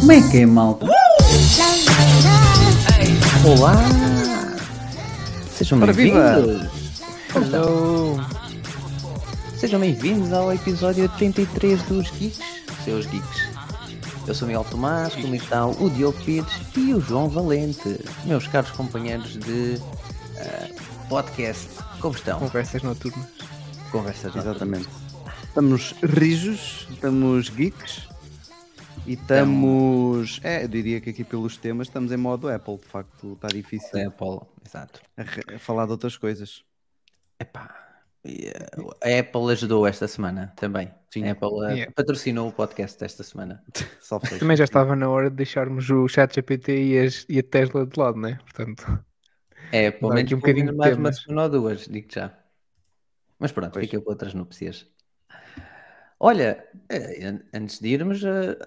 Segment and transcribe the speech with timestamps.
[0.00, 0.86] Como é que é, malta?
[0.86, 0.96] Love,
[1.56, 1.84] love,
[3.44, 3.60] love.
[3.60, 3.76] Olá!
[5.52, 6.68] Sejam bem-vindos!
[7.32, 8.20] Hello!
[9.56, 12.40] Sejam bem-vindos ao episódio 33 dos Geeks,
[12.84, 13.39] seus Geeks.
[14.30, 18.46] Eu sou o Miguel Tomás, comigo estão o Diogo Pires e o João Valente, meus
[18.46, 19.74] caros companheiros de
[20.36, 20.72] eh,
[21.08, 21.68] podcast.
[22.00, 22.38] Como estão?
[22.38, 23.28] Conversas noturnas.
[23.90, 24.46] Conversas noturnas.
[24.46, 24.88] Exatamente.
[25.42, 28.08] Estamos rijos, estamos geeks
[29.04, 30.38] e estamos.
[30.44, 34.06] É, eu diria que aqui pelos temas estamos em modo Apple, de facto está difícil
[34.06, 35.00] Apple, exato.
[35.16, 36.62] a, a falar de outras coisas.
[37.36, 37.79] Epá,
[38.24, 40.92] e, eh, a Apple ajudou esta semana também.
[41.12, 41.24] Sim.
[41.26, 41.92] A Apple eh, Yeah.
[41.94, 43.62] patrocinou o podcast desta semana.
[44.38, 47.86] Também já estava na hora de deixarmos o chat GPT e, as- e a Tesla
[47.86, 48.38] de lado, né?
[48.42, 49.04] Portanto,
[49.72, 52.32] É, pelo menos um bocadinho mais uma semana ou duas, digo já.
[53.38, 53.86] Mas pronto, Pois.
[53.86, 54.86] fica para outras núpcias.
[56.18, 58.20] Olha, eh, an- antes de irmos,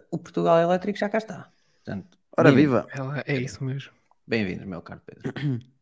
[0.10, 1.52] o Portugal Elétrico já cá está.
[1.86, 2.88] Portanto, Ora viva!
[2.92, 3.92] ela é isso mesmo.
[4.26, 5.32] Bem-vindos, meu caro Pedro.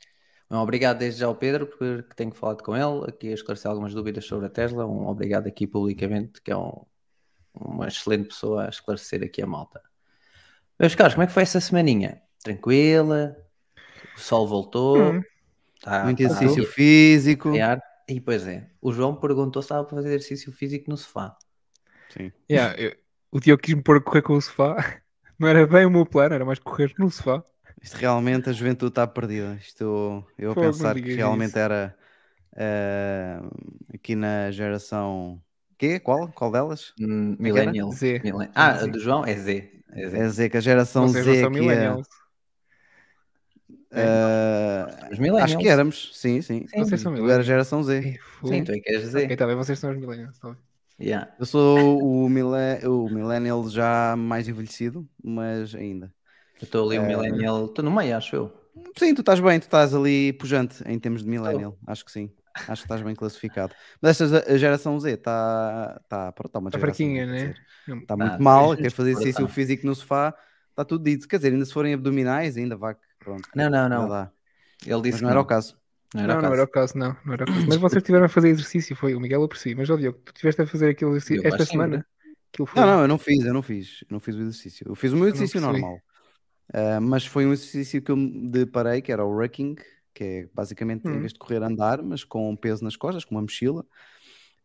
[0.52, 3.94] Um obrigado desde já ao Pedro, porque tenho falado com ele aqui a esclarecer algumas
[3.94, 4.86] dúvidas sobre a Tesla.
[4.86, 6.86] Um obrigado aqui publicamente, que é um-
[7.56, 9.82] uma excelente pessoa a esclarecer aqui a malta.
[10.78, 12.22] Meus caros, como é que foi essa semaninha?
[12.44, 13.38] Tranquila?
[14.18, 15.14] O sol voltou?
[15.14, 15.24] Hum.
[15.82, 17.56] Tá- Muito tá exercício aqui físico.
[18.10, 21.38] E pois é, o João perguntou se estava para fazer exercício físico no sofá.
[22.10, 22.30] Sim.
[22.52, 22.96] Yeah, eu-
[23.32, 24.76] o Diogo quis-me pôr a correr com o sofá.
[25.40, 27.42] Não era bem o meu plano, era mais correr no sofá.
[27.82, 29.58] Isto realmente a juventude está perdida.
[29.60, 31.58] Isto eu a pensar que realmente isso.
[31.60, 31.96] era
[32.56, 33.40] eh,
[33.94, 35.42] aqui na geração.
[35.78, 36.00] Quê?
[36.00, 36.28] Qual?
[36.30, 36.94] Qual delas?
[37.00, 37.42] Hum, é?
[37.44, 37.92] Millennial.
[37.92, 38.22] Z.
[38.54, 38.88] Ah, a Z.
[38.92, 39.72] do João é Z.
[39.94, 40.18] É Z.
[40.18, 42.08] É dizer que a geração Vocês Z são que ia- millennials.
[45.12, 45.44] Os millennials.
[45.52, 46.66] acho que éramos, sim, sim.
[46.68, 46.80] Sim.
[46.80, 47.46] Vocês são Eu era millennials.
[47.46, 48.20] geração Z.
[48.46, 49.26] Sim, tu é que és Z.
[49.26, 50.38] Ok, tá bem, vocês são os millennials.
[50.40, 50.58] Tá bem.
[51.00, 51.34] Yeah.
[51.40, 56.14] Eu sou o, mille- o millennial já mais envelhecido, mas ainda.
[56.62, 57.66] Eu estou ali, o Eh, millennial.
[57.66, 58.52] Estou no meio, acho eu.
[58.98, 62.32] Sim, tu estás bem, tu estás ali pujante em termos de millennial, acho que sim.
[62.68, 63.74] Acho que estás bem classificado.
[64.02, 67.56] Mas esta a geração Z está tá, pronto, tá uma Tá geração, fraquinha, né?
[67.88, 70.36] Está Tá, muito mal, tens de quer fazer exercício físico no sofá,
[70.70, 71.28] está tudo dito.
[71.28, 73.50] Quer dizer, ainda se forem abdominais, ainda vá que pronto.
[73.56, 74.10] Não, não, não.
[74.10, 74.32] dá.
[74.86, 75.78] Ele disse Mas que não era o caso.
[76.14, 76.54] Não era Não, o não caso.
[76.54, 77.18] era o caso, não.
[77.26, 77.66] não era o caso.
[77.68, 79.76] Mas vocês tiveram a fazer exercício, foi o Miguel eu percebi.
[79.76, 82.06] Mas, ó Diogo, tu estiveste a fazer aquele exercício Eu esta semana?
[82.54, 82.82] Aquilo foi...
[82.82, 84.88] Não, não, eu não fiz, eu não fiz, eu não fiz o exercício.
[84.90, 86.02] Eu fiz o meu não exercício normal.
[86.74, 89.76] Ah, mas foi um exercício que eu me deparei, que era o rucking,
[90.14, 91.20] que é basicamente em Hum.
[91.20, 93.86] vez de correr andar, mas com peso nas costas, com uma mochila,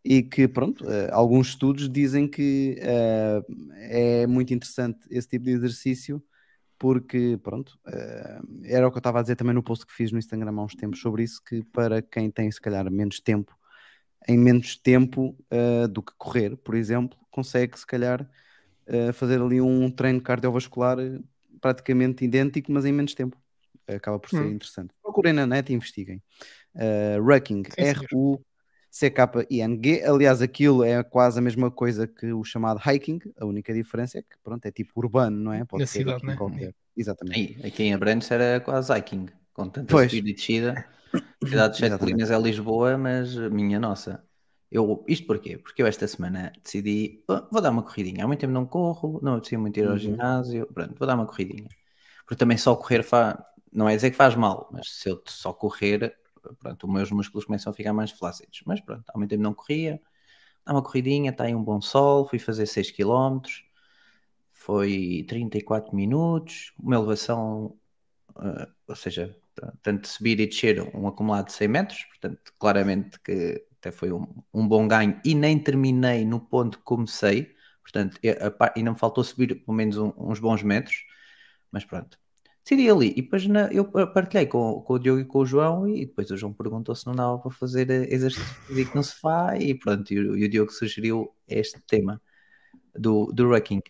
[0.05, 3.43] e que pronto, ah, alguns estudos dizem que ah,
[3.79, 6.23] é muito interessante esse tipo de exercício,
[6.79, 7.79] porque pronto,
[8.65, 10.65] era o que eu estava a dizer também no post que fiz no Instagram há
[10.65, 13.57] uns tempos sobre isso, que para quem tem se calhar menos tempo,
[14.29, 15.37] em menos tempo
[15.91, 18.29] do que correr, por exemplo, consegue se calhar
[18.89, 21.25] uh, fazer ali um treino cardiovascular uh,
[21.61, 23.37] praticamente idêntico, mas em menos tempo.
[23.89, 24.53] Acaba por ser Hum.
[24.53, 24.93] interessante.
[25.03, 26.21] Procurem na net e investiguem.
[26.75, 27.63] Uh, Rucking.
[28.91, 30.03] R-U-C-K-I-N-G.
[30.05, 33.21] Aliás, aquilo é quase a mesma coisa que o chamado hiking.
[33.39, 35.65] A única diferença é que, pronto, é tipo urbano, não é?
[35.65, 36.35] Pode Na ser cidade, né?
[36.37, 36.75] qualquer.
[36.97, 37.59] Exatamente.
[37.63, 39.27] Aí, aqui em Abrantes era quase hiking.
[39.53, 40.11] Com tanta Pois.
[40.11, 40.87] subida e descida.
[41.47, 41.99] Cidade de Sete.
[41.99, 44.23] Colinas é Lisboa, mas minha nossa.
[44.77, 45.59] Eu, isto porquê?
[45.59, 48.25] Porque eu esta semana decidi, "Ah, vou dar uma corridinha.
[48.25, 49.99] Há muito tempo não corro, não apetecia muito ir ao Uhum.
[49.99, 50.67] ginásio.
[50.75, 51.69] Pronto, vou dar uma corridinha.
[52.25, 53.37] Porque também só correr faz,
[53.73, 56.17] não é dizer que faz mal, mas se eu só correr,
[56.61, 58.63] pronto, os meus músculos começam a ficar mais flácidos.
[58.67, 60.01] Mas pronto, há muito tempo não corria.
[60.67, 63.65] Dá uma corridinha, está aí um bom sol, fui fazer 6 km,
[64.53, 67.77] foi 34 minutos, uma elevação,
[68.41, 69.37] eh, ou seja,
[69.83, 74.27] tanto subir e descer, um acumulado de 100 metros, portanto, claramente que até foi um,
[74.53, 78.91] um bom ganho e nem terminei no ponto que comecei, portanto, e- a par- ainda
[78.93, 81.05] me faltou subir pelo menos um- uns bons metros,
[81.71, 82.19] mas pronto.
[82.65, 85.89] Decidi ali e depois na- eu partilhei com, com o Diogo e com o João
[85.89, 89.57] e depois o João perguntou se não dava para fazer eh, exercício físico no sofá
[89.57, 92.21] e pronto, e o, e o Diogo sugeriu este tema
[92.95, 93.83] do, do rucking.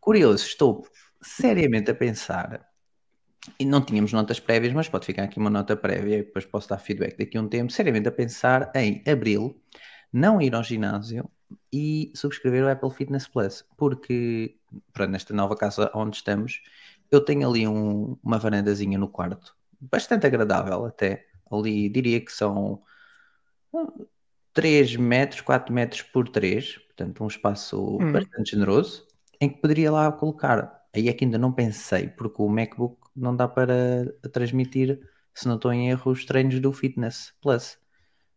[0.00, 0.86] Curioso, estou
[1.20, 2.64] seriamente a pensar
[3.58, 6.68] e não tínhamos notas prévias, mas pode ficar aqui uma nota prévia e depois posso
[6.68, 9.60] dar feedback daqui a um tempo, seriamente a pensar em abril,
[10.12, 11.28] não ir ao ginásio
[11.72, 14.56] e subscrever o Apple Fitness Plus, porque
[14.92, 16.62] pronto, nesta nova casa onde estamos,
[17.10, 22.82] eu tenho ali um- uma varandazinha no quarto, bastante agradável até, ali diria que são
[24.52, 28.12] 3 metros, 4 metros por 3, portanto um espaço Hum.
[28.12, 29.06] bastante generoso,
[29.40, 33.34] em que poderia lá colocar, aí é que ainda não pensei, porque o MacBook não
[33.34, 35.00] dá para transmitir,
[35.34, 37.78] se não estou em erro, os treinos do Fitness Plus.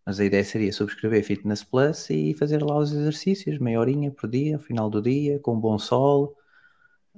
[0.06, 4.30] Mas a ideia seria subscrever Fitness Plus e fazer lá os exercícios, meia horinha por
[4.30, 6.36] dia, ao final do dia, com bom sol.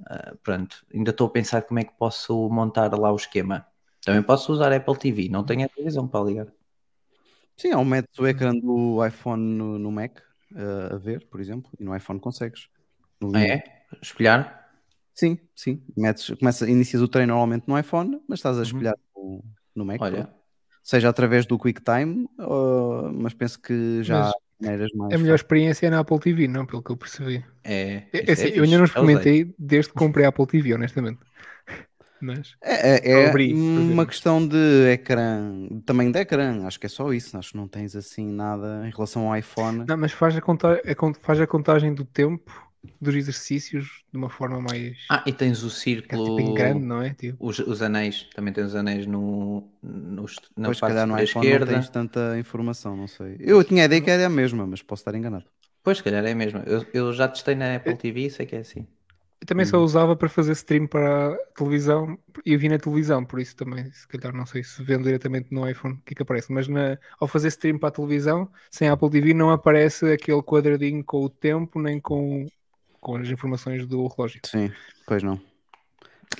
[0.06, 3.66] Ah, pronto, ainda estou a pensar como é que posso montar lá o esquema.
[4.02, 6.46] Também posso usar Apple TV, não tenho a televisão para ligar.
[7.56, 10.18] Sim, ou metes o ecrã do iPhone no, no Mac
[10.52, 12.68] uh, a ver, por exemplo, e no iPhone consegues.
[13.20, 13.62] No Ah, é?
[14.00, 14.67] Espelhar?
[15.18, 15.82] Sim, sim.
[15.96, 19.42] Metes, começa, inicias o treino normalmente no iPhone, mas estás a espelhar no,
[19.74, 20.00] no Mac.
[20.00, 20.06] Uhum.
[20.06, 20.38] Olha, pronto.
[20.84, 25.14] Seja através do QuickTime, uh, mas penso que já maneiras mais.
[25.14, 26.64] A melhor experiência é na Apple TV, não?
[26.64, 27.44] Pelo que eu percebi.
[27.64, 28.04] é.
[28.12, 28.84] É, isso é assim, eu fixe, ainda não usei.
[28.84, 31.18] experimentei desde que comprei a Apple TV, honestamente.
[32.22, 34.56] Mas É, é- é Abri, uma questão de
[34.92, 37.36] ecrã, tamanho de ecrã, acho que é só isso.
[37.36, 39.84] Acho que não tens assim nada em relação ao iPhone.
[39.86, 42.67] Não, mas faz a, conta, a faz a contagem do tempo
[43.00, 45.70] dos exercícios de uma forma mais Ah, e tens o
[46.08, 46.24] é círculo.
[46.24, 47.14] tipo em grande, não é?
[47.14, 50.24] Tipo, Os, os anéis, também tens os anéis no, no,
[50.56, 51.76] na Pois, se parte calhar no da esquerda.
[51.76, 53.36] não tens tanta informação, não sei.
[53.40, 55.46] Eu tinha a ideia que era a mesma, mas posso estar enganado.
[55.84, 56.58] Pois, se calhar é mesmo.
[56.74, 58.86] Eu, eu já testei na Apple TV e sei que é assim.
[59.40, 59.66] eu também Hum.
[59.66, 63.54] só usava para fazer stream para a televisão e eu vi na televisão, por isso
[63.56, 66.52] também, se calhar não sei se vendo diretamente no iPhone o que é que aparece,
[66.52, 70.42] mas na- ao fazer stream para a televisão, sem a Apple TV, não aparece aquele
[70.42, 72.50] quadradinho com o tempo nem com,
[73.00, 74.40] com as informações do relógio.
[74.44, 74.72] Sim,
[75.06, 75.40] pois não.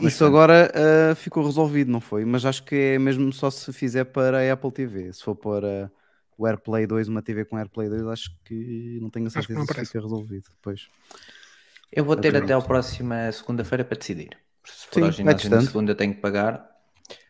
[0.01, 2.25] Mas Isso agora ah, ficou resolvido, não foi?
[2.25, 5.13] Mas acho que é mesmo só se fizer para a Apple TV.
[5.13, 5.91] Se for para
[6.37, 9.87] o AirPlay 2, uma TV com AirPlay 2, acho que não tenho a certeza se
[9.87, 10.51] fica resolvido.
[10.63, 10.89] Pois.
[11.91, 14.31] Eu vou ter até a próxima segunda-feira para decidir.
[14.65, 16.69] Se for Sim, ao ginásio na segunda, tenho que pagar.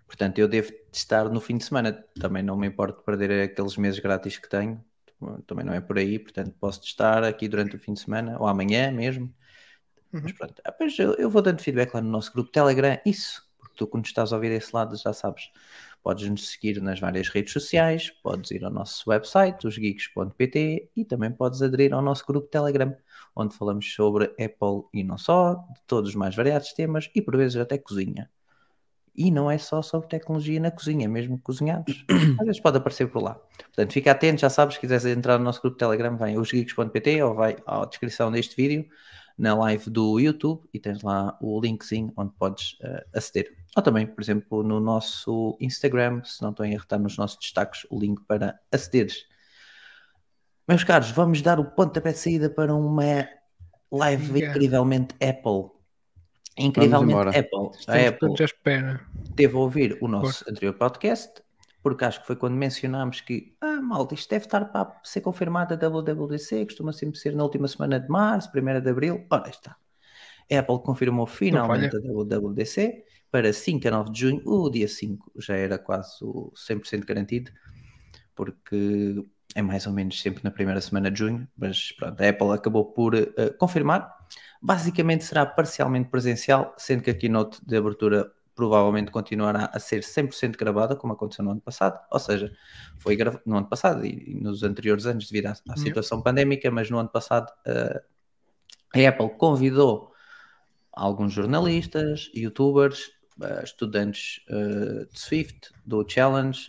[0.06, 2.04] Portanto, eu devo estar no fim de semana.
[2.20, 4.82] Também não me importo perder aqueles meses grátis que tenho.
[5.46, 6.18] Também não é por aí.
[6.18, 9.32] Portanto, posso testar aqui durante o fim de semana ou amanhã mesmo.
[10.12, 10.20] Uhum.
[10.22, 12.98] Mas pronto, Ah, pois eu, eu vou dando feedback lá no nosso grupo Telegram.
[13.04, 15.50] Isso, porque tu, quando estás a ouvir desse lado, já sabes.
[16.02, 21.30] Podes nos seguir nas várias redes sociais, podes ir ao nosso website, osgeeks.pt, e também
[21.32, 22.96] podes aderir ao nosso grupo Telegram,
[23.34, 27.36] onde falamos sobre Apple e não só, de todos os mais variados temas e por
[27.36, 28.30] vezes até cozinha.
[29.18, 32.04] E não é só sobre tecnologia na cozinha, é mesmo cozinhados.
[32.38, 33.34] Às vezes pode aparecer por lá.
[33.58, 37.22] Portanto, fica atento, já sabes, se quiseres entrar no nosso grupo Telegram, vai a osgeeks.pt
[37.24, 38.88] ou vai à descrição deste vídeo,
[39.36, 43.52] na live do YouTube, e tens lá o linkzinho onde podes eh, aceder.
[43.76, 47.86] Ou também, por exemplo, no nosso Instagram, se não estou erro, está nos nossos destaques
[47.90, 49.24] o link para acederes.
[50.68, 53.28] Meus caros, vamos dar o pontapé de saída para uma
[53.90, 55.77] live incrivelmente Apple.
[56.58, 57.30] Incrivelmente embora.
[57.30, 57.70] Apple.
[57.86, 58.34] A Apple
[59.36, 61.40] teve a ouvir o nosso anterior podcast,
[61.82, 65.74] porque acho que foi quando mencionámos que, ah, malta, isto deve estar para ser confirmado
[65.74, 69.24] a WWDC, costuma sempre ser na última semana de março, primeira de abril.
[69.30, 69.76] Ora, aí está.
[70.50, 74.42] A Apple confirmou finalmente a WWDC para 5 a 9 de junho.
[74.44, 77.52] O dia 5 já era quase o 100% garantido,
[78.34, 79.24] porque
[79.54, 82.84] é mais ou menos sempre na primeira semana de junho, mas pronto, a Apple acabou
[82.84, 84.16] por eh, confirmar.
[84.60, 90.56] Basicamente será parcialmente presencial, sendo que a keynote de abertura provavelmente continuará a ser 100%
[90.56, 92.52] gravada, como aconteceu no ano passado, ou seja,
[92.98, 93.16] foi
[93.46, 95.82] no ano passado e, nos anteriores anos devido à, à Yeah.
[95.82, 98.02] situação pandémica, mas no ano passado eh,
[98.94, 100.12] a Apple convidou
[100.92, 106.68] alguns jornalistas, youtubers, eh, estudantes de Swift, do Challenge,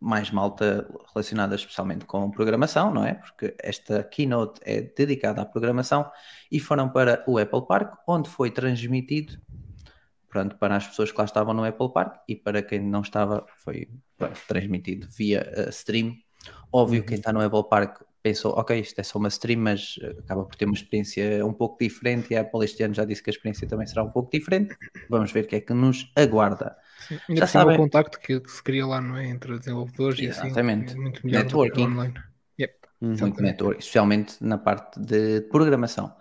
[0.00, 3.14] mais malta relacionada especialmente com programação, não é?
[3.14, 6.10] Porque esta keynote é dedicada à programação
[6.50, 9.38] e foram para o Apple Park, onde foi transmitido
[10.34, 13.46] pronto, para as pessoas que lá estavam no Apple Park e para quem não estava
[13.56, 13.88] foi
[14.18, 16.16] pronto, transmitido via eh, stream.
[16.72, 20.16] Óbvio, quem está no Apple Park pensou, ok, isto é só uma stream, mas eh,
[20.18, 23.22] acaba por ter uma experiência um pouco diferente e a Apple este ano já disse
[23.22, 24.76] que a experiência também será um pouco diferente.
[25.08, 26.76] Vamos ver o que é que nos aguarda.
[27.08, 27.18] Sim.
[27.28, 27.74] Ainda Já sabem.
[27.74, 29.26] o contacto que, que se cria lá, não é?
[29.26, 30.90] Entre desenvolvedores e Exatamente.
[30.90, 30.98] assim.
[30.98, 31.84] É muito melhor Networking.
[31.84, 32.14] online.
[32.58, 32.74] Yep.
[33.00, 36.14] Muito network, especialmente na parte de programação.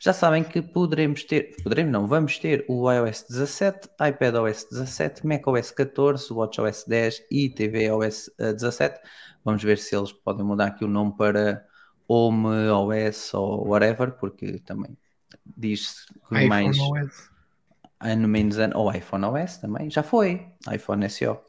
[0.00, 5.70] Já sabem que poderemos ter, poderemos não, vamos ter o iOS 17, iPadOS 17, macOS
[5.70, 9.00] 14, WatchOS 10 e tvOS eh, 17.
[9.44, 11.64] Vamos ver se eles podem mudar aqui o nome para
[12.08, 14.96] HomeOS ou whatever, porque também
[15.56, 17.30] diz mais OS.
[18.00, 21.40] Ano menos ano, ou iPhone OS também, já foi, iPhone SEO.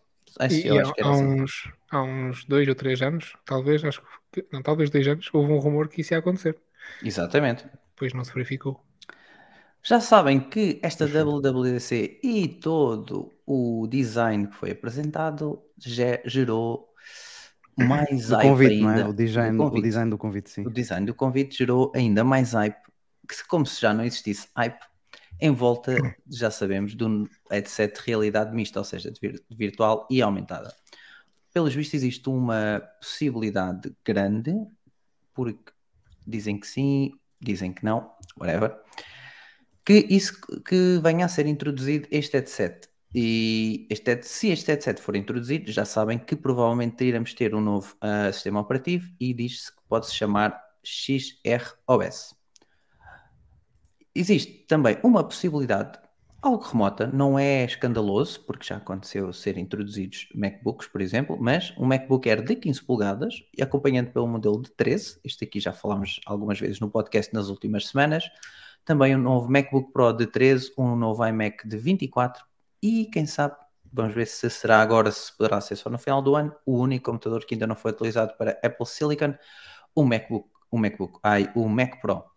[0.50, 1.42] SEO, e há, acho que era há assim.
[1.42, 5.52] uns, há uns dois ou três anos, talvez, acho que não, talvez dois anos, houve
[5.52, 6.58] um rumor que isso ia acontecer.
[7.02, 7.66] Exatamente.
[7.90, 8.82] Depois não se verificou.
[9.84, 16.90] Já sabem que esta WWDC e todo o design que foi apresentado já gerou
[17.78, 19.02] mais hype convite, não ainda.
[19.02, 19.06] é?
[19.06, 19.84] O design, do o convite.
[19.84, 20.66] design do convite, sim.
[20.66, 22.78] O design do convite gerou ainda mais hype,
[23.28, 24.80] que como se já não existisse hype,
[25.40, 25.96] em volta,
[26.30, 30.22] já sabemos, de um headset de realidade mista, ou seja, de vir- de virtual e
[30.22, 30.74] aumentada.
[31.54, 34.54] Pelos vistos, existe uma possibilidade grande,
[35.34, 35.72] porque
[36.26, 38.78] dizem que sim, dizem que não, whatever,
[39.86, 42.90] que isso que venha a ser introduzido este headset.
[43.14, 47.96] E este, se este headset for introduzido, já sabem que provavelmente iremos ter um novo
[48.02, 52.35] ah, sistema operativo e diz-se que pode se chamar XROS.
[54.18, 56.00] Existe também uma possibilidade,
[56.42, 61.86] algo remota, não é escandaloso, porque já aconteceu ser introduzidos MacBooks, por exemplo, mas um
[61.86, 66.58] MacBook Air de 15 polegadas, acompanhado pelo modelo de 13, este aqui já falámos algumas
[66.58, 68.24] vezes no podcast nas últimas semanas,
[68.86, 72.42] também um novo MacBook Pro de 13, um novo iMac de 24
[72.82, 73.58] e quem sabe,
[73.92, 77.12] vamos ver se será agora, se poderá ser só no final do ano, o único
[77.12, 79.36] computador que ainda não foi utilizado para Apple Silicon,
[79.94, 82.34] o MacBook, o MacBook, ai, o Mac Pro.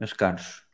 [0.00, 0.64] Meus caros,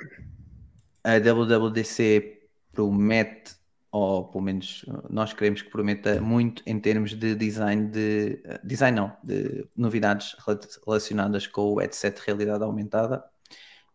[1.03, 3.57] a WWDC promete,
[3.91, 9.17] ou pelo menos nós queremos que prometa muito em termos de design de design não,
[9.25, 13.25] de novidades rela- relacionadas com o headset de realidade aumentada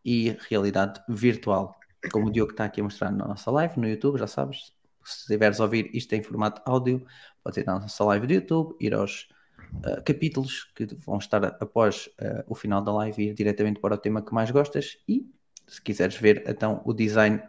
[0.03, 1.79] e realidade virtual.
[2.11, 4.73] Como o Diogo está aqui a mostrar na nossa live no YouTube, já sabes,
[5.05, 7.05] se estiveres a ouvir isto em formato áudio,
[7.41, 9.29] podes ir na nossa live do YouTube, ir aos
[9.73, 13.95] uh, capítulos que vão estar após uh, o final da live e ir diretamente para
[13.95, 15.25] o tema que mais gostas e
[15.67, 17.41] se quiseres ver então o design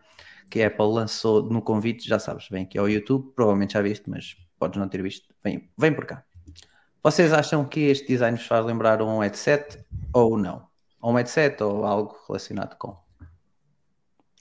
[0.51, 4.09] que a Apple lançou no convite, já sabes, vem aqui ao YouTube, provavelmente já viste,
[4.09, 6.25] mas podes não ter visto, vem, vem por cá.
[7.03, 9.79] Vocês acham que este design vos faz lembrar um headset
[10.13, 10.69] ou não?
[11.01, 12.97] Ou um headset ou algo relacionado com?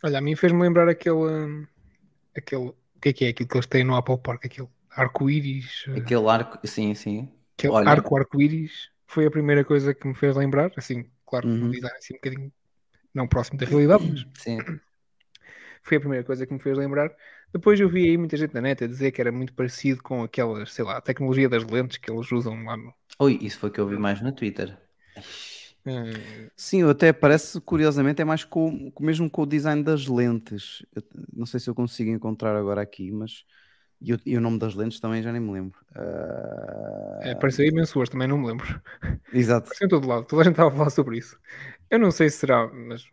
[0.03, 1.15] Olha, a mim fez-me lembrar aquele.
[1.15, 1.67] hum,
[2.35, 2.69] aquele.
[2.69, 4.45] O que é que é aquilo que eles têm no Apple Park?
[4.45, 5.85] Aquele arco-íris.
[5.87, 7.31] eh, Aquele arco, sim, sim.
[7.57, 10.71] Aquele Olha- arco arco-íris foi a primeira coisa que me fez lembrar.
[10.77, 11.61] Assim, claro, Uhum.
[11.61, 12.53] um design assim um bocadinho
[13.13, 14.59] não próximo da realidade, mas Sim.
[15.83, 17.11] foi a primeira coisa que me fez lembrar.
[17.53, 20.23] Depois eu vi aí muita gente na net a dizer que era muito parecido com
[20.23, 22.93] aquelas, sei lá, a tecnologia das lentes que eles usam lá no.
[23.19, 24.77] Oi, isso foi o que eu vi mais no Twitter.
[25.85, 30.85] eh, Sim, até parece, curiosamente, é mais com, mesmo com o design das lentes.
[30.95, 31.03] Eu
[31.33, 33.43] não sei se eu consigo encontrar agora aqui, mas.
[34.01, 35.79] E, o- e o nome das lentes também já nem me lembro.
[35.95, 38.81] Ah, é, apareceu imenso hoje, também não me lembro.
[39.31, 39.65] Exato.
[39.65, 41.37] Apareceu em todo lado, toda a gente estava a falar sobre isso.
[41.89, 43.05] Eu não sei se será, mas.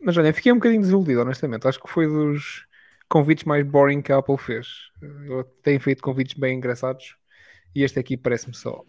[0.00, 1.66] Mas olha, fiquei um bocadinho desiludido, honestamente.
[1.66, 2.66] Acho que foi dos
[3.08, 4.66] convites mais boring que a Apple fez.
[5.26, 7.16] Eu tenho feito convites bem engraçados
[7.74, 8.84] e este aqui parece-me só.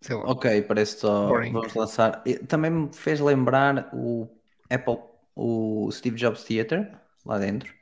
[0.00, 0.22] Sei lá.
[0.26, 1.28] Ok, parece só.
[1.28, 1.52] Boring.
[1.52, 2.22] Vamos lançar.
[2.46, 4.28] Também me fez lembrar o
[4.70, 4.98] Apple,
[5.34, 6.92] o Steve Jobs Theater
[7.24, 7.77] lá dentro.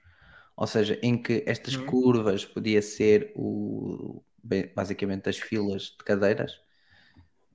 [0.56, 1.76] Ou seja, em que estas Uhum.
[1.76, 4.22] curvas podia ser o,
[4.74, 6.60] basicamente as filas de cadeiras.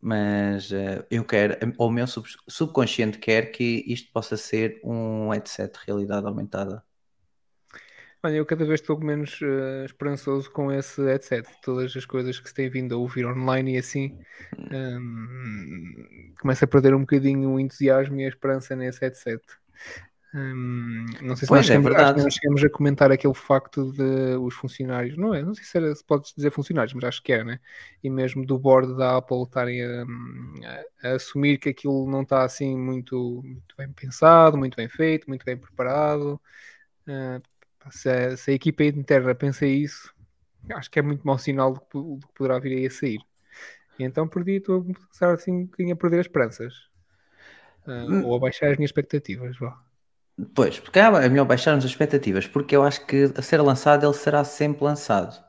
[0.01, 5.29] Mas eh, eu quero, ou o meu sub- subconsciente quer que isto possa ser um
[5.31, 6.83] headset de realidade aumentada.
[8.23, 11.47] Olha, eu cada vez estou menos eh, esperançoso com esse headset.
[11.61, 14.15] Todas as coisas que se tem vindo a ouvir online e assim,
[14.71, 19.41] hum, começa a perder um bocadinho o entusiasmo e a esperança nesse headset.
[20.33, 24.37] Hum, não sei se Pois, nós é chegamos, nós chegamos a comentar aquele facto de
[24.37, 25.41] os funcionários, não é?
[25.43, 27.59] Não sei se, era, se podes dizer funcionários, mas acho que é, né?
[28.01, 30.05] E mesmo do board da Apple estarem a,
[31.03, 35.43] a- assumir que aquilo não está assim muito, muito bem pensado, muito bem feito, muito
[35.43, 36.39] bem preparado.
[37.79, 40.13] Pá, Se a, se a equipa interna pensa isso,
[40.71, 43.21] acho que é muito mau sinal do que, do que poderá vir aí a sair.
[43.99, 46.73] E então perdi, estou a começar assim um bocadinho a perder as esperanças.
[47.87, 48.25] Ah, Hum.
[48.25, 49.57] ou a baixar as minhas expectativas.
[49.59, 49.73] Vá.
[50.55, 54.13] Pois, porque é melhor baixarmos as expectativas, porque eu acho que a ser lançado ele
[54.13, 55.43] será sempre lançado.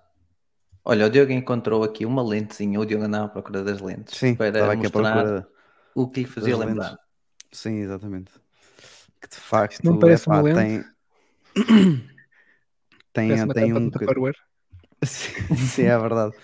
[0.84, 4.34] Olha, o Diogo encontrou aqui uma lentezinha, o Diogo andava à procura das lentes Sim,
[4.34, 5.46] para mostrar
[5.94, 6.90] o que lhe fazia lembrar.
[6.90, 6.98] lentes.
[7.52, 8.32] Sim, exatamente.
[9.20, 10.86] Que de facto não parece epá, uma lente.
[13.12, 13.90] tem, tem, uma tem um
[15.04, 16.34] sim, é verdade.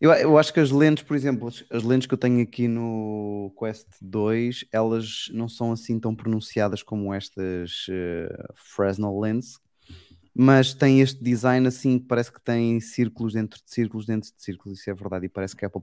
[0.00, 3.52] Eu, eu acho que as lentes, por exemplo, as, lentes que eu tenho aqui no
[3.58, 9.58] Quest 2, elas não são assim tão pronunciadas como estas eh, Fresnel lens,
[10.32, 14.40] mas tem este design assim que parece que tem círculos dentro de círculos dentro de
[14.40, 15.82] círculos, isso é verdade, e parece que a Apple,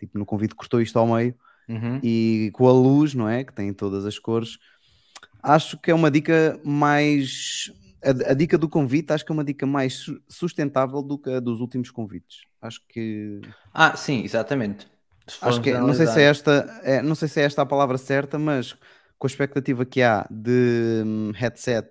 [0.00, 1.34] tipo, no convite cortou isto ao meio
[1.68, 1.98] Uhum.
[2.02, 3.42] e com a luz, não é?
[3.42, 4.58] Que tem todas as cores.
[5.42, 7.72] Acho que é uma dica mais.
[8.02, 11.30] A, a dica do convite acho que é uma dica mais su- sustentável do que
[11.30, 12.42] a dos últimos convites.
[12.64, 13.40] Acho que.
[13.72, 14.86] Ah, sim, exatamente.
[15.28, 16.80] Se Acho que é- não sei se é analisar- esta.
[16.82, 18.72] é- não sei se é esta a palavra certa, mas
[19.18, 21.90] com a expectativa que há de hum, headset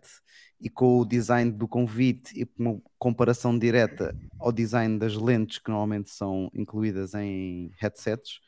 [0.60, 5.60] e com o design do convite e com uma comparação direta ao design das lentes
[5.60, 8.40] que normalmente são incluídas em headsets,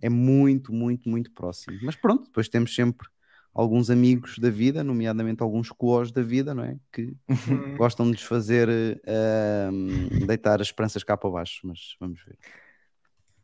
[0.00, 1.78] é muito, muito, muito próximo.
[1.82, 3.08] Mas pronto, depois temos sempre
[3.56, 6.78] alguns amigos da vida, nomeadamente alguns coos da vida, não é?
[6.92, 7.16] Que
[7.48, 8.68] Hum, gostam de nos fazer
[9.04, 12.38] eh, um, deitar as esperanças cá para baixo, mas vamos ver.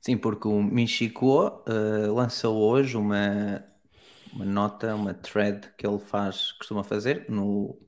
[0.01, 3.65] Sim, porque o Michiko eh, lançou hoje uma,
[4.33, 7.81] uma nota, uma thread que ele faz, costuma fazer no,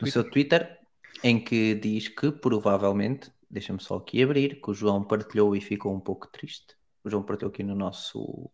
[0.00, 0.78] no seu Twitter,
[1.22, 5.94] em que diz que provavelmente, deixa-me só aqui abrir, que o João partilhou e ficou
[5.94, 6.76] um pouco triste.
[7.02, 8.50] O João partilhou aqui no nosso,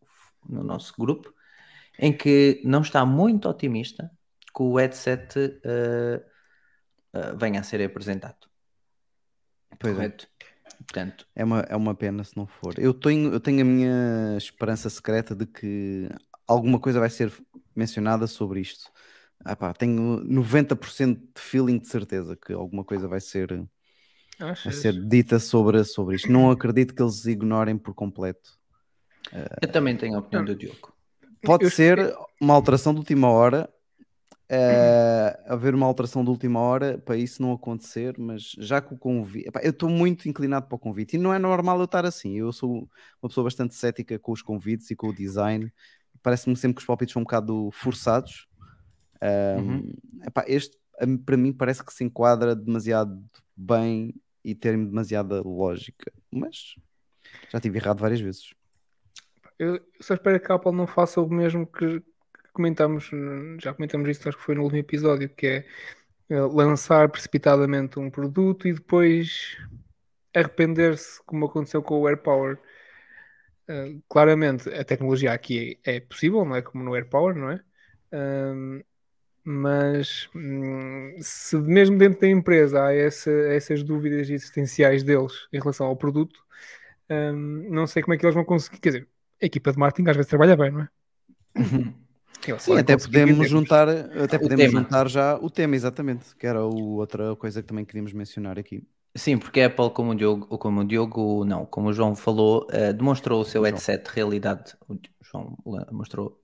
[0.48, 1.32] no nosso grupo,
[2.00, 4.10] em que não está muito otimista
[4.56, 6.24] que o headset eh,
[7.12, 8.48] eh, venha a ser apresentado.
[9.78, 9.96] Pois é.
[9.96, 10.28] Correto?
[10.78, 12.74] Portanto, É uma, é uma pena se não for.
[12.78, 16.08] Eu tenho, eu tenho a minha esperança secreta de que
[16.46, 17.30] alguma coisa vai ser
[17.76, 18.90] mencionada sobre isto.
[19.44, 23.48] Ah pá, tenho 90% de feeling de certeza que alguma coisa vai ser,
[24.38, 26.32] vai ser dita sobre, sobre isto.
[26.32, 28.58] Não acredito que eles ignorem por completo.
[29.60, 30.94] eu também tenho a opinião do Diogo.
[31.42, 33.68] Pode Eu- ser uma alteração de última hora.
[34.52, 38.98] eh, haver uma alteração de última hora para isso não acontecer, mas já que o
[38.98, 39.48] convite.
[39.48, 42.36] epá, eu estou muito inclinado para o convite e não é normal eu estar assim.
[42.36, 42.88] Eu sou
[43.22, 45.72] uma pessoa bastante cética com os convites e com o design.
[46.20, 48.48] Parece-me sempre que os palpites são um bocado forçados.
[49.22, 49.92] Um, Uhum.
[50.26, 50.76] epá, este
[51.24, 53.22] para mim parece que se enquadra demasiado
[53.56, 54.12] bem
[54.44, 56.74] e ter demasiada lógica, mas
[57.48, 58.52] já tive errado várias vezes.
[59.60, 62.02] Eu só espero que a Apple não faça o mesmo que,
[62.52, 63.10] comentamos,
[63.62, 65.66] já comentamos isso, acho que foi no último episódio, que é
[66.30, 69.58] eh, lançar precipitadamente um produto e depois
[70.34, 72.58] arrepender-se, como aconteceu com o AirPower.
[73.68, 77.60] Eh, claramente, a tecnologia aqui é, é possível, não é como no AirPower, não é?
[78.12, 78.82] Ahm,
[79.44, 85.86] mas hum, se mesmo dentro da empresa há essa- essas dúvidas existenciais deles em relação
[85.88, 86.40] ao produto,
[87.70, 88.78] não sei como é que eles vão conseguir.
[88.80, 89.08] Quer dizer,
[89.42, 90.88] a equipa de marketing às vezes trabalha bem, não é?
[92.58, 94.80] Sim, até podemos juntar, até O podemos tema.
[94.82, 98.82] juntar já o tema, exatamente, que era o- outra coisa que também queríamos mencionar aqui.
[99.16, 102.66] Sim, porque a Apple, como o Diogo, como o Diogo, não, como o João falou,
[102.70, 103.72] eh, demonstrou o seu João.
[103.72, 104.74] headset de realidade.
[104.88, 105.56] O João
[105.90, 106.40] mostrou,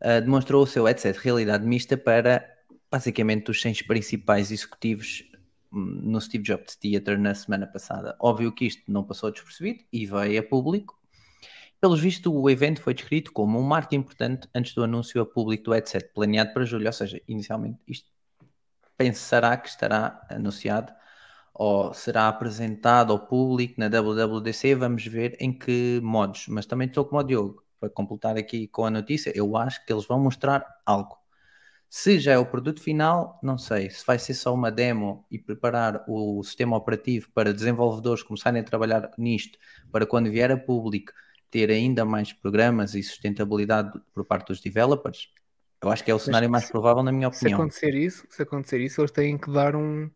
[0.00, 2.44] eh, demonstrou o seu headset de realidade mista para
[2.90, 5.24] basicamente os 100 principais executivos
[5.72, 8.16] hum, no Steve Jobs Theater na semana passada.
[8.20, 10.98] Óbvio que isto não passou despercebido e veio a público.
[11.84, 15.64] Pelos vistos, o evento foi descrito como um marco importante antes do anúncio a público
[15.64, 18.10] do headset, planeado para julho, ou seja, inicialmente isto
[18.96, 20.90] pensará que estará anunciado
[21.52, 27.04] ou será apresentado ao público na WWDC, vamos ver em que modos, mas também estou
[27.04, 30.64] como o Diogo, para completar aqui com a notícia, eu acho que eles vão mostrar
[30.86, 31.18] algo.
[31.90, 33.90] Se já é o produto final, não sei.
[33.90, 38.64] Se vai ser só uma demo e preparar o sistema operativo para desenvolvedores começarem a
[38.64, 39.58] trabalhar nisto,
[39.92, 41.12] para quando vier a público
[41.54, 45.28] ter ainda mais programas e sustentabilidade por parte dos developers,
[45.82, 47.48] eu acho que é o cenário mais se- provável, na minha Se opinião.
[47.48, 50.10] acontecer isso, se acontecer isso, eles têm que dar um,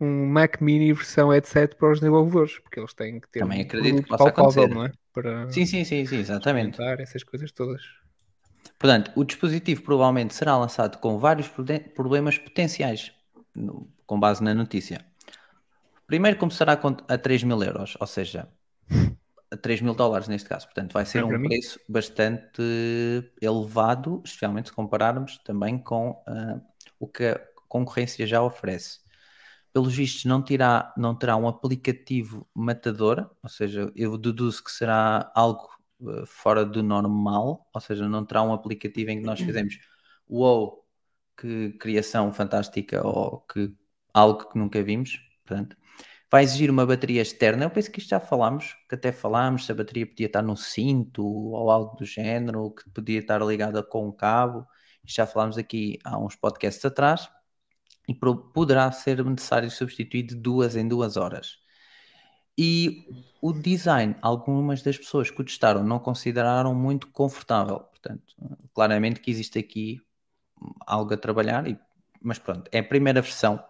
[0.00, 4.00] um Mac Mini versão headset para os desenvolvedores, porque eles têm que ter Também um
[4.00, 4.68] acredito que possa acontecer.
[4.68, 4.92] não é?
[5.12, 6.80] Para Sim, sim, sim, sim, exatamente.
[7.00, 7.82] essas coisas todas.
[8.78, 11.48] Portanto, o dispositivo provavelmente será lançado com vários
[11.94, 13.12] problemas potenciais,
[13.54, 15.04] no- com base na notícia.
[16.06, 18.48] Primeiro começará com- a 3 mil euros, ou seja,
[19.54, 20.66] a 3 mil dólares neste caso.
[20.66, 21.48] Portanto, vai ser É, um mim.
[21.48, 22.62] preço bastante
[23.40, 26.60] elevado, especialmente se compararmos também com ah,
[26.98, 29.00] o que a concorrência já oferece.
[29.72, 35.32] Pelos vistos, não, terá, não terá um aplicativo matador, ou seja, eu deduzo que será
[35.34, 35.68] algo
[36.02, 39.76] eh, fora do normal, ou seja, não terá um aplicativo em que nós fizemos
[40.28, 40.86] uou,
[41.36, 43.74] que criação fantástica ou que
[44.12, 45.18] algo que nunca vimos.
[45.44, 45.76] Portanto,
[46.34, 47.64] vai exigir uma bateria externa.
[47.64, 50.56] Eu penso que isto já falámos, que até falámos se a bateria podia estar no
[50.56, 54.66] cinto ou algo do género, que podia estar ligada com um cabo.
[55.06, 57.30] Já falámos aqui há uns podcasts atrás
[58.08, 58.12] e
[58.52, 61.58] poderá ser necessário substituir de duas em duas horas.
[62.58, 63.06] E
[63.40, 67.78] o design, algumas das pessoas que o testaram não consideraram muito confortável.
[67.78, 68.34] Portanto,
[68.74, 70.00] claramente que existe aqui
[70.84, 71.64] algo a trabalhar,
[72.20, 73.64] mas pronto, é a primeira versão.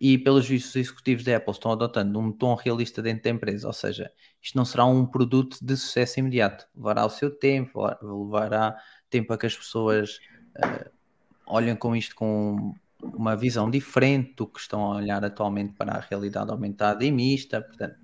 [0.00, 3.66] E pelos vistos, os executivos da Apple estão adotando um tom realista dentro da empresa,
[3.66, 8.76] ou seja, isto não será um produto de sucesso imediato, levará o seu tempo, levará
[9.10, 10.20] tempo a que as pessoas
[10.56, 10.90] eh,
[11.46, 16.00] olhem com isto com uma visão diferente do que estão a olhar atualmente para a
[16.00, 17.60] realidade aumentada e mista.
[17.60, 17.96] Portanto,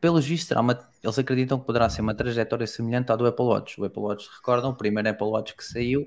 [0.00, 3.80] pelos vistos, uma, eles acreditam que poderá ser uma trajetória semelhante à do Apple Watch.
[3.80, 6.06] O Apple Watch, recordam, o primeiro Apple Watch que saiu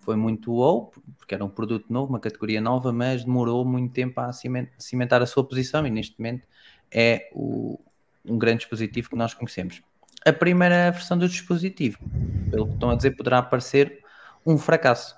[0.00, 4.20] foi muito wow, porque era um produto novo, uma categoria nova, mas demorou muito tempo
[4.20, 6.46] a cimen- cimentar a sua posição e neste momento
[6.90, 7.78] é o-
[8.24, 9.82] um grande dispositivo que nós conhecemos.
[10.24, 11.98] A primeira versão do dispositivo,
[12.50, 14.02] pelo que estão a dizer, poderá aparecer
[14.44, 15.16] um fracasso.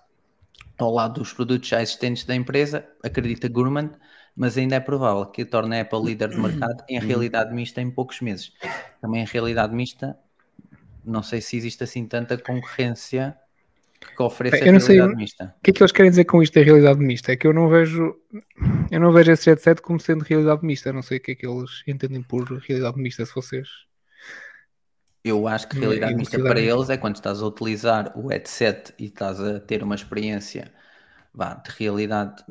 [0.79, 3.91] Ao lado dos produtos já existentes da empresa, acredita Gurman,
[4.35, 7.91] mas ainda é provável que torne a Apple líder de mercado em realidade mista em
[7.91, 8.53] poucos meses.
[9.01, 10.19] Também em realidade mista,
[11.05, 13.37] não sei se existe assim tanta concorrência
[14.17, 15.55] que ofereça Eu não sei- realidade mista.
[15.59, 17.33] O que é que eles querem dizer com isto da realidade mista?
[17.33, 18.17] É que eu não vejo
[18.91, 20.93] eu não vejo esse headset como sendo realidade mista.
[20.93, 23.69] Não sei o que é que eles entendem por realidade mista, se vocês.
[25.23, 29.05] Eu acho que realidade mista para eles é quando estás a utilizar o headset e
[29.05, 30.73] estás a ter uma experiência
[31.35, 32.43] vá, de realidade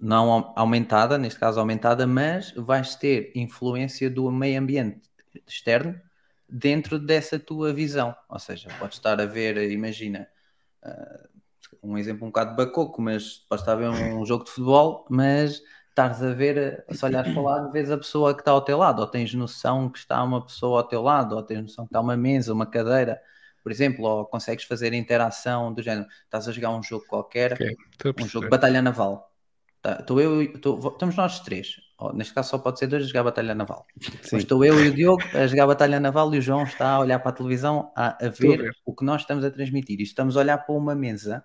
[0.00, 5.00] não au- aumentada, neste caso aumentada, mas vais ter influência do meio ambiente
[5.46, 5.94] externo
[6.48, 8.14] dentro dessa tua visão.
[8.28, 10.26] Ou seja, podes estar a ver, imagina,
[11.82, 15.62] um exemplo um bocado bacoco, mas podes estar a ver um jogo de futebol, mas
[15.90, 18.78] estás a ver, se olhares para o lado, vês a pessoa que está ao teu
[18.78, 21.90] lado, ou tens noção que está uma pessoa ao teu lado, ou tens noção que
[21.90, 23.20] está uma mesa, uma cadeira,
[23.62, 27.76] por exemplo, ou consegues fazer interação do género, estás a jogar um jogo qualquer, Ok,
[27.92, 29.32] Estou a um jogo de batalha naval.
[29.82, 33.06] Tá, estou eu, estou- estamos nós três, ou, neste caso só pode ser dois a
[33.06, 33.84] jogar batalha naval.
[34.32, 37.18] Estou eu e o Diogo a jogar Batalha Naval e o João está a olhar
[37.18, 39.98] para a televisão a, a ver o que nós estamos a transmitir.
[39.98, 41.44] E estamos a olhar para uma mesa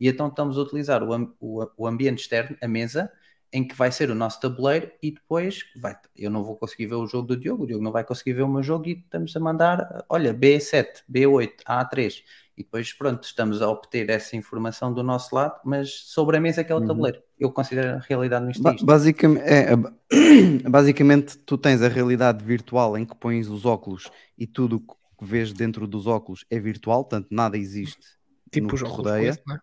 [0.00, 3.12] e então estamos a utilizar o, o, o ambiente externo, a mesa,
[3.52, 6.94] em que vai ser o nosso tabuleiro e depois vai, eu não vou conseguir ver
[6.94, 9.34] o jogo do Diogo, o Diogo não vai conseguir ver o meu jogo e estamos
[9.36, 12.24] a mandar, olha, B7, B8, A3
[12.56, 16.64] e depois pronto, estamos a obter essa informação do nosso lado, mas sobre a mesa
[16.64, 16.86] que é o Uhum.
[16.86, 17.22] tabuleiro.
[17.38, 19.92] Eu considero a realidade mista Ba- basicamente, é, ba-
[20.70, 24.80] basicamente, tu tens a realidade virtual em que pões os óculos e tudo o
[25.18, 28.06] que vês dentro dos óculos é virtual, portanto nada existe
[28.50, 29.56] Tipo no os que te rodeia, é?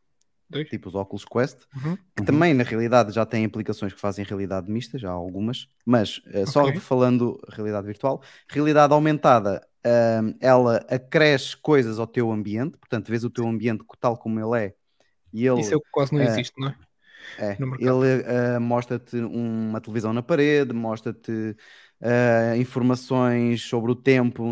[0.50, 0.68] Dois.
[0.70, 1.98] tipo os óculos Quest, Uhum.
[2.16, 6.22] que também na realidade já têm aplicações que fazem realidade mista, já há algumas, mas
[6.28, 13.10] eh, só falando realidade virtual, realidade aumentada, ahm, ela acresce coisas ao teu ambiente, portanto
[13.10, 14.76] vês o teu ambiente tal como ele é
[15.34, 16.76] e ele Isso é o que quase não é, existe, não é?
[17.38, 21.56] é, ele eh, mostra-te uma televisão na parede, mostra-te
[22.02, 24.44] eh, informações sobre o tempo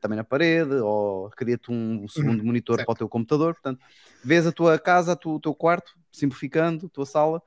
[0.00, 2.76] também na parede, ou cria-te um segundo monitor Uhum.
[2.78, 2.86] certo.
[2.86, 3.54] para o teu computador.
[3.54, 3.80] Portanto,
[4.24, 7.42] vês a tua casa, tu- o teu quarto, simplificando, a tua sala,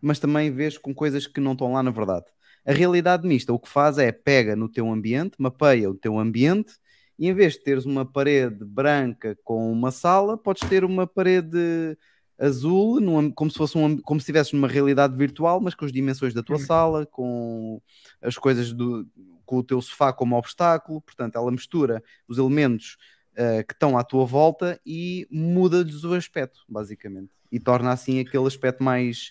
[0.00, 2.26] mas também vês com coisas que não estão lá na verdade.
[2.66, 6.74] A realidade mista o que faz é pega no teu ambiente, mapeia o teu ambiente
[7.18, 11.96] e em vez de teres uma parede branca com uma sala, podes ter uma parede
[12.38, 15.92] azul, num como se fosse um, como se estivesse numa realidade virtual, mas com as
[15.92, 16.60] dimensões da tua Hum.
[16.60, 17.80] sala, com
[18.20, 19.06] as coisas do
[19.46, 22.96] com o teu sofá como obstáculo, portanto, ela mistura os elementos
[23.36, 28.46] eh, que estão à tua volta e muda-lhes o aspecto, basicamente, e torna assim aquele
[28.46, 29.30] aspecto mais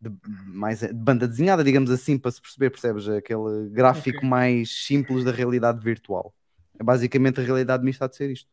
[0.00, 0.10] de,
[0.46, 3.08] mais de banda desenhada, digamos assim, para se perceber, percebes?
[3.08, 4.28] Aquele gráfico Ok.
[4.28, 6.34] mais simples da realidade virtual.
[6.78, 8.48] É basicamente a realidade mista de ser isto.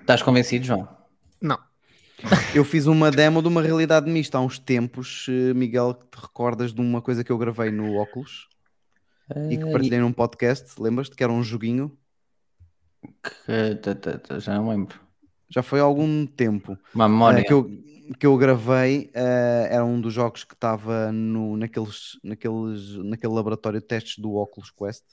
[0.00, 0.99] Estás convencido, João?
[1.40, 1.58] Não.
[2.54, 6.20] Eu fiz uma demo de uma realidade mista há uns tempos, eh, Miguel, que te
[6.22, 8.48] recordas de uma coisa que eu gravei no óculos
[9.50, 11.96] e que Eh, partilhei num podcast, lembras-te que era um joguinho?
[13.22, 15.00] que- já não lembro.
[15.48, 16.76] Já foi há algum tempo.
[16.94, 17.40] Uma memória.
[17.40, 17.70] eh, que, eu,
[18.18, 23.80] que eu gravei eh, era um dos jogos que estava no, naqueles, naqueles, naquele laboratório
[23.80, 25.04] de testes do Oculus Quest,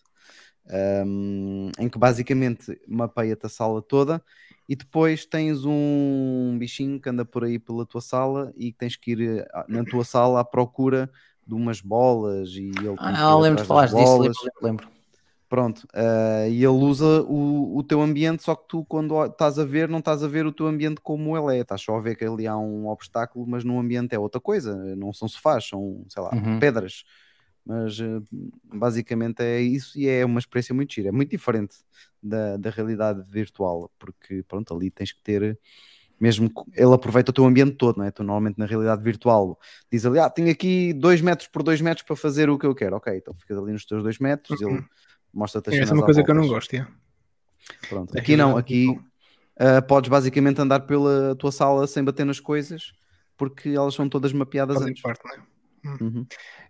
[0.69, 4.21] ehm, em que basicamente mapeia-te a sala toda
[4.67, 9.11] e depois tens um bichinho que anda por aí pela tua sala e tens que
[9.11, 11.09] ir eh, na tua sala à procura
[11.45, 14.87] de umas bolas e ele Ah, lembro de falar disso, lembro, lembro.
[15.49, 19.63] Pronto, eh, e ele usa o, o teu ambiente, só que tu, quando estás a
[19.63, 22.15] ver, não estás a ver o teu ambiente como ele é, estás só a ver
[22.17, 26.03] que ali há um obstáculo, mas no ambiente é outra coisa, não são sofás, são,
[26.09, 26.59] sei lá, Uhum.
[26.59, 27.03] pedras.
[27.65, 28.19] Mas eh,
[28.63, 31.77] basicamente é isso e é uma experiência muito gira, é muito diferente
[32.27, 35.59] da, da realidade virtual, porque pronto, ali tens que ter.
[36.19, 38.09] Mesmo que ele aproveita o teu ambiente todo, não é?
[38.09, 39.59] Tu normalmente na realidade virtual
[39.91, 42.73] diz ali, ah, tenho aqui 2 metros por 2 metros para fazer o que eu
[42.73, 42.95] quero.
[42.95, 44.83] Ok, então ficas ali nos teus 2 metros, ele
[45.31, 46.73] mostra-te as Essa é uma coisa que eu não gosto.
[46.75, 46.87] é.
[47.87, 48.17] Pronto.
[48.17, 48.87] Aqui não, aqui
[49.59, 52.93] ah, podes basicamente andar pela tua sala sem bater nas coisas
[53.37, 55.01] porque elas são todas mapeadas Fazem antes.
[55.01, 56.03] parte, não é?
[56.03, 56.25] Uhum.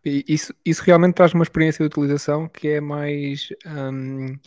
[0.05, 4.37] E isso, isso realmente traz uma experiência de utilização que é mais hum,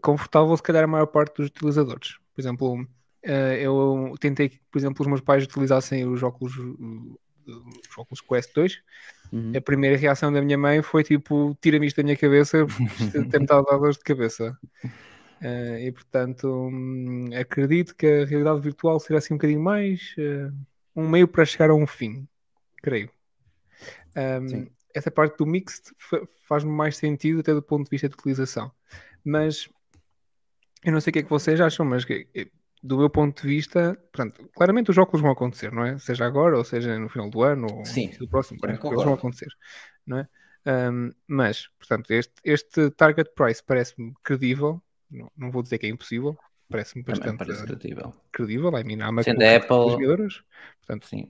[0.00, 2.16] confortável, se calhar, a maior parte dos utilizadores.
[2.34, 2.86] Por exemplo,
[3.22, 8.20] eh, eu tentei que, por exemplo, os meus pais utilizassem os óculos, uh, os óculos
[8.20, 8.82] Quest 2.
[9.32, 9.52] Uhum.
[9.56, 12.66] A primeira reação da minha mãe foi tipo: tira-me isto da minha cabeça,
[13.30, 14.58] tem-me estado a dores de cabeça.
[15.40, 20.50] Eh, e portanto, hum, acredito que a realidade virtual será assim um bocadinho mais eh,
[20.94, 22.26] um meio para chegar a um fim,
[22.82, 23.10] creio.
[24.16, 28.14] Um, essa parte do mixed fa- faz-me mais sentido até do ponto de vista de
[28.14, 28.70] utilização.
[29.24, 29.68] Mas
[30.84, 32.28] eu não sei o que é que vocês acham, mas que-
[32.82, 35.96] do meu ponto de vista, portanto, claramente os óculos vão acontecer, não é?
[35.98, 39.02] Seja agora, ou seja no final do ano, ou no Sim, do próximo, que eles
[39.04, 39.48] vão acontecer,
[40.06, 40.28] não é?
[40.66, 45.88] Ahm, mas, portanto, este, este target price parece-me credível, não, não vou dizer que é
[45.88, 46.36] impossível,
[46.68, 48.14] parece-me bastante parece credível.
[48.32, 50.44] credível, I mean, há MacBooks Sendo a Apple- 2 mil euros,
[50.80, 51.28] portanto, Sim.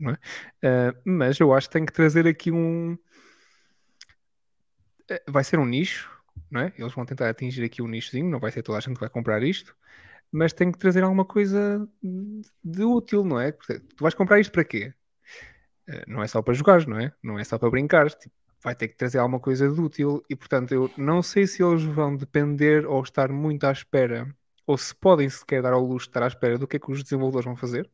[0.00, 2.98] Uh, mas eu acho que tem que trazer aqui um.
[5.08, 6.10] Eh, Vai ser um nicho,
[6.50, 6.72] não é?
[6.78, 9.10] Eles vão tentar atingir aqui um nichozinho, não vai ser toda a gente que vai
[9.10, 9.76] comprar isto,
[10.32, 11.88] mas tem que trazer alguma coisa
[12.64, 13.52] de útil, não é?
[13.52, 14.94] Tu vais comprar isto para quê?
[15.88, 17.12] Eh, Não é só para jogar, não é?
[17.22, 18.10] Não é só para brincar.
[18.10, 21.62] Tipo, vai ter que trazer alguma coisa de útil e, portanto, eu não sei se
[21.62, 24.34] eles vão depender ou estar muito à espera,
[24.66, 26.90] ou se podem sequer dar ao luxo de estar à espera do que é que
[26.90, 27.90] os desenvolvedores vão fazer,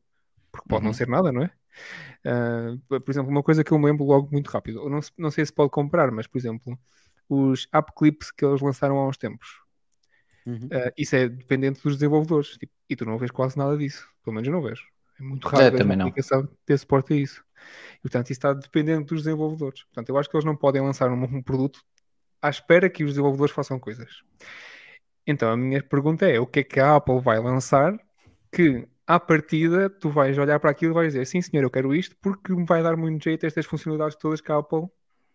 [0.53, 0.95] porque pode não Uhum.
[0.95, 1.53] ser nada, não é?
[2.27, 5.31] Uh, por exemplo, uma coisa que eu me lembro logo muito rápido, eu não, não
[5.31, 6.79] sei se pode comprar, mas por exemplo,
[7.31, 9.49] os app clips que eles lançaram há uns tempos,
[10.47, 10.73] Uhum.
[10.73, 14.35] uh, isso é dependente dos desenvolvedores tipo, e tu não vês quase nada disso, pelo
[14.35, 14.85] menos eu não vejo.
[15.21, 16.07] É muito raro É, também uma não.
[16.07, 17.45] aplicação ter suporte a isso.
[17.99, 19.85] E, portanto, isso está dependente dos desenvolvedores.
[19.85, 21.83] Portanto, eu acho que eles não podem lançar um, um produto
[22.43, 24.23] à espera que os desenvolvedores façam coisas.
[25.27, 27.99] Então, a minha pergunta é: o que é que a Apple vai lançar
[28.53, 31.95] que, à partida, tu vais olhar para aquilo e vais dizer sim, senhor, eu quero
[31.95, 34.89] isto porque me vai dar muito jeito a estas funcionalidades todas que a Apple,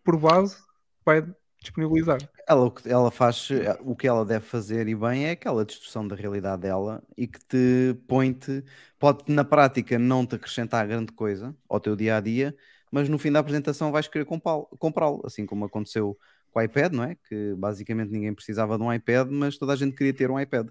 [0.04, 0.56] por base,
[1.04, 1.22] vai
[1.60, 2.18] disponibilizar.
[2.48, 3.48] Ela, o que ela faz,
[3.80, 7.38] o que ela deve fazer e bem é aquela distorção da realidade dela e que
[7.40, 8.64] te põe-te,
[8.98, 12.56] pode na prática não te acrescentar grande coisa ao teu dia a dia,
[12.90, 16.16] mas no fim da apresentação vais querer comprá-lo, assim como aconteceu
[16.50, 17.16] com o iPad, não é?
[17.28, 20.68] Que basicamente ninguém precisava de um iPad, mas toda a gente queria ter um iPad.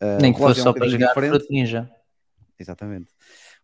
[0.00, 1.46] Ah, Nem que fosse é só para jogar diferente.
[1.50, 1.90] Ninja.
[2.58, 3.10] Exatamente.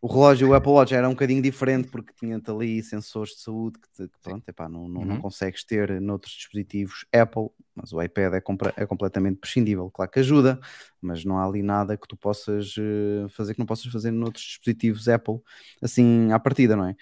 [0.01, 3.79] O relógio, o Apple Watch era um bocadinho diferente porque tinha-te ali sensores de saúde
[3.81, 5.19] que, te, que pronto, epá, não, não, não Uhum.
[5.19, 9.91] consegues ter noutros dispositivos Apple, mas o iPad é, compra- é completamente prescindível.
[9.91, 10.61] Claro que ajuda,
[11.01, 14.45] mas não há ali nada que tu possas eh, fazer que não possas fazer noutros
[14.45, 15.41] dispositivos Apple,
[15.83, 16.95] assim à partida, não é?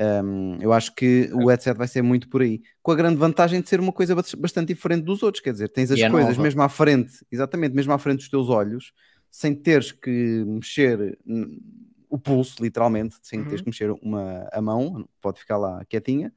[0.00, 3.60] Um, eu acho que o headset vai ser muito por aí, com a grande vantagem
[3.60, 6.36] de ser uma coisa bas- bastante diferente dos outros, quer dizer, tens as é coisas
[6.36, 6.42] nova.
[6.42, 8.92] mesmo à frente, exatamente, mesmo à frente dos teus olhos,
[9.30, 11.18] sem teres que mexer
[12.08, 13.64] o pulso, literalmente, sem teres Uhum.
[13.64, 16.32] que mexer uma, a mão, pode ficar lá quietinha,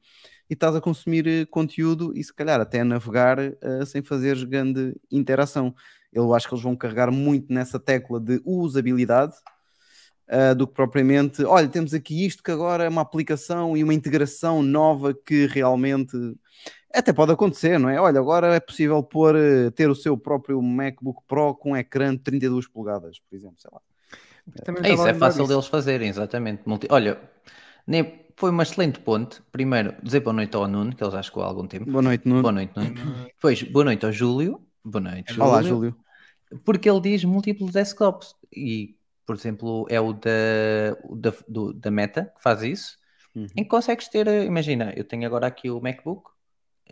[0.48, 4.44] e estás a consumir eh, conteúdo e se calhar até a navegar eh, sem fazeres
[4.44, 5.74] grande interação.
[6.12, 9.32] Eu acho que eles vão carregar muito nessa tecla de usabilidade
[10.28, 13.94] uh, do que propriamente, olha, temos aqui isto que agora é uma aplicação e uma
[13.94, 16.14] integração nova que realmente
[16.92, 17.98] até pode acontecer, não é?
[17.98, 19.34] Olha, agora é possível pôr,
[19.74, 23.70] ter o seu próprio MacBook Pro com um ecrã de 32 polegadas, por exemplo, sei
[23.72, 23.80] lá.
[24.64, 25.52] Também É isso, é fácil disso.
[25.54, 26.62] deles fazerem, exatamente.
[26.66, 27.18] Multi- Olha,
[27.86, 28.20] nem...
[28.36, 29.40] foi uma excelente ponte.
[29.52, 31.90] Primeiro, dizer boa noite ao Nuno, que ele já chegou há algum tempo.
[31.90, 32.42] Boa noite, Nuno.
[32.42, 33.24] Boa noite, Nuno.
[33.26, 34.60] Depois, boa noite ao Júlio.
[34.84, 35.48] Boa noite, Júlio.
[35.48, 35.96] Olá, Júlio.
[36.64, 38.34] Porque ele diz múltiplos desktops.
[38.54, 40.30] E, por exemplo, é o da,
[41.04, 42.98] o da, do- da Meta que faz isso.
[43.34, 43.46] Uhum.
[43.56, 46.28] Em que consegues ter, eh, imagina, eu tenho agora aqui o MacBook,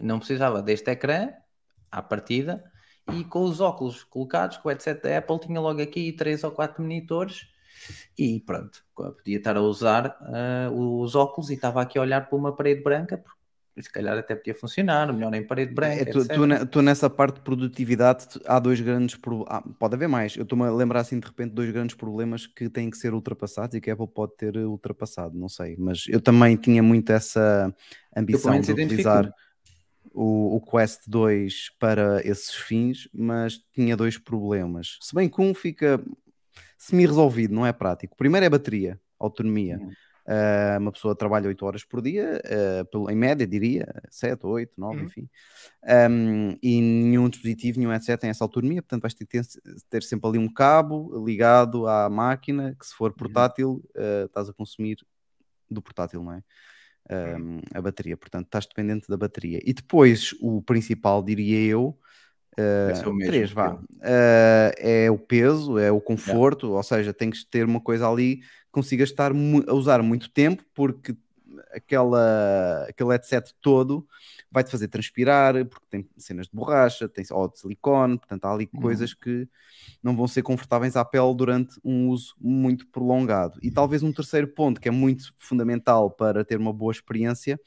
[0.00, 1.30] não precisava deste ecrã
[1.92, 2.64] à partida,
[3.12, 6.50] e com os óculos colocados, com o headset da Apple, tinha logo aqui três ou
[6.50, 7.46] quatro monitores,
[8.18, 12.38] e pronto, podia estar a usar ah, os óculos e estava aqui a olhar para
[12.38, 13.40] uma parede branca, porque
[13.82, 17.36] se calhar até podia funcionar, melhor em parede branca, É, tu, tu tu nessa parte
[17.36, 19.62] de produtividade há dois grandes problemas.
[19.78, 20.36] pode haver mais.
[20.36, 23.74] Eu estou-me a lembrar assim de repente dois grandes problemas que têm que ser ultrapassados
[23.74, 25.76] e que a Apple pode ter eh, ultrapassado, não sei.
[25.78, 27.74] Mas eu também tinha muito essa
[28.14, 29.32] ambição de utilizar
[30.12, 34.98] o, o Quest 2 para esses fins, mas tinha dois problemas.
[35.00, 36.02] Se bem que um fica
[36.78, 38.14] semi-resolvido, não é prático.
[38.14, 39.78] O primeiro é a bateria, autonomia.
[39.78, 39.92] Uhum.
[40.26, 44.72] Uh, uma pessoa trabalha 8 horas por dia, uh, pelo- em média, diria, 7, 8,
[44.76, 45.04] 9, Uhum.
[45.04, 45.28] enfim.
[45.82, 49.42] Um, e nenhum dispositivo, nenhum headset tem essa autonomia, portanto vais ter ter,
[49.88, 54.52] ter sempre ali um cabo ligado à máquina, que se for portátil, uh, estás a
[54.52, 54.98] consumir
[55.68, 56.42] do portátil, não é?
[57.08, 59.60] Um, a bateria, portanto estás dependente da bateria.
[59.64, 61.98] E depois, o principal, diria eu,
[62.58, 63.74] Uh, mesmo, três, vá.
[63.74, 68.38] Uh, é o peso, é o conforto, ou seja, tens que ter uma coisa ali
[68.38, 71.16] que consigas estar a usar muito tempo, porque
[71.72, 74.06] aquela, aquele headset todo
[74.50, 78.66] vai-te fazer transpirar, porque tem cenas de borracha, tem, ou de silicone, portanto há ali
[78.72, 78.74] Uhum.
[78.80, 79.48] coisas que
[80.02, 83.58] não vão ser confortáveis à pele durante um uso muito prolongado.
[83.62, 87.60] E talvez um terceiro ponto que é muito fundamental para ter uma boa experiência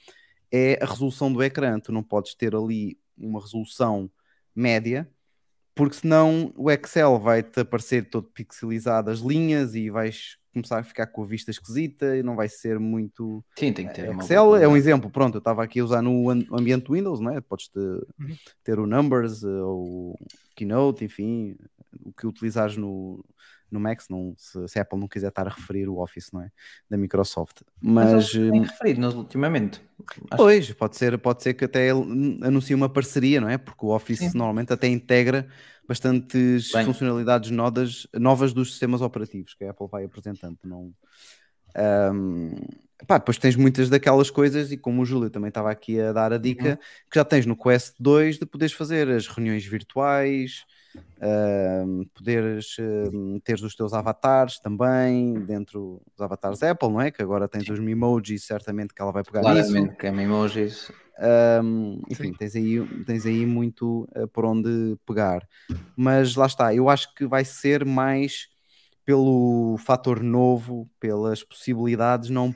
[0.51, 1.79] é a resolução do ecrã.
[1.79, 4.09] Tu não podes ter ali uma resolução
[4.55, 5.09] média,
[5.75, 11.07] porque senão o Excel vai-te aparecer todo pixelizado as linhas e vais começar a ficar
[11.07, 13.43] com a vista esquisita e não vai ser muito.
[13.57, 15.83] Sim, tem que ter uma Excel boa é um exemplo, pronto, eu estava aqui a
[15.83, 17.41] usar no ambiente Windows, não é?
[17.41, 18.07] Podes ter,
[18.63, 20.15] ter o Numbers eh, ou o
[20.55, 21.55] Keynote, enfim,
[22.05, 23.25] o que utilizares no,
[23.73, 26.31] no Mac, se, não, se, se a Apple não quiser estar a referir o Office,
[26.31, 26.49] não é?
[26.89, 27.61] Da Microsoft.
[27.81, 29.81] Mas, Mas têm hum, referido ultimamente.
[30.31, 33.57] Acho Pois, pode ser, pode ser que até ele anuncie uma parceria, não é?
[33.57, 34.37] Porque o Office Sim.
[34.37, 35.47] normalmente até integra
[35.87, 36.85] bastantes Bem.
[36.85, 40.57] funcionalidades novas, novas dos sistemas operativos que a Apple vai apresentando.
[40.63, 40.93] Não...
[41.75, 42.53] Ahm,
[43.07, 46.31] pá, depois tens muitas daquelas coisas, e como o Júlio também estava aqui a dar
[46.33, 46.77] a dica, Uhum.
[47.09, 50.65] que já tens no Quest 2 de poderes fazer as reuniões virtuais,
[51.21, 57.11] ahm, poderes ahm, ter os teus avatares também dentro dos avatares Apple, não é?
[57.11, 59.71] Que agora tens os Memojis, certamente que ela vai pegar nisso.
[59.71, 60.91] claramente que é emojis.
[61.63, 62.33] Um, enfim, Sim.
[62.33, 65.47] tens aí, tens aí muito uh, por onde pegar.
[65.95, 68.47] Mas lá está, eu acho que vai ser mais
[69.05, 72.53] pelo fator novo, pelas possibilidades, não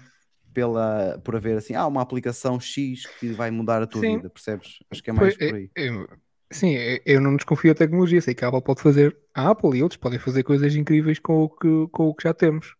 [0.54, 4.16] pela, por haver assim, ah, uma aplicação X que vai mudar a tua Sim.
[4.18, 4.80] vida, percebes?
[4.90, 5.70] Acho que é mais Pois, por aí.
[5.76, 6.18] eu- eu-
[6.52, 8.22] sim, eu- não desconfio da tecnologia.
[8.22, 11.44] Sei que a Apple pode fazer, a Apple e outros podem fazer coisas incríveis com
[11.44, 12.76] o que, com o que já temos.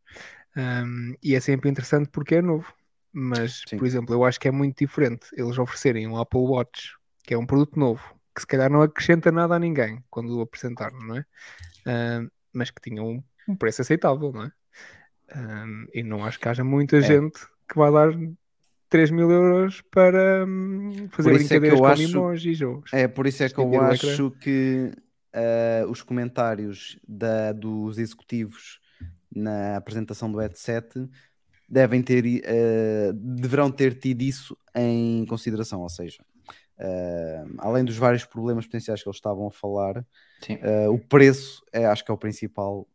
[0.56, 2.74] Um, e é sempre interessante porque é novo.
[3.14, 3.78] Mas, Sim.
[3.78, 7.38] por exemplo, eu acho que é muito diferente eles oferecerem um Apple Watch, que é
[7.38, 8.02] um produto novo,
[8.36, 11.26] que se calhar não acrescenta nada a ninguém quando o apresentaram, não é?
[12.20, 14.52] Um, mas que tinha um, um preço aceitável, não é?
[15.94, 17.02] E não acho que haja muita É.
[17.02, 18.10] gente que vá dar
[18.90, 22.62] 3 mil euros para hum, fazer Por isso é que brincadeiras eu com acho- emojis
[22.62, 24.92] ou É, por isso é que eu acho que
[25.36, 28.80] uh, os comentários da, dos executivos
[29.34, 30.88] na apresentação do headset
[31.70, 36.24] devem ter, uh, deverão ter tido isso em consideração, ou seja,
[36.80, 40.06] uh, além dos vários problemas potenciais que eles estavam a falar,
[40.42, 40.56] Sim.
[40.56, 42.88] uh, o preço é, acho que é o principal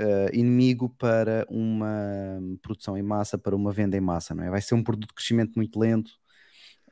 [0.00, 4.50] uh, inimigo para uma produção em massa, para uma venda em massa, não é?
[4.50, 6.12] Vai ser um produto de crescimento muito lento.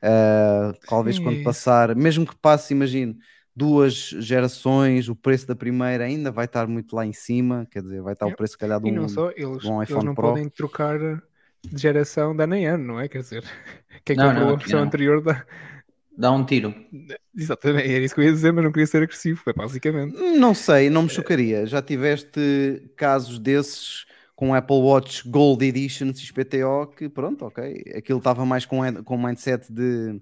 [0.03, 3.17] Uh, talvez Sim, é quando passar, mesmo que passe, imagine,
[3.55, 8.01] duas gerações, o preço da primeira ainda vai estar muito lá em cima, quer dizer,
[8.01, 9.89] vai estar o preço, se calhar, de E um, não só, eles, de um eles
[9.89, 10.15] iPhone não Pro.
[10.15, 11.21] podem trocar de
[11.77, 13.07] geração de ano em ano, não é?
[13.09, 13.43] Quer dizer,
[14.05, 15.45] quem Não, comprou não, a versão anterior da.
[16.19, 16.75] Dá um tiro.
[17.35, 20.17] Exatamente, era isso que eu ia dizer, mas não queria ser agressivo, é basicamente.
[20.37, 21.65] Não sei, não me chocaria.
[21.65, 24.05] Já tiveste casos desses
[24.35, 29.71] com Apple Watch Gold Edition XPTO que pronto, ok, aquilo estava mais com, com mindset
[29.71, 30.21] de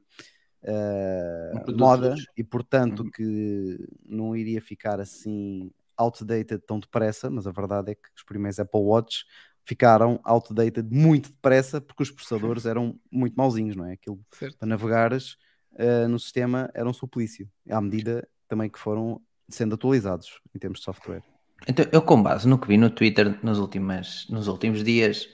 [1.54, 3.12] Um produto moda e portanto Uhum.
[3.12, 8.60] que não iria ficar assim outdated tão depressa, mas a verdade é que os primeiros
[8.60, 9.26] Apple Watch
[9.66, 13.94] ficaram outdated muito depressa porque os processadores eram muito mauzinhos, não é?
[13.94, 14.58] Aquilo Certo?
[14.58, 15.38] para navegares
[15.78, 20.80] eh, no sistema era um suplício, à medida também que foram sendo atualizados em termos
[20.80, 21.24] de software.
[21.68, 25.28] Então, eu com base no que vi no Twitter nos, últimas, nos últimos dias,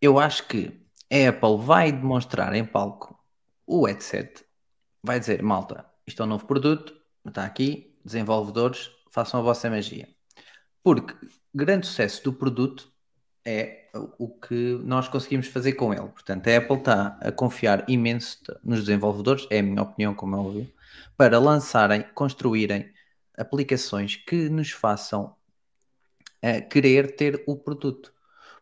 [0.00, 3.18] eu acho que a Apple vai demonstrar em palco
[3.66, 4.44] o headset,
[5.02, 6.94] vai dizer, malta, isto é um novo produto,
[7.26, 10.08] está aqui, desenvolvedores, façam a vossa magia.
[10.82, 11.14] Porque
[11.54, 12.92] grande sucesso do produto
[13.44, 13.84] é
[14.18, 16.08] o que nós conseguimos fazer com ele.
[16.08, 20.38] Portanto, a Apple está a confiar imenso nos desenvolvedores, é a minha opinião, como é
[20.38, 20.72] óbvio,
[21.16, 22.92] para lançarem, construírem
[23.36, 25.34] aplicações que nos façam
[26.42, 28.12] eh, querer ter o produto.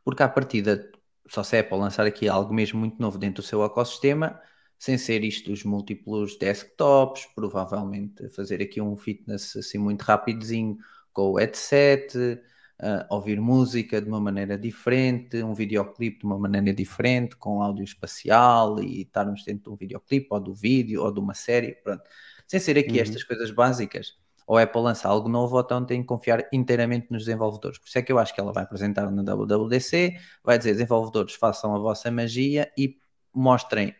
[0.05, 0.90] Porque à partida,
[1.27, 4.40] só se a Apple lançar aqui algo mesmo muito novo dentro do seu ecossistema,
[4.79, 10.77] sem ser isto dos múltiplos desktops, provavelmente fazer aqui um fitness assim muito rapidozinho
[11.12, 12.40] com o headset,
[12.83, 17.85] eh, ouvir música de uma maneira diferente, um videoclipe de uma maneira diferente, com áudio
[17.85, 22.03] espacial e estarmos dentro de um videoclipe ou do vídeo ou de uma série, pronto.
[22.47, 23.03] Sem ser aqui Uhum.
[23.03, 27.07] estas coisas básicas, ou a Apple lança algo novo, ou então tem que confiar inteiramente
[27.11, 27.79] nos desenvolvedores.
[27.79, 31.35] Por isso é que eu acho que ela vai apresentar na WWDC, vai dizer desenvolvedores
[31.35, 32.99] façam a vossa magia e
[33.33, 33.95] mostrem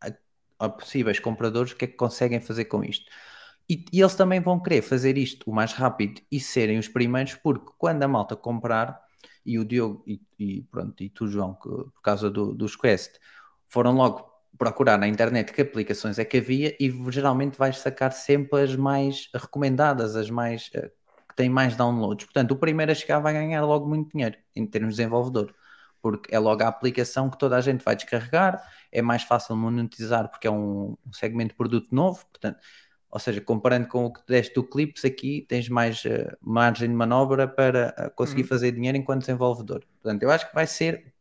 [0.00, 3.10] a, a possíveis compradores o que é que conseguem fazer com isto.
[3.68, 7.34] E, e eles também vão querer fazer isto o mais rápido e serem os primeiros,
[7.34, 9.00] porque quando a malta comprar,
[9.44, 13.18] e o Diogo e, e pronto, e tu, João, que, por causa do, dos Quest,
[13.68, 18.62] foram logo procurar na internet que aplicações é que havia e geralmente vais sacar sempre
[18.62, 20.90] as mais recomendadas, as mais eh,
[21.28, 22.24] que têm mais downloads.
[22.24, 25.54] Portanto, o primeiro a chegar vai ganhar logo muito dinheiro em termos de desenvolvedor,
[26.00, 30.28] porque é logo a aplicação que toda a gente vai descarregar, é mais fácil monetizar
[30.28, 32.58] porque é um, um segmento de produto novo, portanto,
[33.10, 36.94] ou seja, comparando com o que deste do Clips, aqui tens mais uh, margem de
[36.94, 38.48] manobra para uh, conseguir Uhum.
[38.48, 39.84] fazer dinheiro enquanto desenvolvedor.
[40.02, 41.14] Portanto, eu acho que vai ser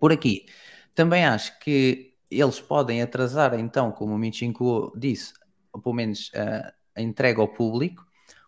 [0.00, 0.46] por aqui.
[0.94, 5.32] Também acho que eles podem atrasar, então, como o Michinko disse,
[5.72, 8.04] ou pelo menos uh, a entrega ao público,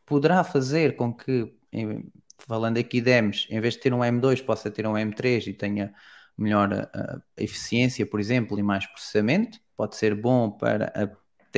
[0.06, 4.44] poderá fazer com que, em, falando aqui de M's, em vez de ter um M2,
[4.44, 5.92] possa ter um M3 e tenha
[6.36, 9.58] melhor uh, eficiência, por exemplo, e mais processamento.
[9.76, 11.08] Pode ser bom para a,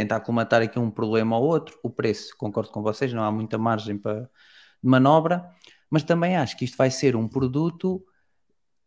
[0.01, 1.79] tentar aclimatar aqui um problema ou outro.
[1.83, 4.23] O preço, concordo com vocês, não há muita margem para
[4.83, 5.49] de manobra.
[5.91, 8.05] Mas também acho que isto vai ser um produto,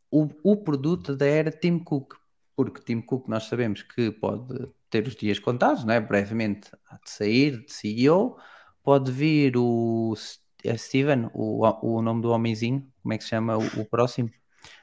[0.09, 2.15] o, o produto da era Tim Cook,
[2.55, 5.99] porque Tim Cook nós sabemos que pode ter os dias contados, não é?
[5.99, 8.37] brevemente há de sair de CEO,
[8.81, 10.15] pode vir o
[10.63, 14.29] é Steven, o, o nome do homenzinho, como é que se chama o, o próximo?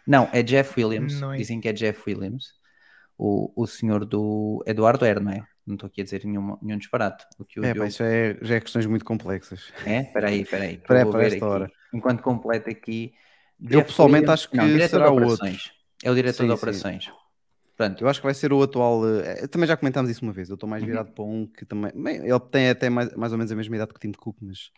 [0.06, 1.36] Não, é Jeff Williams, é.
[1.36, 2.52] dizem que é Jeff Williams,
[3.16, 5.46] o, o senhor do Eduardo R, não é?
[5.70, 7.24] Não estou aqui a dizer nenhum, nenhum disparate.
[7.38, 9.72] O que o É, pá, Diogo- isso é, já é questões muito complexas.
[9.86, 10.00] é?
[10.02, 10.76] Espera aí, espera aí.
[10.78, 11.44] Para- eu para esta aqui.
[11.44, 11.72] hora.
[11.92, 13.14] Enquanto completa aqui.
[13.70, 15.34] Eu pessoalmente acho que não, será o outro.
[15.34, 15.70] operações.
[16.02, 16.58] É o diretor Sim, de sim.
[16.58, 17.12] operações.
[17.76, 19.02] Pronto, Eu acho que vai ser o atual.
[19.08, 20.48] eh, também já comentámos isso uma vez.
[20.50, 20.70] Eu estou Uhum.
[20.70, 21.92] mais virado para um que também.
[21.94, 24.70] ele tem até mais, mais ou menos a mesma idade que o Tim Cook, mas.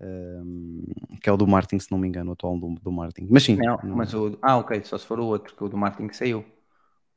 [0.00, 0.82] ehm,
[1.22, 3.26] que é o do Martin, se não me engano, o atual do, do Martin.
[3.30, 3.56] Mas sim.
[3.56, 4.36] não, não, mas o.
[4.42, 6.44] Ah, ok, só se for o outro, que o do Martin que saiu.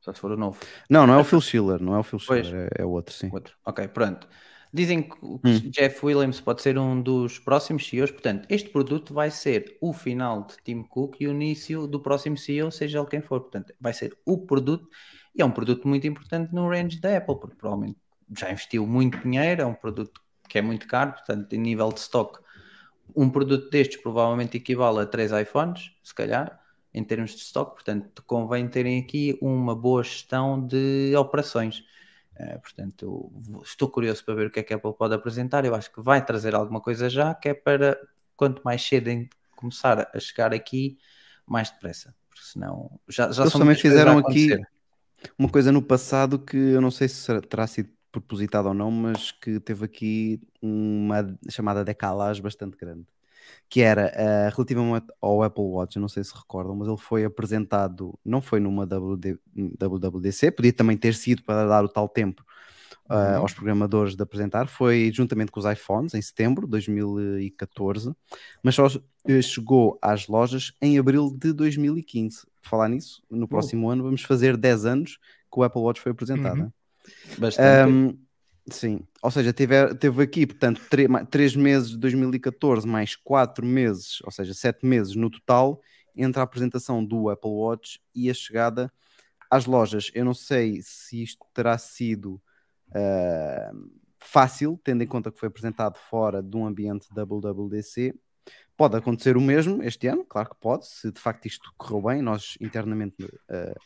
[0.06, 0.56] Só se for o novo.
[0.88, 2.20] não, não é o Phil Schiller, não é o Phil.
[2.20, 3.28] Schiller, é, é o outro, sim.
[3.32, 3.56] Outro.
[3.66, 4.28] Ok, pronto.
[4.72, 5.58] Dizem que o Hum.
[5.70, 10.46] Jeff Williams pode ser um dos próximos CEOs, portanto, este produto vai ser o final
[10.46, 13.40] de Tim Cook e o início do próximo CEO, seja ele quem for.
[13.40, 14.88] Portanto, vai ser o produto
[15.34, 17.98] e é um produto muito importante no range da Apple, porque provavelmente
[18.38, 21.98] já investiu muito dinheiro, é um produto que é muito caro, portanto, em nível de
[21.98, 22.38] stock,
[23.16, 26.60] um produto destes provavelmente equivale a três iPhones, se calhar,
[26.96, 31.84] em termos de stock, portanto, convém terem aqui uma boa gestão de operações.
[32.40, 33.30] Uh, portanto,
[33.62, 35.66] estou curioso para ver o que é que a Apple pode apresentar.
[35.66, 38.00] Eu acho que vai trazer alguma coisa já, que é para
[38.34, 39.10] quanto mais cedo
[39.54, 40.96] começar a chegar aqui,
[41.46, 42.14] mais depressa.
[42.30, 44.56] Porque senão já, já Eles são também fizeram aqui
[45.38, 49.32] uma coisa no passado que eu não sei se terá sido propositado ou não, mas
[49.32, 53.06] que teve aqui uma chamada decalagem bastante grande.
[53.68, 57.24] Que era eh, relativamente ao Apple Watch, eu não sei se recordam, mas ele foi
[57.24, 59.38] apresentado, não foi numa WD
[59.78, 62.44] WWDC, podia também ter sido para dar o tal tempo
[63.08, 63.42] ah, Uhum.
[63.42, 68.12] aos programadores de apresentar, foi juntamente com os iPhones em setembro de 2014,
[68.62, 68.86] mas só
[69.42, 72.46] chegou às lojas em abril de 2015.
[72.60, 75.18] Por falar nisso, no próximo ano vamos fazer 10 anos
[75.52, 76.58] que o Apple Watch foi apresentado.
[76.58, 76.64] Uhum.
[76.64, 76.72] né?
[77.38, 77.92] Bastante.
[77.92, 78.18] Um,
[78.70, 80.80] sim, ou seja, teve, teve aqui, portanto,
[81.30, 85.80] 3 meses de 2014 mais 4 meses, ou seja, 7 meses no total,
[86.16, 88.92] entre a apresentação do Apple Watch e a chegada
[89.50, 90.10] às lojas.
[90.14, 92.40] Eu não sei se isto terá sido
[92.88, 98.14] uh, fácil, tendo em conta que foi apresentado fora de um ambiente WWDC.
[98.76, 102.22] Pode acontecer o mesmo este ano, claro que pode, se de facto isto correu bem,
[102.22, 103.80] nós internamente uh,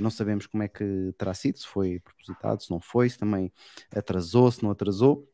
[0.00, 3.52] não sabemos como é que terá sido, se foi propositado, se não foi, se também
[3.94, 5.28] atrasou, se não atrasou,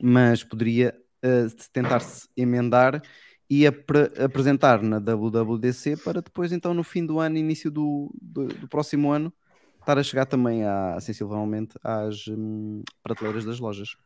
[0.00, 3.02] mas poderia uh, tentar-se emendar
[3.48, 8.46] e apre apresentar na WWDC para depois, então, no fim do ano, início do, do,
[8.46, 9.32] do próximo ano,
[9.78, 13.96] estar a chegar também, a, sensivelmente, às hum, prateleiras das lojas.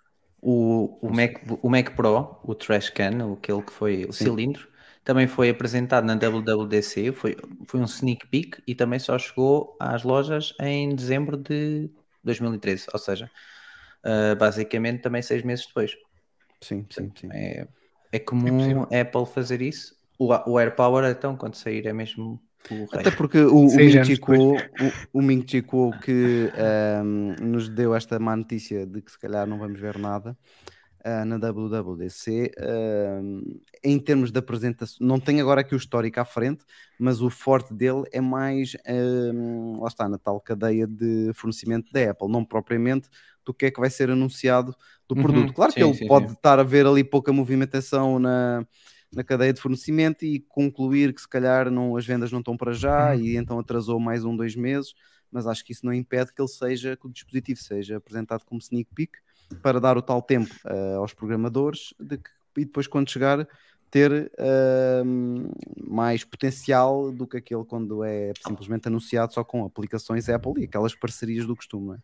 [0.43, 4.24] O, o, Mac, o Mac Pro, o Trash Can, aquele que foi o Sim.
[4.24, 4.68] cilindro,
[5.05, 7.37] também foi apresentado na WWDC, foi,
[7.67, 11.91] foi um sneak peek e também só chegou às lojas em dezembro de
[12.23, 13.31] 2013, ou seja,
[14.05, 15.97] uh, basicamente também seis meses depois.
[16.61, 17.29] Sim, sim, sim.
[17.33, 17.67] É,
[18.13, 19.95] é comum a Apple fazer isso.
[20.19, 22.39] O, o AirPower, então, quando sair, é mesmo
[22.71, 24.59] o Até porque o, o Ming Chico, o,
[25.15, 26.51] o Ming Chico que
[27.03, 30.37] um, nos deu esta má notícia de que se calhar não vamos ver nada
[31.05, 36.25] uh, na WWDC, uh, em termos de apresentação, não tenho agora aqui o histórico à
[36.25, 36.65] frente,
[36.99, 42.11] mas o forte dele é mais, uh, lá está, na tal cadeia de fornecimento da
[42.11, 43.09] Apple, não propriamente
[43.45, 44.75] do que é que vai ser anunciado
[45.09, 45.53] do Uhum, produto.
[45.53, 46.33] Claro que sim, ele sim, pode sim.
[46.33, 48.67] estar a ver ali pouca movimentação na
[49.13, 52.73] na cadeia de fornecimento e concluir que se calhar não, as vendas não estão para
[52.73, 53.17] já Uhum.
[53.17, 54.95] e então atrasou mais um, dois meses,
[55.31, 58.61] mas acho que isso não impede que ele seja, que o dispositivo seja apresentado como
[58.61, 59.13] sneak peek
[59.63, 63.47] para dar o tal tempo uh, aos programadores de que, e depois quando chegar
[63.91, 70.55] ter uh, mais potencial do que aquele quando é simplesmente anunciado só com aplicações Apple
[70.59, 71.97] e aquelas parcerias do costume.
[71.97, 71.99] é?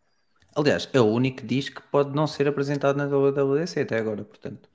[0.55, 4.69] Aliás, é o único diz que pode não ser apresentado na WWDC até agora, portanto.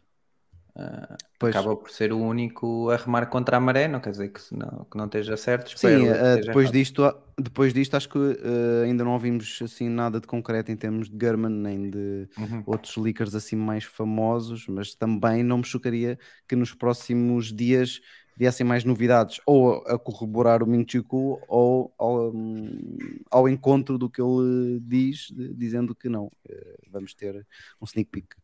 [0.75, 1.57] Uh, Pois.
[1.59, 4.85] acaba por ser o único a remar contra a maré, não quer dizer que não,
[4.85, 5.71] que não esteja certo.
[5.73, 6.71] Sim, uh, esteja depois, errado.
[6.71, 7.01] disto,
[7.39, 11.17] depois disto acho que uh, ainda não ouvimos assim nada de concreto em termos de
[11.19, 12.65] German nem de Uhum.
[12.65, 18.01] outros leakers assim mais famosos, mas também não me chocaria que nos próximos dias
[18.35, 22.31] viessem mais novidades ou a corroborar o Ming Chiku ou ao,
[23.29, 26.29] ao encontro do que ele diz, de- dizendo que não,
[26.91, 27.45] vamos ter
[27.81, 28.40] um sneak peek.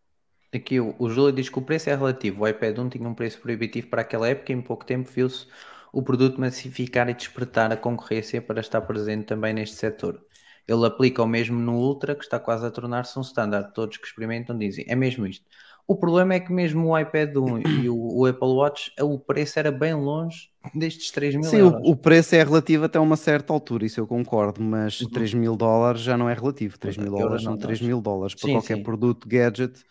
[0.58, 2.43] Aqui o, o Júlio diz que o preço é relativo.
[2.43, 5.47] O iPad 1 tinha um preço proibitivo para aquela época e em pouco tempo viu-se
[5.93, 10.22] o produto massificar e despertar a concorrência para estar presente também neste setor.
[10.68, 13.74] Ele aplica o mesmo no Ultra, que está quase a tornar-se um standard.
[13.74, 15.45] Todos que experimentam dizem, é mesmo isto.
[15.88, 19.58] O problema é que mesmo o iPad 1 e o, o Apple Watch, o preço
[19.60, 21.84] era bem longe destes 3 mil Sim, euros.
[21.84, 25.08] o, o preço é relativo até uma certa altura, isso eu concordo, mas Uhum.
[25.08, 26.78] 3 mil dólares já não é relativo.
[26.80, 27.82] 3 mil Euros dólares não são 3 dás.
[27.82, 28.36] mil dólares.
[28.36, 28.84] Para Sim, qualquer sim.
[28.84, 29.84] produto gadget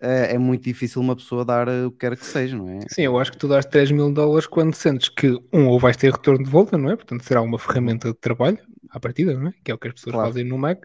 [0.00, 2.80] é, é muito difícil uma pessoa dar eh, o que quer que seja, não é?
[2.88, 5.96] Sim, eu acho que tu dás 3 mil dólares quando sentes que, um, ou vais
[5.96, 6.96] ter retorno de volta, não é?
[6.96, 8.58] Portanto, será uma ferramenta de trabalho
[8.90, 9.54] à partida, não é?
[9.64, 10.28] Que é o que as pessoas Claro.
[10.30, 10.84] fazem no Mac.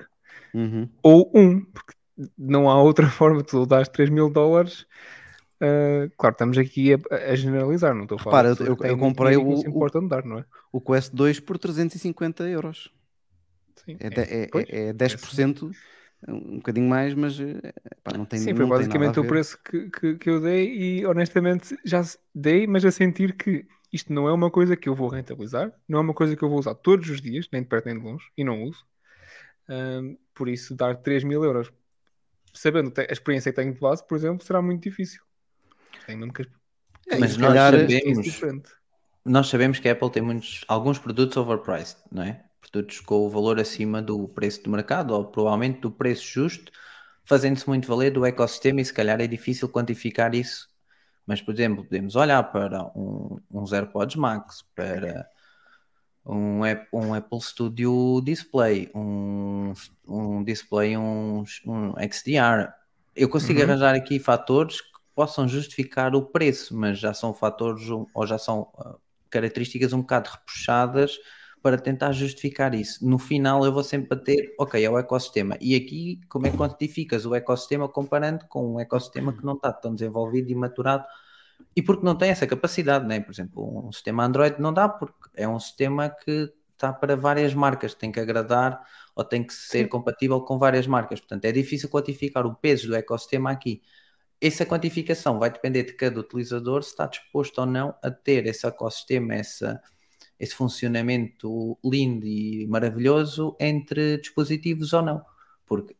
[0.53, 0.89] Uhum.
[1.03, 1.93] Ou um, porque
[2.37, 4.85] não há outra forma, tu dás 3 mil dólares.
[5.59, 6.97] ah, claro, estamos aqui a,
[7.31, 8.49] a generalizar, não estou a falar.
[8.49, 10.45] Repara, eu- eu comprei o- o- dar, é?
[10.71, 12.91] O Quest 2 por 350 euros.
[13.85, 15.71] Sim, É, é, pois, é, é 10%,
[16.27, 20.15] um bocadinho mais, mas eh, pá, não tem Sim, foi basicamente o preço que, que,
[20.17, 22.01] que eu dei e honestamente já
[22.33, 25.99] dei, mas a sentir que isto não é uma coisa que eu vou rentabilizar, não
[25.99, 28.03] é uma coisa que eu vou usar todos os dias, nem de perto nem de
[28.03, 28.85] longe, e não uso.
[29.67, 31.71] Ahm, por isso, dar 3 mil euros,
[32.53, 35.21] sabendo a experiência que tenho de base, por exemplo, será muito difícil.
[36.05, 36.43] Tenho mesmo que
[37.07, 38.71] É, Mas nós calhar, sabemos- é.
[39.23, 42.43] Nós sabemos que a Apple tem muitos, alguns produtos overpriced, não é?
[42.61, 46.71] Produtos com o valor acima do preço do mercado ou provavelmente do preço justo,
[47.25, 50.69] fazendo-se muito valer do ecossistema e se calhar é difícil quantificar isso.
[51.25, 55.27] Mas, por exemplo, podemos olhar para um, uns AirPods Max, para
[56.25, 56.61] um,
[56.93, 59.73] um Apple Studio Display, um,
[60.07, 62.73] um display, um, um XDR.
[63.15, 63.65] Eu consigo Uhum.
[63.65, 68.71] arranjar aqui fatores que possam justificar o preço, mas já são fatores ou já são
[68.77, 68.95] ah,
[69.29, 71.17] características um bocado repuxadas
[71.61, 73.07] para tentar justificar isso.
[73.07, 75.57] No final eu vou sempre bater, ok, é o ecossistema.
[75.61, 79.71] E aqui, como é que quantificas o ecossistema comparando com um ecossistema que não está
[79.71, 81.05] tão desenvolvido e maturado
[81.75, 83.19] e porque não tem essa capacidade, né?
[83.19, 87.53] Por exemplo, um sistema Android não dá porque é um sistema que está para várias
[87.53, 88.81] marcas, tem que agradar
[89.15, 91.19] ou tem que ser compatível com várias marcas.
[91.19, 93.81] Portanto, é difícil quantificar o peso do ecossistema aqui.
[94.41, 98.65] Essa quantificação vai depender de cada utilizador se está disposto ou não a ter esse
[98.65, 99.79] ecossistema, essa,
[100.41, 105.23] esse funcionamento lindo e maravilhoso entre dispositivos ou não.
[105.67, 105.95] Porque,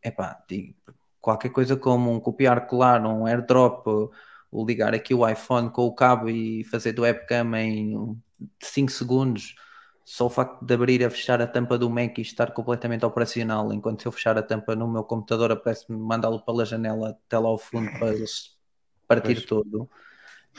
[0.48, 0.74] digo,
[1.20, 5.94] qualquer coisa como um copiar, colar, um airdrop, ou ligar aqui o iPhone com o
[5.94, 8.20] cabo e fazer do webcam em
[8.60, 9.54] 5 segundos,
[10.04, 13.72] só o facto de abrir e fechar a tampa do Mac e estar completamente operacional,
[13.72, 17.48] enquanto se eu fechar a tampa no meu computador, aparece-me mandá-lo pela janela até lá
[17.48, 18.12] ao fundo para
[19.06, 19.44] partir Pois.
[19.44, 19.88] todo.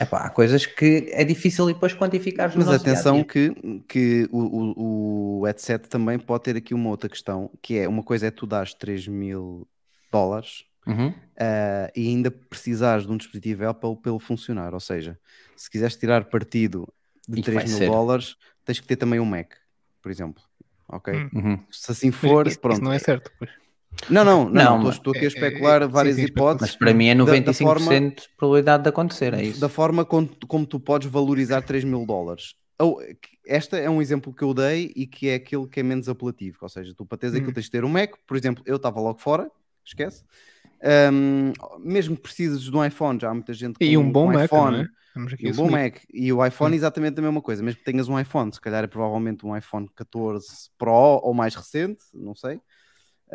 [0.00, 3.54] Epá, há coisas que é difícil depois quantificar no Mas atenção que,
[3.88, 8.02] que o, o, o headset também pode ter aqui uma outra questão, que é uma
[8.02, 9.68] coisa é tu dares 3 mil
[10.10, 11.14] dólares Uhum.
[11.38, 14.74] ah, e ainda precisares de um dispositivo Apple pelo funcionar.
[14.74, 15.18] Ou seja,
[15.56, 16.86] se quiseres tirar partido
[17.28, 17.86] de E que vai 3 mil ser.
[17.90, 19.54] dólares, tens que ter também um Mac,
[20.02, 20.42] por exemplo.
[20.88, 21.14] Ok?
[21.14, 21.30] Hum.
[21.34, 21.64] Uhum.
[21.70, 22.74] Se assim for, isso, pronto.
[22.74, 23.32] isso não é certo.
[23.38, 23.50] Pois.
[24.10, 26.72] Não, não, não, Não, estou, aqui a é- especular é- várias sim, sim, hipóteses.
[26.72, 29.60] Mas para mim é Da- da 95% forma- de probabilidade de acontecer, é isso.
[29.60, 32.54] da forma como, como tu podes valorizar 3 mil dólares.
[32.78, 33.00] Ou,
[33.46, 36.56] Esta é um exemplo que eu dei e que é aquele que é menos apelativo.
[36.62, 37.54] Ou seja, tu para teres aquilo Hum.
[37.54, 39.50] tens de ter um Mac, por exemplo, eu estava logo fora,
[39.84, 40.24] esquece.
[41.12, 44.26] Um, mesmo que precises de um iPhone, já há muita gente E com- um bom
[44.28, 44.76] com Mac, iPhone.
[44.78, 45.36] não é?
[45.38, 45.70] E um bom.
[45.70, 46.76] Mac e o iPhone Sim.
[46.76, 49.88] exatamente a mesma coisa, mesmo que tenhas um iPhone, se calhar é provavelmente um iPhone
[49.94, 52.58] 14 Pro ou mais recente, não sei,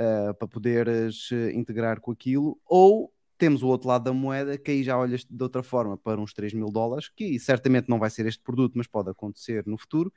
[0.02, 4.72] eh, para poderes eh, integrar com aquilo, ou temos o outro lado da moeda que
[4.72, 8.10] aí já olhas de outra forma para uns 3 mil dólares, que certamente não vai
[8.10, 10.10] ser este produto, mas pode acontecer no futuro,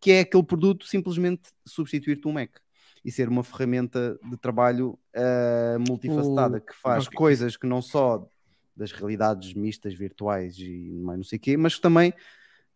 [0.00, 2.50] que é aquele produto simplesmente substituir-te um Mac
[3.04, 7.14] e ser uma ferramenta de trabalho eh, multifacetada que faz ok.
[7.14, 8.26] coisas que não só
[8.74, 12.14] das realidades mistas virtuais e mais não sei o quê, mas que também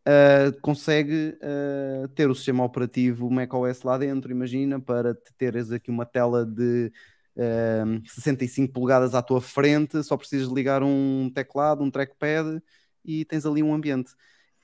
[0.06, 5.90] uh, consegue uh, ter o sistema operativo macOS lá dentro, imagina, para te teres aqui
[5.90, 6.92] uma tela de
[7.36, 12.62] uh, 65 polegadas à tua frente, só precisas ligar um teclado, um trackpad
[13.04, 14.12] e tens ali um ambiente.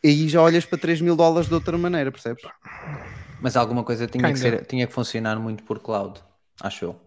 [0.02, 2.44] E aí já olhas para 3 mil dólares de outra maneira, percebes?
[3.40, 6.20] Mas alguma coisa tinha que, ser, tinha que funcionar muito por cloud,
[6.60, 7.06] acho eu.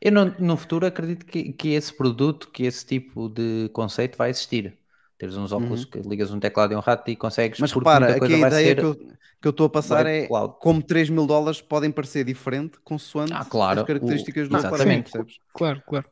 [0.00, 4.30] Eu no, no futuro acredito que, que esse produto, que esse tipo de conceito vai
[4.30, 4.78] existir.
[5.22, 7.56] Teres uns óculos que ligas um teclado e um rato e consegues.
[7.60, 7.62] Uhum.
[7.62, 8.94] Mas repara, aqui a ideia ser- que eu
[9.40, 10.54] que eu estou a passar é cloud.
[10.60, 14.80] como 3 mil dólares podem parecer diferente consoante Ah, claro, as características o- do exatamente.
[14.82, 15.36] aparelho, percebes?
[15.54, 16.06] Claro, claro.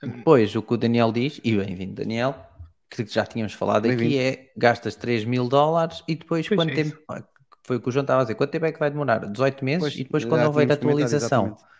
[0.00, 2.36] Depois, o que o Daniel diz, e bem-vindo, Daniel,
[2.88, 6.74] que já tínhamos falado aqui, é gastas 3 mil dólares e depois Pois quanto é
[6.84, 6.96] tempo.
[7.64, 8.36] Foi o que o João estava a dizer.
[8.36, 9.26] Quanto tempo é que vai demorar?
[9.26, 11.46] 18 meses Pois, e depois quando houver atualização.
[11.46, 11.75] exatamente.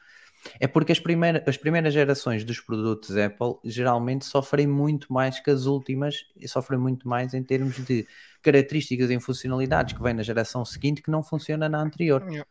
[0.60, 5.50] É porque as, primeiras as primeiras gerações dos produtos Apple geralmente sofrem muito mais que
[5.50, 8.06] as últimas e sofrem muito mais em termos de
[8.42, 12.22] características e funcionalidades que vem na geração seguinte que não funciona na anterior.
[12.28, 12.46] Yeah.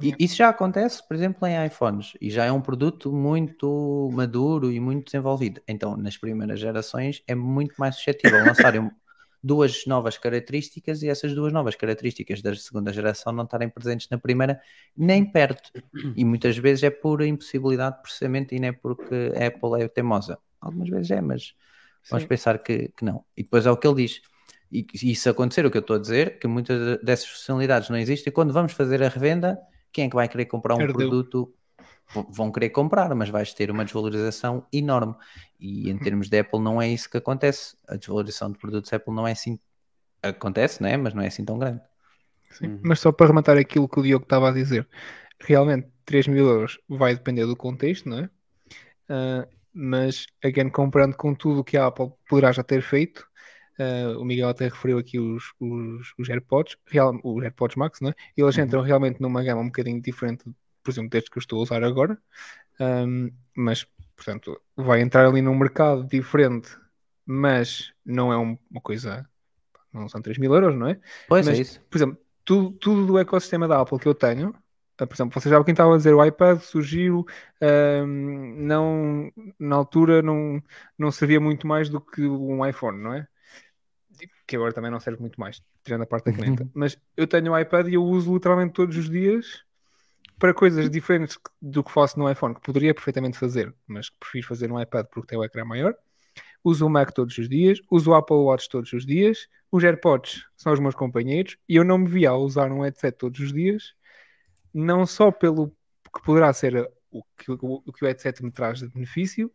[0.00, 4.70] E isso já acontece, por exemplo, em iPhones, e já é um produto muito maduro
[4.70, 5.60] e muito desenvolvido.
[5.66, 8.90] Então, nas primeiras gerações, é muito mais suscetível lançarem
[9.42, 14.18] duas novas características e essas duas novas características da segunda geração não estarem presentes na
[14.18, 14.60] primeira
[14.96, 15.70] nem perto.
[16.16, 19.88] E muitas vezes é por impossibilidade de processamento e não é porque a Apple é
[19.88, 20.38] teimosa.
[20.60, 21.54] Algumas vezes é, mas
[22.08, 22.28] vamos Sim.
[22.28, 23.24] pensar que, que não.
[23.36, 24.20] E depois é o que ele diz.
[24.70, 27.96] E e se acontecer o que eu estou a dizer, que muitas dessas funcionalidades não
[27.96, 29.58] existem, quando vamos fazer a revenda,
[29.92, 30.94] quem é que vai querer comprar um Ardeu.
[30.94, 31.54] produto?
[32.30, 35.14] Vão querer comprar, mas vais ter uma desvalorização enorme.
[35.58, 37.76] E em termos de Apple, não é isso que acontece.
[37.88, 39.58] A desvalorização de produtos Apple não é assim.
[40.22, 40.96] Acontece, né?
[40.96, 41.80] mas não é assim tão grande.
[42.50, 42.66] Sim.
[42.66, 42.80] Uhum.
[42.82, 44.88] Mas só para rematar aquilo que o Diogo estava a dizer,
[45.40, 48.30] realmente 3 mil euros vai depender do contexto, não é?
[49.08, 53.26] Ah, mas, again, comparando com tudo o que a Apple poderá já ter feito,
[53.78, 58.10] ah, o Miguel até referiu aqui os, os, os AirPods, real, os AirPods Max, não
[58.10, 58.14] é?
[58.36, 58.64] Eles Uhum.
[58.64, 60.44] entram realmente numa gama um bocadinho diferente,
[60.82, 62.18] por exemplo, desde que eu estou a usar agora,
[62.80, 66.70] Ahm, mas, portanto, vai entrar ali num mercado diferente,
[67.26, 69.28] mas não é um- uma coisa,
[69.92, 71.00] não são 3 mil euros, não é?
[71.28, 71.80] Pois Mas- é isso.
[71.90, 74.54] por exemplo, tudo, tudo do ecossistema da Apple que eu tenho,
[74.98, 77.26] ah, por exemplo, vocês já quem estava a dizer, o iPad surgiu,
[77.60, 80.62] ahm, não, na altura não,
[80.98, 83.26] não servia muito mais do que um iPhone, não é?
[84.46, 86.32] Que agora também não serve muito mais, tirando a parte da
[86.64, 86.68] caneta.
[86.74, 89.62] Mas eu tenho o iPad e eu uso literalmente todos os dias
[90.40, 94.48] para coisas diferentes do que faço no iPhone, que poderia perfeitamente fazer, mas que prefiro
[94.48, 95.94] fazer no iPad porque tem o ecrã maior.
[96.64, 100.46] Uso o Mac todos os dias, uso o Apple Watch todos os dias, os AirPods
[100.56, 103.52] são os meus companheiros e eu não me via a usar um headset todos os
[103.52, 103.94] dias,
[104.72, 105.68] não só pelo
[106.14, 109.52] que poderá ser o que o, o que o headset me traz de benefício,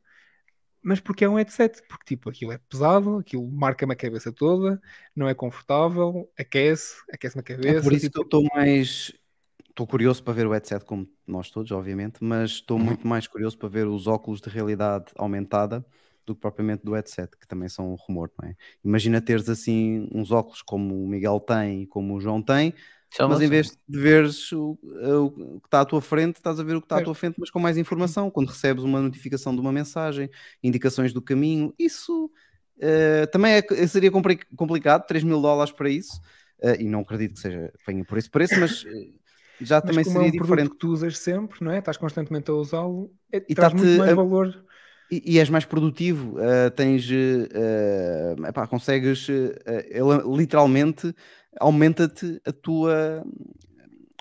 [0.83, 4.79] mas porque é um headset, porque tipo, aquilo é pesado, aquilo marca-me a cabeça toda,
[5.15, 7.79] não é confortável, aquece, aquece-me a cabeça.
[7.79, 9.11] É por isso tipo, que eu estou mais.
[9.75, 13.57] Estou curioso para ver o headset, como nós todos, obviamente, mas estou muito mais curioso
[13.57, 15.85] para ver os óculos de realidade aumentada
[16.25, 18.55] do que propriamente do headset, que também são um rumor, não é?
[18.85, 22.73] Imagina teres assim uns óculos como o Miguel tem e como o João tem,
[23.19, 26.63] é mas em vez de veres o, o que está à tua frente, estás a
[26.63, 28.31] ver o que está à tua frente, mas com mais informação.
[28.31, 30.29] Quando recebes uma notificação de uma mensagem,
[30.63, 32.31] indicações do caminho, isso
[32.79, 36.21] eh, também é- seria compli- complicado, 3 mil dólares para isso,
[36.61, 39.24] eh, e não acredito que seja venha por esse preço, mas eh,
[39.59, 40.71] já Mas também como seria é um diferente.
[40.71, 41.79] que tu usas sempre, não é?
[41.79, 44.65] Estás constantemente a usá-lo, é, E traz muito mais a- valor.
[45.11, 51.13] E, e és mais produtivo, eh, tens, eh, epá, consegues, ele literalmente
[51.59, 53.23] aumenta-te a tua,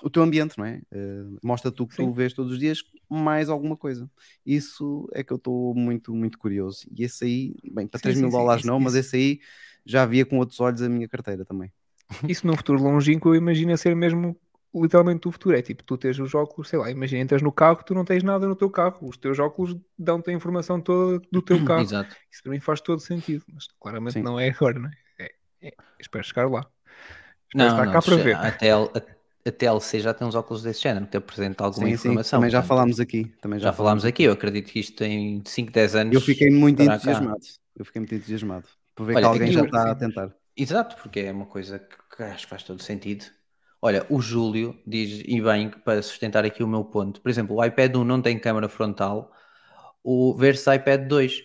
[0.03, 0.81] o teu ambiente, não é?
[0.91, 2.13] Eh, Mostra-te o que tu Sim.
[2.13, 4.09] vês todos os dias, mais alguma coisa.
[4.45, 6.81] Isso é que eu estou muito, muito curioso.
[6.95, 9.39] E esse aí, bem, para Sim, 3 mil dólares isso- não, mas esse aí
[9.85, 11.71] já via com outros olhos a minha carteira também.
[12.27, 14.39] Isso num futuro longínquo eu imagino ser mesmo
[14.81, 15.55] literalmente o futuro.
[15.57, 18.23] É tipo, tu tens os óculos, sei lá, imagina, entras no carro, tu não tens
[18.23, 19.07] nada no teu carro.
[19.07, 21.81] Os teus óculos dão-te a informação toda do teu carro.
[21.81, 22.15] Exato.
[22.31, 24.21] Isso para mim faz todo sentido, mas claramente Sim.
[24.23, 24.93] não é agora, não é?
[25.25, 26.65] É- é- espero chegar lá.
[27.47, 28.35] Espero Não, não, cá para já- ver.
[28.35, 28.89] A, TL,
[29.47, 32.39] a, TLC já tem uns óculos desse género que apresenta alguma Sim, sim, informação.
[32.39, 33.25] também já portanto, falámos aqui.
[33.41, 36.13] Também Já falámos aqui, eu acredito que isto em 5, 10 anos.
[36.13, 37.11] Eu fiquei muito estará cá.
[37.11, 37.45] entusiasmado.
[37.75, 38.67] Eu fiquei muito entusiasmado.
[38.95, 40.35] Por ver Olha, que alguém já está a tentar.
[40.57, 43.25] Exato, porque é uma coisa que, que acho que faz todo sentido.
[43.85, 47.63] Olha, o Júlio diz, e bem, para sustentar aqui o meu ponto, por exemplo, o
[47.63, 49.31] iPad 1 não tem câmara frontal,
[50.03, 51.43] o versus iPad 2.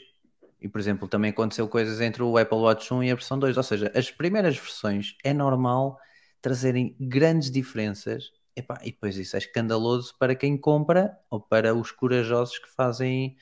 [0.59, 3.59] E, por exemplo, também aconteceu coisas entre o Apple Watch 1 e a versão 2.
[3.59, 5.99] Ou seja, as primeiras versões é normal
[6.41, 8.32] trazerem grandes diferenças.
[8.57, 13.36] Epá, e depois isso é escandaloso para quem compra ou para os corajosos que fazem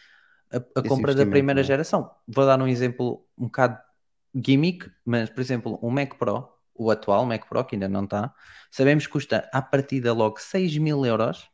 [0.53, 1.69] a, a compra da primeira não é?
[1.69, 2.11] geração.
[2.27, 3.79] Vou dar um exemplo um bocado
[4.35, 8.33] gimmick, mas por exemplo, o Mac Pro, o atual Mac Pro, que ainda não está,
[8.71, 11.49] sabemos que custa à partida logo 6 mil euros.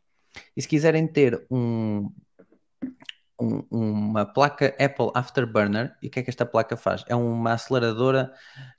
[0.57, 2.11] E se quiserem ter um,
[3.41, 7.05] um- uma placa Apple Afterburner, e o que é que esta placa faz?
[7.09, 8.33] É uma aceleradora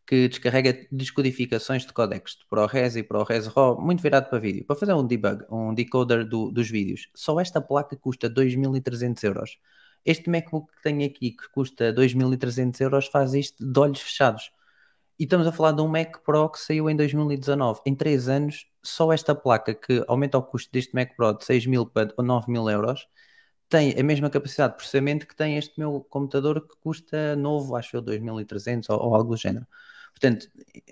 [0.07, 4.75] que descarrega descodificações de codecs de ProRes e ProRes RAW, muito virado para vídeo, para
[4.75, 7.09] fazer um debug, um decoder do- dos vídeos.
[7.15, 9.57] Só esta placa custa 2.300 euros.
[10.05, 14.51] Este MacBook que tenho aqui, que custa 2.300 euros, faz isto de olhos fechados.
[15.17, 17.81] E estamos a falar de um Mac Pro que saiu em 2019.
[17.85, 21.65] Em 3 anos, só esta placa que aumenta o custo deste Mac Pro de 6
[21.65, 23.07] mil para 9 mil euros
[23.69, 27.97] tem a mesma capacidade de processamento que tem este meu computador que custa novo, acho
[27.97, 29.65] eu, 2.300 ou, ou algo do género.
[30.11, 30.47] Portanto,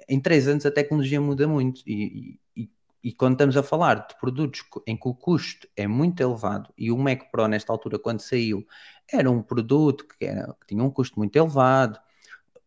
[0.09, 2.69] em 3 anos a tecnologia muda muito e, e-
[3.03, 6.91] e quando estamos a falar de produtos em que o custo é muito elevado e
[6.91, 8.65] o Mac Pro nesta altura quando saiu
[9.11, 11.99] era um produto que, era- que tinha um custo muito elevado,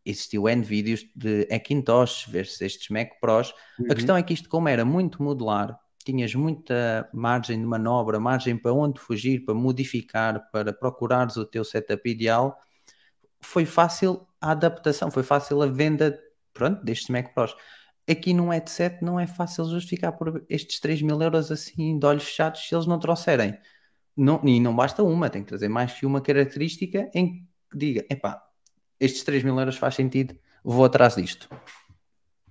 [0.07, 3.53] existiu N vídeos de Hackintosh versus estes Mac Pros,
[3.91, 8.57] a questão é que isto, como era muito modular tinhas muita margem de manobra, margem
[8.57, 12.57] para onde fugir, para modificar, para procurares o teu setup ideal,
[13.41, 16.17] foi fácil a adaptação, foi fácil a venda
[16.55, 17.57] pronto, destes Mac Pros.
[18.09, 22.23] Aqui num headset não é fácil justificar por estes 3 mil euros assim de olhos
[22.23, 23.59] fechados se eles não trouxerem.
[24.17, 28.07] Não, e não basta uma, tem que trazer mais que uma característica em que diga,
[28.09, 28.41] epá,
[29.01, 30.35] estes 3 mil euros faz sentido,
[30.65, 31.49] vou atrás disto.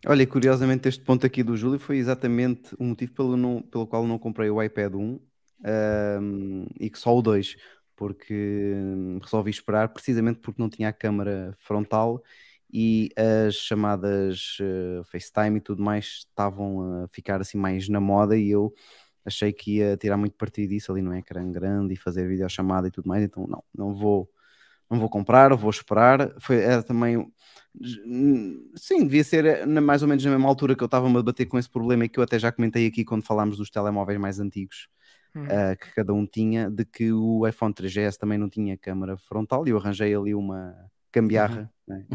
[0.08, 4.06] Olha, curiosamente este ponto aqui do Júlio foi exatamente o motivo pelo, não, pelo qual
[4.06, 5.20] não comprei o iPad 1
[6.22, 7.56] um, e que só o 2,
[7.96, 12.22] porque hum, resolvi esperar precisamente porque não tinha a câmara frontal
[12.72, 18.38] e as chamadas uh, FaceTime e tudo mais estavam a ficar assim mais na moda
[18.38, 18.74] e eu
[19.24, 22.92] achei que ia tirar muito partido disso ali no ecrã grande e fazer videochamada e
[22.92, 24.30] tudo mais, então não, não vou
[24.90, 26.34] não vou comprar, vou esperar.
[26.40, 27.32] Foi, era também
[28.76, 31.46] sim, devia ser na, mais ou menos na mesma altura que eu estava a bater
[31.46, 34.40] com esse problema e que eu até já comentei aqui quando falámos dos telemóveis mais
[34.40, 34.88] antigos
[35.36, 35.44] hum.
[35.44, 39.68] uh, que cada um tinha, de que o iPhone 3GS também não tinha câmara frontal
[39.68, 40.74] e eu arranjei ali uma
[41.14, 41.96] gambiarra, uhum.
[41.96, 42.06] né?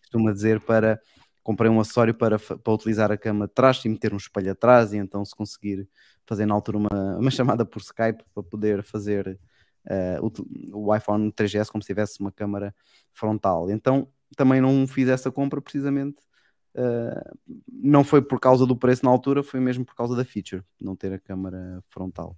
[0.00, 1.00] costuma dizer, para
[1.42, 4.92] comprei um acessório para, para utilizar a cama de trás e meter um espelho atrás
[4.92, 5.88] e então se conseguir
[6.26, 9.38] fazer na altura uma, uma chamada por Skype para poder fazer
[9.86, 10.30] uh,
[10.72, 12.74] o, o, iPhone 3GS como se tivesse uma câmara
[13.12, 13.70] frontal.
[13.70, 16.20] Então também não fiz essa compra precisamente.
[16.74, 20.62] Uh, não foi por causa do preço na altura, foi mesmo por causa da feature,
[20.80, 22.36] não ter a câmara frontal.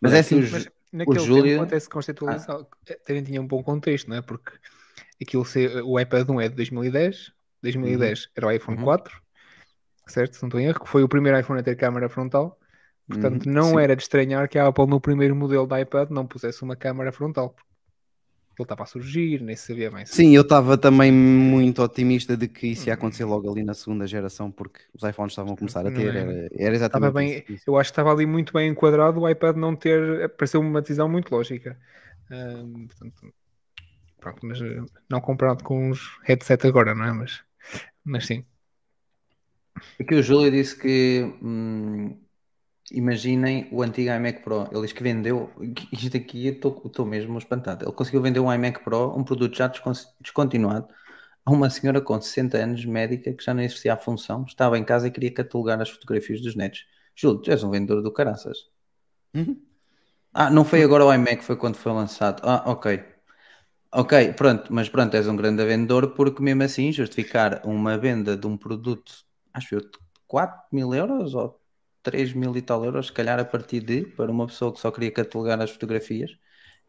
[0.00, 1.44] Mas, Mas é assim, mas naquele o Júlio...
[1.44, 2.94] tempo até se constitucionalizar, ah.
[3.04, 4.22] também tinha um bom contexto, não é?
[4.22, 4.52] Porque
[5.20, 5.44] aquilo
[5.84, 8.30] o iPad 1 é de 2010, 2010 uhum.
[8.34, 8.84] era o iPhone uhum.
[8.84, 9.22] 4,
[10.08, 10.34] certo?
[10.34, 12.58] Se não estou em erro, que foi o primeiro iPhone a ter câmera frontal.
[13.08, 13.52] Portanto, uhum.
[13.52, 13.80] não Sim.
[13.80, 17.12] era de estranhar que a Apple no primeiro modelo da iPad não pusesse uma câmera
[17.12, 17.54] frontal.
[18.58, 20.06] Ele estava a surgir, nem se sabia bem.
[20.06, 23.30] Sim, eu estava também muito otimista de que isso ia acontecer uhum.
[23.30, 26.16] logo ali na segunda geração, porque os iPhones estavam a começar a ter.
[26.16, 26.18] É?
[26.18, 27.64] Era, era exatamente bem, isso.
[27.66, 30.30] Eu acho que estava ali muito bem enquadrado o iPad não ter.
[30.30, 31.78] Pareceu uma decisão muito lógica.
[32.30, 33.34] Um, portanto,
[34.18, 37.12] pronto, mas eh, não comparado com os headset agora, não é?
[37.12, 37.42] Mas,
[38.02, 38.44] mas sim.
[40.00, 42.16] Aqui o Júlio disse que hum,
[42.90, 44.68] imaginem o antigo iMac Pro.
[44.70, 45.50] Ele disse que vendeu.
[45.92, 47.84] Isto aqui estou mesmo espantado.
[47.84, 49.70] Ele conseguiu vender um iMac Pro, um produto já
[50.20, 50.88] descontinuado,
[51.44, 54.84] a uma senhora com 60 anos, médica, que já não exercia a função, estava em
[54.84, 56.86] casa e queria catalogar as fotografias dos netos.
[57.14, 58.68] Júlio, tu és um vendedor do caraças.
[59.34, 59.60] Uhum.
[60.32, 62.42] Ah, não foi agora o iMac, foi quando foi lançado.
[62.44, 63.02] Ah, ok.
[63.92, 68.46] Ok, pronto, mas pronto, és um grande vendedor porque mesmo assim justificar uma venda de
[68.46, 69.24] um produto,
[69.54, 69.80] acho eu,
[70.26, 71.58] 4 mil euros ou
[72.10, 74.90] 3 mil e tal euros, se calhar a partir de, para uma pessoa que só
[74.90, 76.30] queria catalogar as fotografias,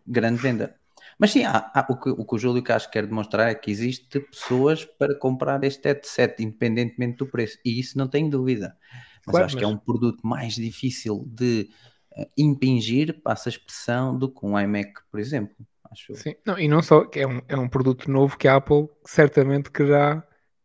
[0.05, 0.75] grande venda.
[1.19, 3.71] Mas sim, há, há, o, que, o que o Júlio Castro quer demonstrar é que
[3.71, 8.77] existe pessoas para comprar este headset, independentemente do preço, e isso não tenho dúvida.
[9.25, 9.59] Mas claro, acho mas...
[9.59, 11.69] que é um produto mais difícil de
[12.15, 15.55] uh, impingir, passa a expressão, do que um iMac, por exemplo
[15.91, 16.15] acho.
[16.15, 19.71] Sim, não, e não só, é um, é um produto novo que a Apple certamente
[19.71, 20.23] querá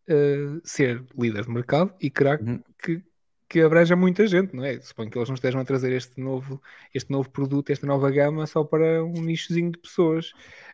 [0.09, 2.63] uh, ser líder de mercado e querá uhum.
[2.83, 3.03] que,
[3.53, 4.81] que abreja muita gente, não é?
[4.81, 6.59] Suponho que eles não estejam a trazer este novo,
[6.95, 10.33] este novo produto, esta nova gama só para um nichozinho de pessoas.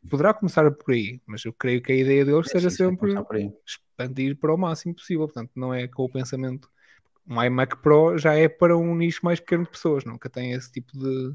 [0.09, 3.14] Poderá começar por aí, mas eu creio que a ideia deles é, seja sim, sempre
[3.66, 5.26] expandir para o máximo possível.
[5.26, 6.70] Portanto, não é com o pensamento
[7.29, 10.72] um iMac Pro já é para um nicho mais pequeno de pessoas, nunca tem esse
[10.72, 11.35] tipo de,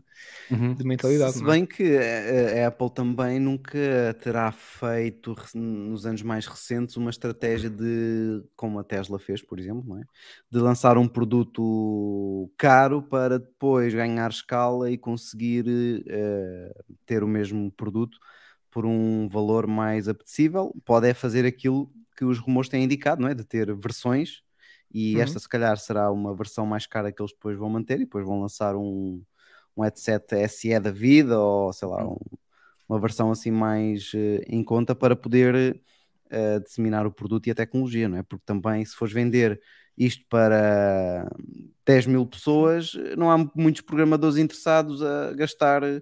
[0.50, 0.74] uhum.
[0.74, 1.34] de mentalidade.
[1.34, 1.46] Se é?
[1.46, 3.78] bem que a, a, Apple também nunca
[4.22, 9.98] terá feito nos anos mais recentes uma estratégia de, como a Tesla fez, por exemplo,
[9.98, 10.04] é?
[10.50, 17.72] de lançar um produto caro para depois ganhar escala e conseguir uh, ter o mesmo
[17.72, 18.18] produto
[18.72, 20.74] por um valor mais apetecível.
[20.84, 23.36] Pode é fazer aquilo que os rumores têm indicado, não é?
[23.36, 24.43] De ter versões
[24.94, 25.22] e uhum.
[25.22, 28.26] esta se calhar será uma versão mais cara que eles depois vão manter e depois
[28.26, 29.24] vão lançar um,
[29.76, 32.14] um headset SE da vida ou sei lá, uhum.
[32.14, 32.38] um,
[32.88, 35.82] uma versão assim mais uh, em conta para poder
[36.28, 38.24] uh, disseminar o produto e a tecnologia, não é?
[38.24, 39.60] Porque também se fores vender
[39.98, 41.28] isto para
[41.86, 46.02] 10 mil pessoas, não há muitos programadores interessados a gastar, uh,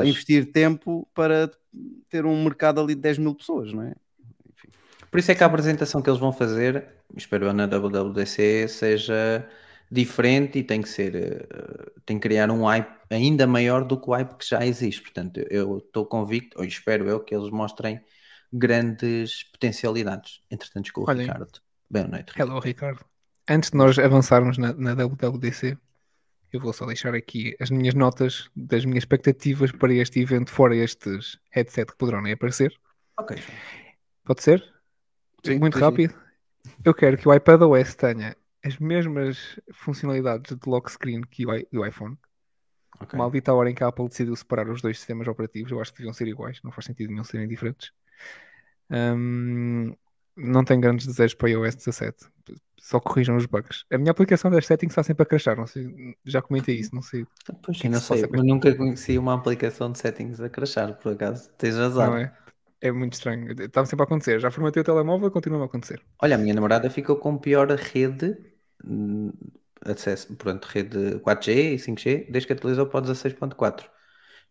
[0.00, 1.50] a investir tempo para
[2.08, 3.94] ter um mercado ali de 10 mil pessoas, não é?
[5.10, 9.48] Por isso é que a apresentação que eles vão fazer espero eu na WWDC seja
[9.90, 14.10] diferente e tem que ser, uh, tem que criar um hype ainda maior do que
[14.10, 15.02] o hype que já existe.
[15.02, 18.00] Portanto, eu estou convicto, ou espero eu, que eles mostrem
[18.52, 20.42] grandes potencialidades.
[20.50, 21.26] Entretanto, com o Olhem.
[21.26, 21.60] Ricardo.
[21.90, 22.50] Bem, noite, Ricardo.
[22.50, 23.04] Hello, Ricardo.
[23.48, 25.78] Antes de nós avançarmos na, na WWDC,
[26.52, 30.76] eu vou só deixar aqui as minhas notas das minhas expectativas para este evento, fora
[30.76, 32.74] estes headset que poderão nem aparecer.
[33.18, 33.38] Ok.
[34.24, 34.77] Pode ser?
[35.44, 36.14] Sim, Muito sim, rápido.
[36.84, 41.68] Eu quero que o iPadOS tenha as mesmas funcionalidades de lock screen que o, i-
[41.72, 42.18] do iPhone.
[43.00, 43.14] Ok.
[43.14, 45.92] Maldita a hora em que a Apple decidiu separar os dois sistemas operativos, eu acho
[45.92, 47.92] que deviam ser iguais, não faz sentido nenhum serem diferentes.
[48.90, 49.94] Hum,
[50.36, 52.26] não tenho grandes desejos para o iOS 17,
[52.80, 53.84] só corrijam os bugs.
[53.92, 57.02] A minha aplicação das settings está sempre a crashar, não sei, já comentei isso, não
[57.02, 57.26] sei,
[57.62, 61.12] Pois, que não sei, com mas nunca conheci uma aplicação de settings a crashar, por
[61.12, 61.50] acaso.
[61.58, 62.06] Tens razão.
[62.06, 62.32] não é?
[62.80, 64.40] É muito estranho, está sempre a acontecer.
[64.40, 66.04] Já formatei o telemóvel, continua a acontecer.
[66.20, 68.36] Olha, a minha namorada ficou com pior rede,
[68.84, 69.32] hum,
[69.84, 73.88] acesso, pronto, rede 4G e 5G, desde que atualizou para o 16.4.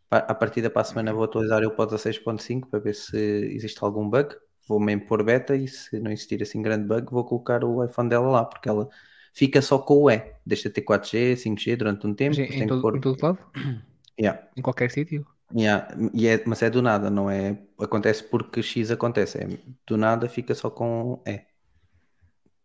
[0.09, 2.93] Pa- A partir da para a semana vou atualizar eu para o 16.5 para ver
[2.95, 4.35] se existe algum bug.
[4.67, 8.09] Vou mesmo pôr beta e se não existir assim grande bug, vou colocar o iPhone
[8.09, 8.87] dela lá, porque ela
[9.33, 10.33] fica só com o E.
[10.45, 12.45] Deixa de ter 4G, 5G durante um tempo.
[12.49, 12.93] Em, todo, pôr.
[12.93, 13.39] em todo lado?
[14.19, 14.47] Yeah.
[14.57, 15.25] Em qualquer sítio?
[15.55, 17.57] Yeah, e é- mas é do nada, não é?
[17.79, 19.37] Acontece porque X acontece.
[19.39, 19.47] É,
[19.87, 21.45] do nada fica só com E.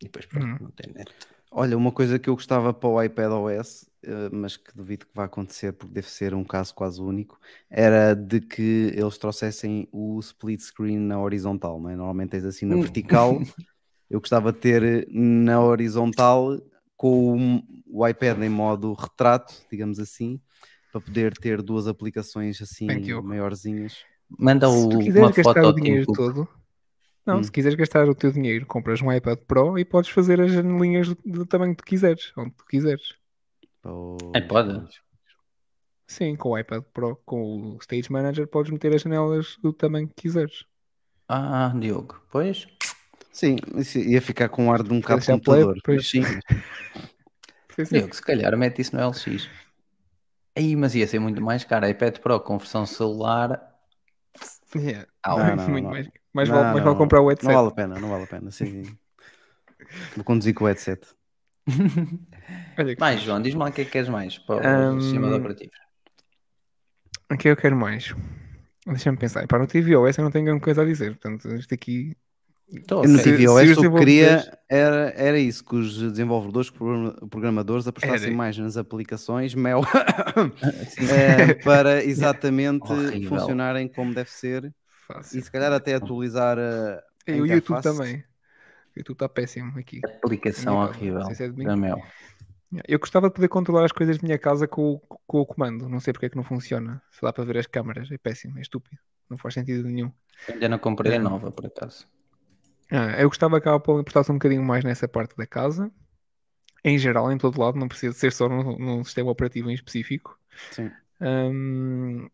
[0.00, 0.58] E depois pronto, Uhum.
[0.60, 1.12] não tem net.
[1.50, 5.14] Olha, uma coisa que eu gostava para o iPad OS, eh, mas que duvido que
[5.14, 7.38] vá acontecer porque deve ser um caso quase único,
[7.70, 11.96] era de que eles trouxessem o split screen na horizontal, não é?
[11.96, 12.78] Normalmente tens assim na Hum.
[12.78, 13.46] vertical.
[14.10, 16.60] Eu gostava de ter na horizontal
[16.96, 20.40] com o iPad em modo retrato, digamos assim,
[20.92, 24.04] para poder ter duas aplicações assim Bem, maiorzinhas.
[24.38, 26.16] Manda Se o, uma quiseres foto gastar o ao Tim dinheiro Cook.
[26.16, 26.48] todo,
[27.26, 27.42] não, Hum.
[27.42, 31.08] se quiseres gastar o teu dinheiro, compras um iPad Pro e podes fazer as janelinhas
[31.08, 33.14] do, do tamanho que tu quiseres, onde tu quiseres.
[33.82, 34.80] Pois, É, pode.
[34.80, 35.00] pois.
[36.06, 40.08] Sim, com o iPad Pro, com o Stage Manager, podes meter as janelas do tamanho
[40.08, 40.64] que quiseres.
[41.28, 42.66] Ah, Diogo, pois.
[43.32, 45.80] Sim, isso ia ficar com um ar de um cabo deixar computador.
[45.82, 46.22] play, mas sim,
[47.78, 47.98] assim.
[47.98, 49.48] Diogo, se calhar mete isso no LX.
[50.56, 51.86] Aí, mas ia ser muito mais caro.
[51.88, 53.60] iPad Pro com versão celular.
[54.74, 55.06] Yeah.
[55.22, 55.38] Au.
[55.38, 55.90] Não, não, Muito não.
[55.90, 56.08] mais.
[56.48, 56.96] Vale, mais vale não.
[56.96, 57.46] comprar o headset.
[57.46, 58.50] Não vale a pena, não vale a pena.
[58.50, 58.82] Sim.
[60.16, 61.06] Vou conduzir com o headset.
[62.98, 63.20] Mais.
[63.22, 65.76] João, diz-me lá o que é que queres mais para Hum, os sistemas operativos.
[67.30, 68.14] O que eu quero mais?
[68.86, 69.46] Deixa-me pensar.
[69.46, 71.12] Para no tvOS eu não tenho grande coisa a dizer.
[71.18, 72.16] Portanto, isto aqui.
[72.72, 73.30] A Eu se
[73.72, 78.36] os o que queria era, era isso, que os desenvolvedores, programa- programadores apostassem Era.
[78.36, 79.82] mais nas aplicações Mel
[80.98, 83.28] eh, para exatamente Horrível.
[83.28, 84.72] funcionarem como deve ser
[85.06, 85.38] Fácil.
[85.38, 88.16] e se calhar até atualizar a, a E o YouTube também.
[88.16, 90.00] O YouTube está péssimo aqui.
[90.04, 91.20] Aplicação horrível.
[91.20, 92.02] não é da Mel.
[92.88, 95.88] Eu gostava de poder controlar as coisas da minha casa com, o- com o comando.
[95.90, 97.02] Não sei porque é que não funciona.
[97.10, 98.10] Se dá para ver as câmaras.
[98.10, 98.96] É péssimo, é estúpido.
[99.28, 100.10] Não faz sentido nenhum.
[100.48, 101.18] Ainda não comprei a É.
[101.18, 102.06] nova, por acaso.
[102.92, 105.90] Ah, eu gostava que a Apple importasse um bocadinho mais nessa parte da casa.
[106.84, 107.78] Em geral, em todo lado.
[107.78, 110.38] Não precisa ser só num, num sistema operativo em específico.
[110.70, 110.90] Sim.
[111.20, 112.28] Hum,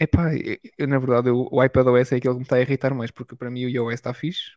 [0.00, 2.94] epá, eu- eu, na verdade, eu- o iPadOS é aquele que me está a irritar
[2.94, 4.52] mais, porque para mim o iOS está fixe,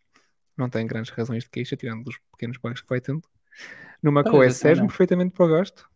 [0.57, 3.21] não tem grandes razões de queixa, tirando dos pequenos bugs que vai tendo.
[4.01, 5.89] No macOS serve perfeitamente para o gasto,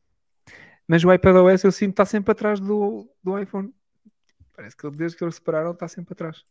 [0.88, 3.73] mas o iPadOS eu sinto que está sempre atrás do, do iPhone.
[4.55, 6.45] Parece que desde que eles separaram está sempre atrás.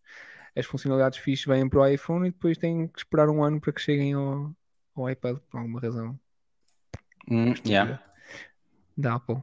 [0.56, 3.72] As funcionalidades fixes vêm para o iPhone e depois têm que esperar um ano para
[3.72, 4.54] que cheguem ao,
[4.94, 6.18] ao iPad, por alguma razão
[7.28, 7.98] Hum, estúpida yeah.
[8.96, 9.42] da Apple.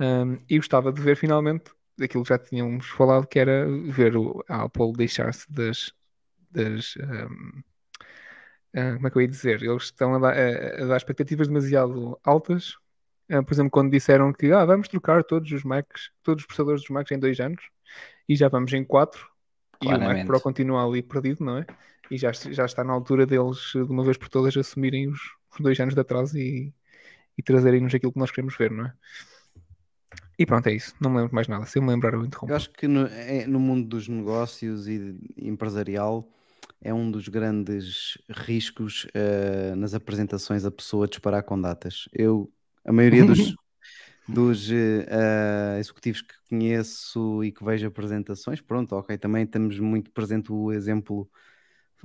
[0.00, 4.44] Um, e gostava de ver finalmente aquilo que já tínhamos falado, que era ver o,
[4.48, 5.92] a Apple deixar-se das.
[6.52, 7.62] das um,
[8.74, 9.62] ah, como é que eu ia dizer?
[9.62, 12.76] Eles estão a dar, a- a dar expectativas demasiado altas.
[13.30, 16.82] Ah, por exemplo, quando disseram que ah, vamos trocar todos os Macs, todos os processadores
[16.82, 17.62] dos Macs em dois anos
[18.28, 19.28] e já vamos em quatro,
[19.82, 20.26] e o Mac Claramente.
[20.26, 21.66] Pro continua ali perdido, não é?
[22.10, 25.20] E já, já está na altura deles, de uma vez por todas, assumirem os,
[25.52, 26.72] os dois anos de atraso e,
[27.36, 28.92] e trazerem-nos aquilo que nós queremos ver, não é?
[30.38, 30.94] E pronto, é isso.
[31.00, 31.66] Não me lembro mais nada.
[31.66, 32.52] Se eu me lembrar, eu interrompo.
[32.52, 36.28] Eu acho que no, é- no mundo dos negócios e empresarial
[36.80, 42.08] é um dos grandes riscos eh, nas apresentações a pessoa disparar com datas.
[42.12, 42.50] Eu,
[42.84, 43.54] a maioria dos,
[44.28, 50.52] dos eh, executivos que conheço e que vejo apresentações, pronto, ok, também temos muito presente
[50.52, 51.28] o exemplo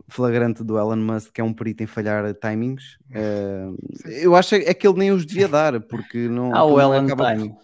[0.08, 2.98] flagrante do Elon Musk, que é um perito em falhar timings.
[3.12, 3.70] Eh,
[4.24, 6.56] eu acho é que ele nem os devia dar, porque não.
[6.56, 7.56] Ah, o Ellen acaba Time.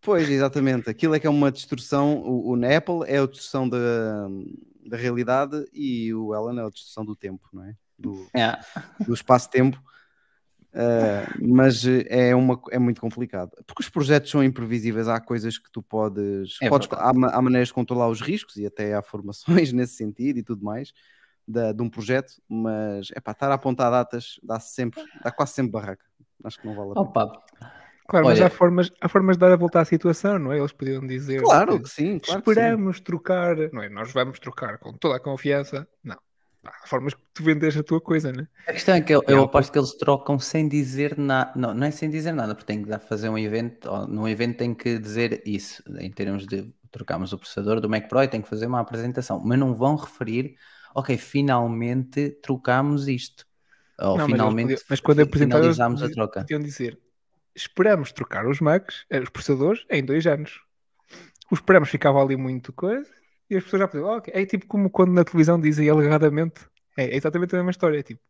[0.00, 0.88] Pois, exatamente.
[0.88, 2.18] Aquilo é que é uma distorção.
[2.18, 4.28] O, o na Apple é a distorção da,
[4.86, 7.74] da realidade e o Ellen é a distorção do tempo, não é?
[7.98, 8.62] Do, Yeah.
[9.06, 9.82] do espaço-tempo.
[10.78, 15.08] Uh, mas é, uma, é muito complicado porque os projetos são imprevisíveis.
[15.08, 18.66] Há coisas que tu podes, É podes há, há maneiras de controlar os riscos e
[18.66, 20.92] até há formações nesse sentido e tudo mais
[21.48, 22.34] da- de um projeto.
[22.46, 26.04] Mas é para estar a apontar datas dá sempre, dá quase sempre barraca.
[26.44, 27.06] Acho que não vale a pena.
[27.06, 27.42] Opa,
[28.08, 30.58] Claro, mas olha- há formas, há formas de dar a volta à situação, não é?
[30.58, 32.60] Eles podiam dizer Claro que sim, claro que sim.
[32.60, 33.88] esperamos trocar, não é?
[33.88, 35.88] Nós vamos trocar com toda a confiança.
[36.04, 36.16] Não.
[36.66, 38.46] Pá, formas que tu vendes a tua coisa, né?
[38.66, 41.52] A questão é que eu, eu há aposto que eles trocam sem dizer nada.
[41.56, 43.88] Não, não é sem dizer nada, porque tem que dar- fazer um evento.
[43.88, 48.08] Ou, num evento tem que dizer isso, em termos de trocamos o processador do Mac
[48.08, 49.40] Pro e tem que fazer uma apresentação.
[49.44, 50.56] Mas não vão referir,
[50.94, 53.46] ok, finalmente trocamos isto.
[53.98, 56.40] Ou Não, mas finalmente podiam- mas quando finalizámos a troca.
[56.40, 56.98] podiam dizer:
[57.54, 60.60] esperamos trocar os Macs, eh, os processadores, em dois anos.
[61.50, 63.08] Os esperamos ficava ali muito coisa
[63.50, 64.32] e as pessoas já podiam, ok.
[64.34, 66.66] É tipo como quando na televisão dizem alegadamente.
[66.96, 67.98] É, é exatamente a mesma história.
[68.00, 68.22] É tipo,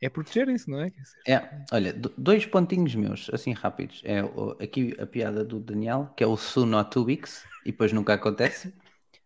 [0.00, 0.92] é protegerem-se, não é?
[1.26, 4.00] É, olha, do- dois pontinhos meus, assim rápidos.
[4.04, 7.72] É o- aqui a piada do Daniel, que é o soon not two weeks, e
[7.72, 8.72] depois nunca acontece.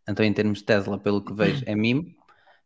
[0.08, 2.16] Então, em termos de Tesla, pelo que vejo, é mime.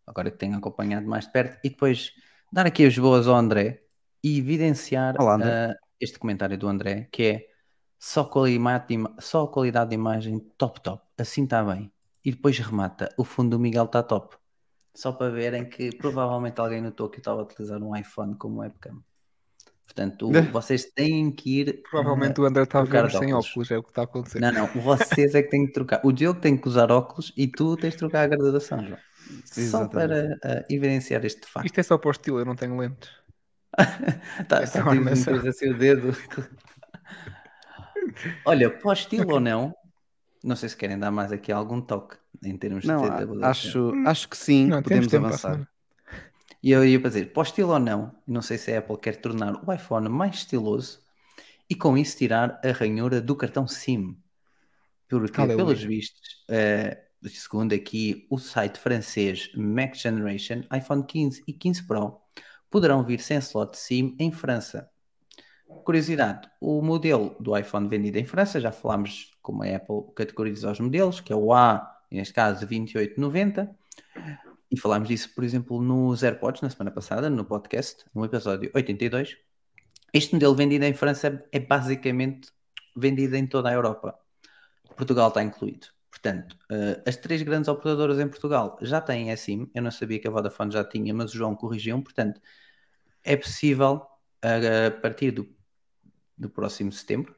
[0.06, 1.58] Agora que tenho acompanhado mais de perto.
[1.64, 2.12] E depois
[2.52, 3.82] dar aqui as boas ao André
[4.22, 5.50] e evidenciar Olá, André.
[5.50, 7.48] ah, este comentário do André, que é
[7.98, 11.04] só qualidade, de só qualidade de imagem top, top.
[11.18, 11.92] Assim está bem.
[12.24, 14.36] E depois remata, o fundo do Miguel está top.
[14.94, 18.60] Só para verem que provavelmente alguém notou que eu estava a utilizar um iPhone como
[18.60, 19.02] webcam.
[19.84, 21.82] Portanto, vocês têm que ir.
[21.88, 23.50] provavelmente ah, o André está a ver de sem óculos.
[23.50, 24.40] óculos, é o que está a acontecer.
[24.40, 26.00] Não, não, vocês é que têm que trocar.
[26.02, 28.98] O Diogo tem que usar óculos e tu tens de trocar a graduação, João.
[29.44, 30.38] Só Exatamente.
[30.40, 31.66] para ah, evidenciar este facto.
[31.66, 33.10] Isto é só para o estilo, eu não tenho lentes.
[34.48, 35.34] Tá, tá, tens- armação.
[35.34, 36.14] tens assim o dedo.
[38.44, 39.74] Olha, para o estilo ou não,
[40.44, 43.44] não sei se querem dar mais aqui algum toque em termos Não, de TWC.
[43.44, 45.68] acho, acho que sim, Não, temos podemos avançar.
[46.62, 49.16] E eu ia dizer, para o estilo ou não, não sei se a Apple quer
[49.16, 51.00] tornar o iPhone mais estiloso
[51.68, 54.16] e com isso tirar a ranhura do cartão SIM.
[55.08, 55.56] Porque, Aleluia.
[55.56, 62.20] pelos vistos, eh, segundo aqui o site francês Mac Generation, iPhone 15 e 15 Pro
[62.70, 64.90] poderão vir sem slot SIM em França.
[65.82, 70.80] Curiosidade, o modelo do iPhone vendido em França, já falámos como a Apple categoriza os
[70.80, 73.74] modelos, que é o A, neste caso 2890,
[74.70, 79.36] e falámos disso, por exemplo, nos AirPods na semana passada, no podcast, no episódio 82.
[80.12, 82.50] Este modelo vendido em França é basicamente
[82.96, 84.18] vendido em toda a Europa.
[84.96, 85.88] Portugal está incluído.
[86.10, 89.70] Portanto, eh, as três grandes operadoras em Portugal já têm eSIM.
[89.74, 92.00] Eu não sabia que a Vodafone já tinha, mas o João corrigiu.
[92.02, 92.40] Portanto,
[93.22, 94.06] é possível,
[94.42, 95.53] a partir do,
[96.36, 97.34] do próximo setembro,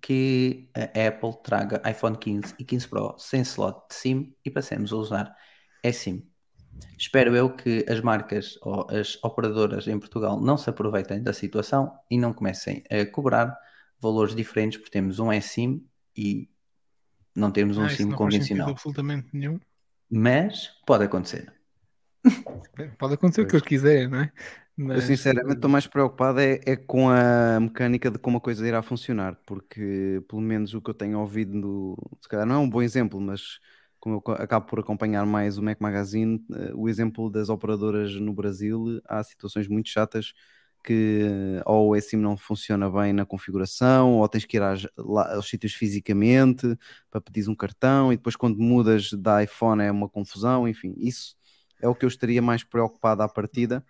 [0.00, 4.92] que a Apple traga iPhone 15 e 15 Pro sem slot de SIM e passemos
[4.92, 5.36] a usar
[5.82, 6.28] eSIM.
[6.96, 11.92] Espero eu que as marcas ou as operadoras em Portugal não se aproveitem da situação
[12.08, 13.58] e não comecem a cobrar
[14.00, 15.84] valores diferentes porque temos um eSIM
[16.16, 16.48] e
[17.34, 18.70] não temos um Ah, SIM convencional.
[18.70, 19.58] absolutamente nenhum.
[20.08, 21.52] Mas pode acontecer.
[22.98, 24.32] Pode acontecer o que eles quiserem, não é?
[24.90, 28.66] Eu Mas, sinceramente estou mais preocupado é, é com a mecânica de como a coisa
[28.66, 32.58] irá funcionar, porque pelo menos o que eu tenho ouvido, no, se calhar não é
[32.58, 33.58] um bom exemplo, mas
[34.00, 38.32] como eu acabo por acompanhar mais o Mac Magazine, eh, o exemplo das operadoras no
[38.32, 40.32] Brasil, há situações muito chatas
[40.84, 41.22] que
[41.58, 45.34] eh, ou o eSIM não funciona bem na configuração, ou tens que ir às- lá-
[45.34, 46.66] aos sítios fisicamente
[47.10, 51.36] para pedir um cartão, e depois quando mudas da iPhone é uma confusão, enfim, isso
[51.80, 53.84] é o que eu estaria mais preocupado à partida.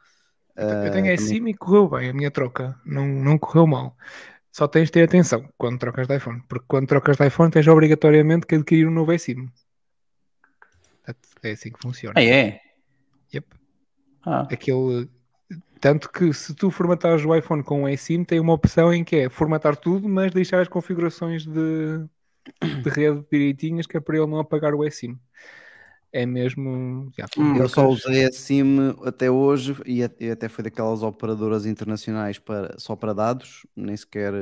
[0.61, 2.77] Eu tenho Eh, a também- SIM e correu bem a minha troca.
[2.85, 3.97] Não, não correu mal.
[4.51, 6.43] Só tens de ter atenção quando trocas de iPhone.
[6.49, 9.49] Porque quando trocas de iPhone tens obrigatoriamente que adquirir um novo eSIM.
[11.05, 12.15] Portanto, É assim que funciona.
[12.19, 12.61] Ah, é?
[13.33, 13.47] Yep.
[14.27, 15.09] Ah, Aquele...
[15.81, 19.15] Tanto que se tu formatares o iPhone com um eSIM, tem uma opção em que
[19.15, 22.05] é formatar tudo, mas deixar as configurações de,
[22.83, 25.17] de rede direitinhas, que é para ele não apagar o eSIM.
[26.13, 27.11] É mesmo.
[27.17, 32.39] já, Hum, Eu só usei a SIM até hoje e até foi daquelas operadoras internacionais
[32.39, 34.33] para, só para dados, nem sequer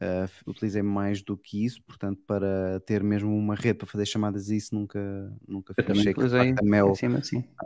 [0.00, 4.48] f- utilizei mais do que isso, portanto, para ter mesmo uma rede para fazer chamadas,
[4.50, 4.98] isso nunca,
[5.46, 5.86] nunca eu fiz.
[5.86, 6.94] também Sei que, de utilizei facto, a Mel,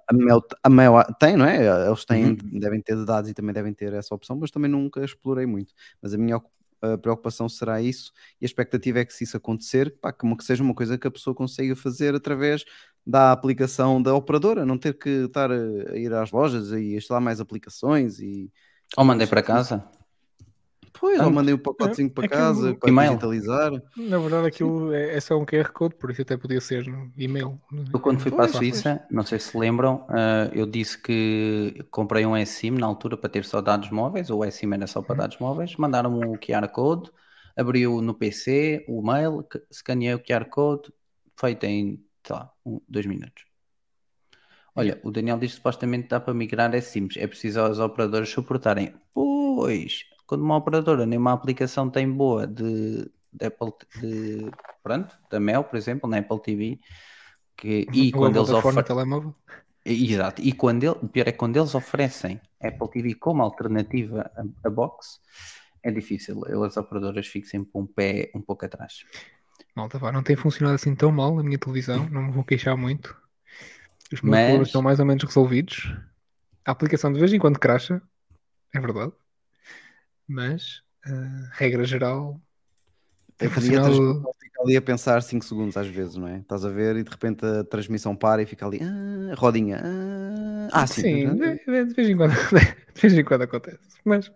[0.08, 1.86] a Mel, a Mel tem, não é?
[1.86, 2.60] Eles têm, Uhum.
[2.60, 5.72] devem ter dados e também devem ter essa opção, mas também nunca explorei muito.
[6.02, 6.40] Mas a minha
[6.94, 10.44] a preocupação será isso e a expectativa é que se isso acontecer, pá, que, que
[10.44, 12.64] seja uma coisa que a pessoa consiga fazer através
[13.06, 17.20] da aplicação da operadora, não ter que estar a, a ir às lojas e instalar
[17.20, 18.50] mais aplicações e
[18.96, 19.84] Ou mandei para casa.
[20.96, 23.10] Depois, ou mandei um pacotezinho para aquilo- casa para e-mail.
[23.12, 23.72] digitalizar.
[23.96, 27.10] Na verdade, aquilo é, é só um QR Code, por isso até podia ser no
[27.16, 27.58] e-mail.
[27.92, 31.82] Eu quando fui para a Pois, Suíça, não sei se lembram, ah, eu disse que
[31.90, 35.00] comprei um eSIM na altura para ter só dados móveis, ou o eSIM era só
[35.02, 37.10] para dados móveis, mandaram-me o QR Code,
[37.56, 40.92] abriu no PC o mail, escaneei o QR Code,
[41.38, 43.44] feito em, sei lá, um, dois minutos.
[44.74, 48.94] Olha, o Daniel diz que supostamente dá para migrar eSIMs, é preciso as operadoras suportarem.
[49.14, 54.50] Pois, quando uma operadora nem uma aplicação tem boa de, de Apple, de,
[54.82, 56.80] pronto, da Mel, por exemplo, na Apple TV,
[57.56, 59.34] que, e Ou a quando eles oferecem telemóvel.
[59.84, 60.42] Exato.
[60.42, 64.70] E quando ele, o pior é quando eles oferecem Apple TV como alternativa a, a
[64.70, 65.20] box,
[65.82, 66.42] é difícil.
[66.64, 69.04] As operadoras ficam sempre um pé um pouco atrás.
[69.76, 72.76] Malta, vá, não tem funcionado assim tão mal na minha televisão, não me vou queixar
[72.76, 73.16] muito.
[74.12, 75.94] Os meus Mas- problemas estão mais ou menos resolvidos.
[76.64, 78.02] A aplicação de vez em quando cracha,
[78.74, 79.12] é verdade.
[80.28, 82.40] Mas, ah, regra geral,
[83.38, 84.22] Eu queria funcionado.
[84.40, 86.38] fica ali a pensar 5 segundos às vezes, não é?
[86.38, 90.68] Estás a ver e de repente a transmissão para e fica ali, ah, rodinha, ah,
[90.72, 92.32] ah sim, Sim, ah, de, de vez em quando,
[92.94, 93.78] de vez em quando acontece.
[94.04, 94.30] Mas,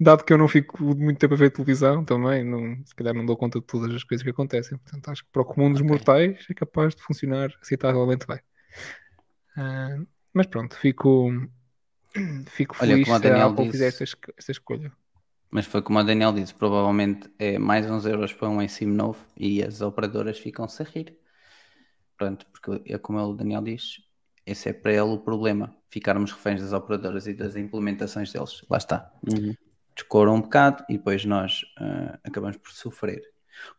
[0.00, 3.26] dado que eu não fico muito tempo a ver televisão, também, não, se calhar não
[3.26, 4.78] dou conta de todas as coisas que acontecem.
[4.78, 5.90] Portanto, acho que para o comum dos Ok.
[5.90, 8.40] mortais é capaz de funcionar aceitavelmente bem.
[9.56, 9.98] Ah,
[10.32, 11.30] mas pronto, fico,
[12.48, 14.92] fico Olha, feliz se a Apple disse- fizer esta escolha.
[15.54, 19.24] Mas foi como a Daniel disse, provavelmente é mais uns euros para um eSIM novo
[19.36, 21.16] e as operadoras ficam-se a rir.
[22.18, 24.00] Pronto, porque é como o Daniel diz,
[24.44, 28.64] esse é para ele o problema, ficarmos reféns das operadoras e das implementações deles.
[28.68, 29.12] Lá está.
[29.28, 29.54] uhum.
[29.94, 33.22] Descoram um bocado e depois nós ah, acabamos por sofrer.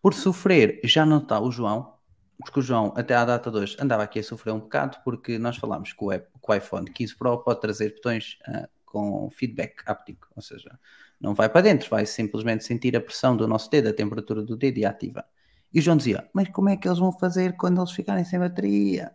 [0.02, 1.94] Por sofrer, já não está o João,
[2.38, 5.38] porque o João, até à data de hoje, andava aqui a sofrer um bocado, porque
[5.38, 9.30] nós falámos que o, app- que o iPhone 15 Pro pode trazer botões ah, com
[9.30, 10.80] feedback áptico, ou seja,
[11.20, 14.56] não vai para dentro, vai simplesmente sentir a pressão do nosso dedo, a temperatura do
[14.56, 15.26] dedo e ativa.
[15.74, 18.40] E o João dizia: Mas como é que eles vão fazer quando eles ficarem sem
[18.40, 19.12] bateria?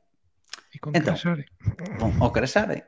[0.75, 1.15] E quando Então.
[1.15, 1.45] crasharem?
[1.99, 2.83] Bom, ao crasharem.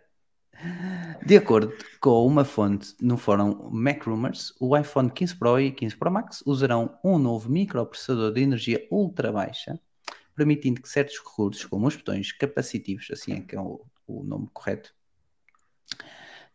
[1.24, 5.96] De acordo com uma fonte no fórum Mac Rumors, o iPhone 15 Pro e 15
[5.96, 9.78] Pro Max usarão um novo microprocessador de energia ultra baixa,
[10.36, 14.48] permitindo que certos recursos, como os botões capacitivos, assim é que é o, o nome
[14.52, 14.94] correto,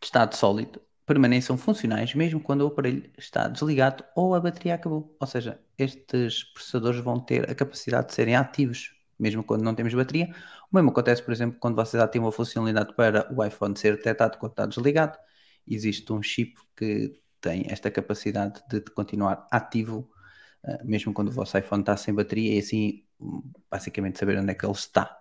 [0.00, 5.16] de estado sólido, permaneçam funcionais mesmo quando o aparelho está desligado ou a bateria acabou.
[5.18, 9.92] Ou seja, estes processadores vão ter a capacidade de serem ativos mesmo quando não temos
[9.94, 10.32] bateria.
[10.70, 14.38] O mesmo acontece, por exemplo, quando vocês ativam a funcionalidade para o iPhone ser detectado
[14.38, 15.18] quando está desligado.
[15.66, 20.08] Existe um chip que tem esta capacidade de continuar ativo,
[20.64, 23.04] eh, mesmo quando o vosso iPhone está sem bateria, e assim,
[23.70, 25.16] basicamente, saber onde é que ele está.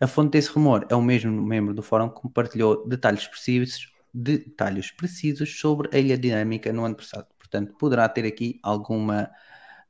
[0.00, 4.90] A fonte desse rumor é o mesmo membro do fórum que partilhou detalhes precisos, detalhes
[4.90, 7.26] precisos sobre a ilha dinâmica no ano passado.
[7.38, 9.30] Portanto, poderá ter aqui alguma,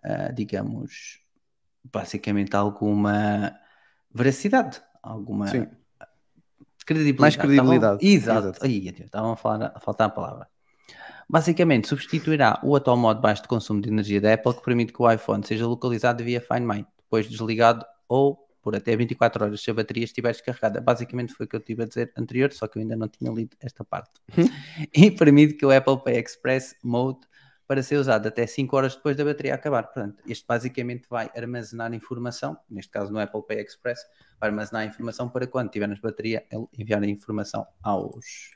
[0.05, 1.21] ah, digamos,
[1.91, 3.57] basicamente alguma
[4.13, 5.67] veracidade, alguma Sim.
[6.85, 7.21] credibilidade.
[7.21, 8.05] Mais credibilidade.
[8.05, 8.49] Estavam- Exato.
[8.49, 8.65] Exato.
[8.67, 10.49] Aí, estavam a, falar, a faltar a palavra.
[11.29, 15.03] Basicamente, substituirá o atual modo baixo de consumo de energia da Apple que permite que
[15.03, 19.71] o iPhone seja localizado via Find My, depois desligado ou por até 24 horas se
[19.71, 20.79] a bateria estiver descarregada.
[20.79, 23.33] Basicamente foi o que eu tive a dizer anterior, só que eu ainda não tinha
[23.33, 24.11] lido esta parte.
[24.95, 27.21] e permite que o Apple Pay Express Mode
[27.67, 29.85] para ser usado até 5 horas depois da bateria acabar.
[29.85, 34.01] Portanto, este basicamente vai armazenar informação, neste caso no Apple Pay Express,
[34.39, 38.51] vai armazenar informação para quando tivermos bateria, ele enviar a informação aos,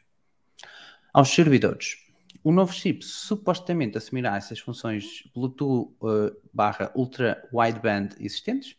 [1.14, 1.96] aos servidores.
[2.44, 8.76] O novo chip supostamente assumirá essas funções Bluetooth eh, barra Ultra Wideband existentes,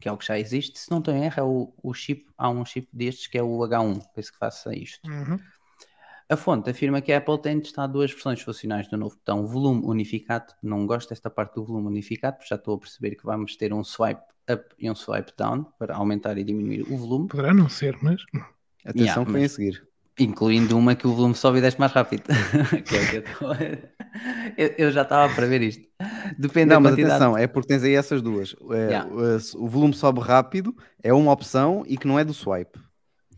[0.00, 0.78] que é o que já existe.
[0.78, 3.42] Se não estou em erro, é o, o chip, há um chip destes que é
[3.42, 5.08] o H1, penso que faça isto.
[5.08, 5.38] Uhum.
[6.28, 9.82] A fonte afirma que a Apple tem testado duas versões funcionais do novo botão volume
[9.84, 10.54] unificado.
[10.62, 13.72] Não gosto desta parte do volume unificado, porque já estou a perceber que vamos ter
[13.72, 17.68] um swipe up e um swipe down para aumentar e diminuir o volume, Poderá não
[17.68, 18.22] ser, mas
[18.84, 19.88] Atenção Yeah, que vem a mas- seguir.
[20.20, 22.24] Incluindo uma que o volume sobe e desce mais rápido.
[22.86, 23.56] Que é que eu, a-
[24.56, 25.84] eu, eu já estava para ver isto.
[26.38, 27.14] Depende Não, da mas quantidade.
[27.14, 28.54] atenção, é porque tens aí essas duas.
[28.72, 29.10] É, Yeah.
[29.10, 32.78] o, o volume sobe rápido é uma opção e que não é do swipe.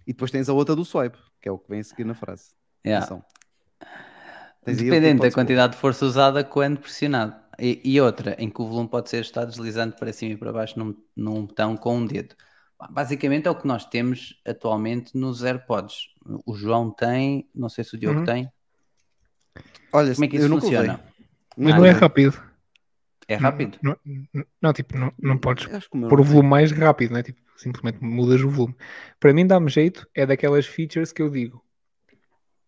[0.07, 2.15] E depois tens a outra do swipe, que é o que vem a seguir na
[2.15, 2.51] frase.
[2.85, 3.23] Yeah.
[4.65, 7.35] Dependendo da quantidade de força usada quando pressionado.
[7.59, 10.53] E, e outra, em que o volume pode ser ajustado deslizando para cima e para
[10.53, 12.35] baixo num, num botão com um dedo.
[12.91, 16.09] Basicamente é o que nós temos atualmente nos AirPods.
[16.47, 18.25] O João tem, não sei se o Diogo Uhum.
[18.27, 18.53] tem.
[19.93, 20.95] Olha, Como é que isso funciona?
[20.95, 21.15] usei.
[21.57, 22.43] mas Ah, não é rápido.
[23.29, 23.79] É rápido?
[23.83, 26.33] Não, não, não, tipo, não, não podes pôr o tem.
[26.33, 27.23] volume mais rápido, né?
[27.23, 28.75] Tipo, simplesmente mudas o volume.
[29.21, 31.65] Para mim dá-me jeito, é daquelas features que eu digo.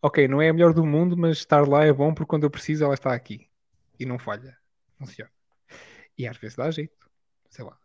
[0.01, 2.51] Ok, não é a melhor do mundo, mas estar lá é bom porque quando eu
[2.51, 3.49] preciso ela está aqui.
[3.99, 4.57] E não falha.
[4.99, 5.31] Funciona.
[6.17, 6.95] E às vezes dá jeito.
[7.51, 7.77] Sei lá.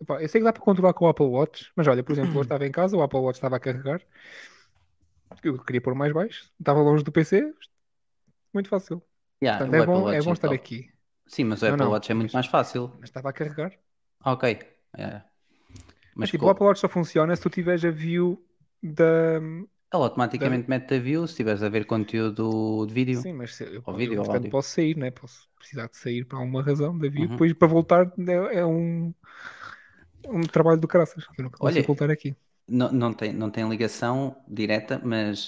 [0.00, 2.30] Epá, eu sei que dá para controlar com o Apple Watch, mas olha, por exemplo,
[2.32, 4.00] hoje estava em casa, o Apple Watch estava a carregar.
[5.42, 7.52] Eu queria pôr mais baixo, estava longe do PC.
[8.54, 9.02] Muito fácil.
[9.42, 10.54] Yeah, Portanto, é bom, é bom estar top.
[10.60, 10.90] aqui.
[11.26, 12.92] Sim, mas o Não, Apple não, Watch é muito mas- mais fácil.
[13.00, 13.72] Mas estava a carregar.
[14.24, 14.58] Ok.
[14.96, 15.06] É.
[15.06, 15.22] Mas
[16.14, 18.42] Mas tipo, o Apple Watch só funciona se tu tiveres a view
[18.82, 19.36] da.
[19.38, 23.20] ele automaticamente mete a view se estiveres a ver conteúdo de vídeo.
[23.20, 24.50] Sim, mas se, eu, Ao vídeo, eu, portanto, áudio.
[24.50, 25.10] posso sair, né?
[25.10, 27.24] Posso precisar de sair para alguma razão da view.
[27.24, 27.28] Uhum.
[27.28, 29.14] Depois para voltar é, é um,
[30.26, 31.26] um trabalho do caraças.
[31.26, 32.36] que Eu nunca Olha, voltar aqui.
[32.68, 35.46] não, não, tem, não tem ligação direta, mas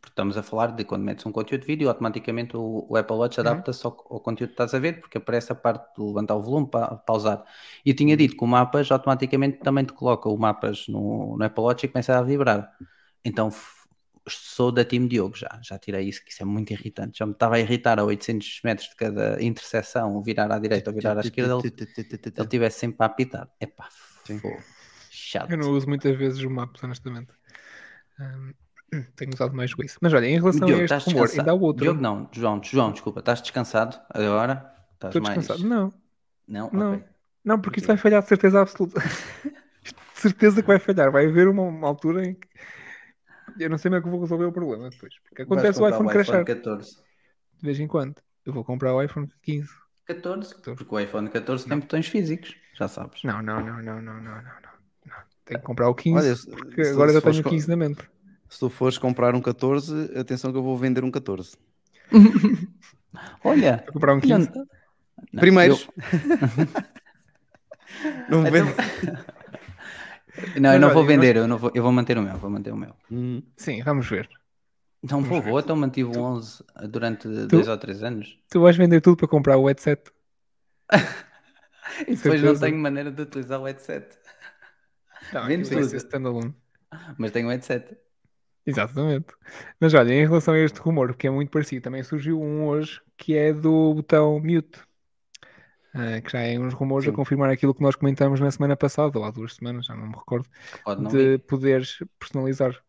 [0.00, 3.16] porque estamos a falar de quando metes um conteúdo de vídeo, automaticamente o, o Apple
[3.16, 3.40] Watch Uhum.
[3.40, 6.42] adapta-se ao, ao conteúdo que estás a ver, porque aparece a parte de levantar o
[6.42, 7.44] volume para pausar.
[7.84, 11.44] E eu tinha dito que o mapas automaticamente também te coloca o mapas no, no
[11.44, 12.72] Apple Watch e começa a vibrar.
[13.24, 13.50] Então
[14.28, 17.18] sou da Team Diogo já, já tirei isso, que isso é muito irritante.
[17.18, 20.94] Já me estava a irritar a 800 metros de cada interseção, virar à direita ou
[20.96, 21.64] virar à esquerda, ele,
[22.36, 23.50] ele tivesse sempre a apitar.
[23.60, 23.88] Epá,
[24.38, 24.56] Sim.
[25.10, 25.50] chato.
[25.50, 27.32] Eu não uso muitas vezes o Maps, honestamente.
[28.18, 28.52] Ahm,
[29.16, 29.96] tenho usado mais o Waze.
[30.00, 31.82] Mas olha, em relação Diogo, a este rumor, ainda há outro.
[31.82, 34.72] Diogo, não, João, João, desculpa, estás descansado agora?
[34.94, 35.38] Estás Estou mais...
[35.38, 35.68] descansado.
[35.68, 35.92] Não,
[36.46, 36.70] Não?
[36.72, 36.94] Não.
[36.94, 37.04] Ok.
[37.44, 39.00] não, porque isto vai falhar de certeza absoluta.
[39.82, 41.10] de certeza que vai falhar.
[41.10, 42.48] Vai haver uma, uma altura em que
[43.58, 45.14] eu não sei como é que vou resolver o problema depois.
[45.28, 46.96] Porque acontece o iPhone comprar crashar 14.
[46.96, 47.02] de
[47.62, 48.16] vez em quando.
[48.44, 49.68] Eu vou comprar o iPhone 15.
[50.06, 50.54] 14?
[50.62, 53.22] Porque o iPhone 14 tem botões físicos, já sabes.
[53.22, 54.42] Não, não, não, não, não, não, não, não.
[55.06, 55.14] não.
[55.44, 57.44] Tenho que comprar o 15 Olha, se- porque se- agora se já fores tenho o
[57.44, 58.02] co- 15 na mente.
[58.48, 61.56] Se tu fores comprar um 14, atenção que eu vou vender um 14.
[63.44, 64.50] Olha, Vou comprar um 15.
[64.54, 64.66] não-
[65.32, 65.88] não, Primeiros.
[68.28, 68.70] não eu- vende.
[70.60, 72.48] Não, eu não vou eu vender, eu, não vou, eu vou manter o meu, vou
[72.50, 72.94] manter o meu.
[73.10, 73.42] Hum.
[73.56, 74.28] Sim, vamos ver.
[75.02, 78.38] Não vou, vou, então mantive o 11 durante 2 ou 3 anos.
[78.50, 80.10] Tu vais vender tudo para comprar o headset.
[82.06, 84.06] E depois não tenho maneira de utilizar o headset.
[85.32, 85.96] Não, vai tudo.
[85.96, 86.54] standalone.
[87.18, 87.96] Mas tenho o headset.
[88.64, 89.26] Exatamente.
[89.80, 93.00] Mas olha, em relação a este rumor, que é muito parecido, também surgiu um hoje
[93.16, 94.80] que é do botão mute.
[95.92, 97.16] Ah, que já é uns rumores a Sim.
[97.16, 100.14] confirmar aquilo que nós comentamos na semana passada, ou há duas semanas, já não me
[100.16, 100.48] recordo,
[100.84, 101.38] Pode não de vir.
[101.40, 102.80] poderes personalizar.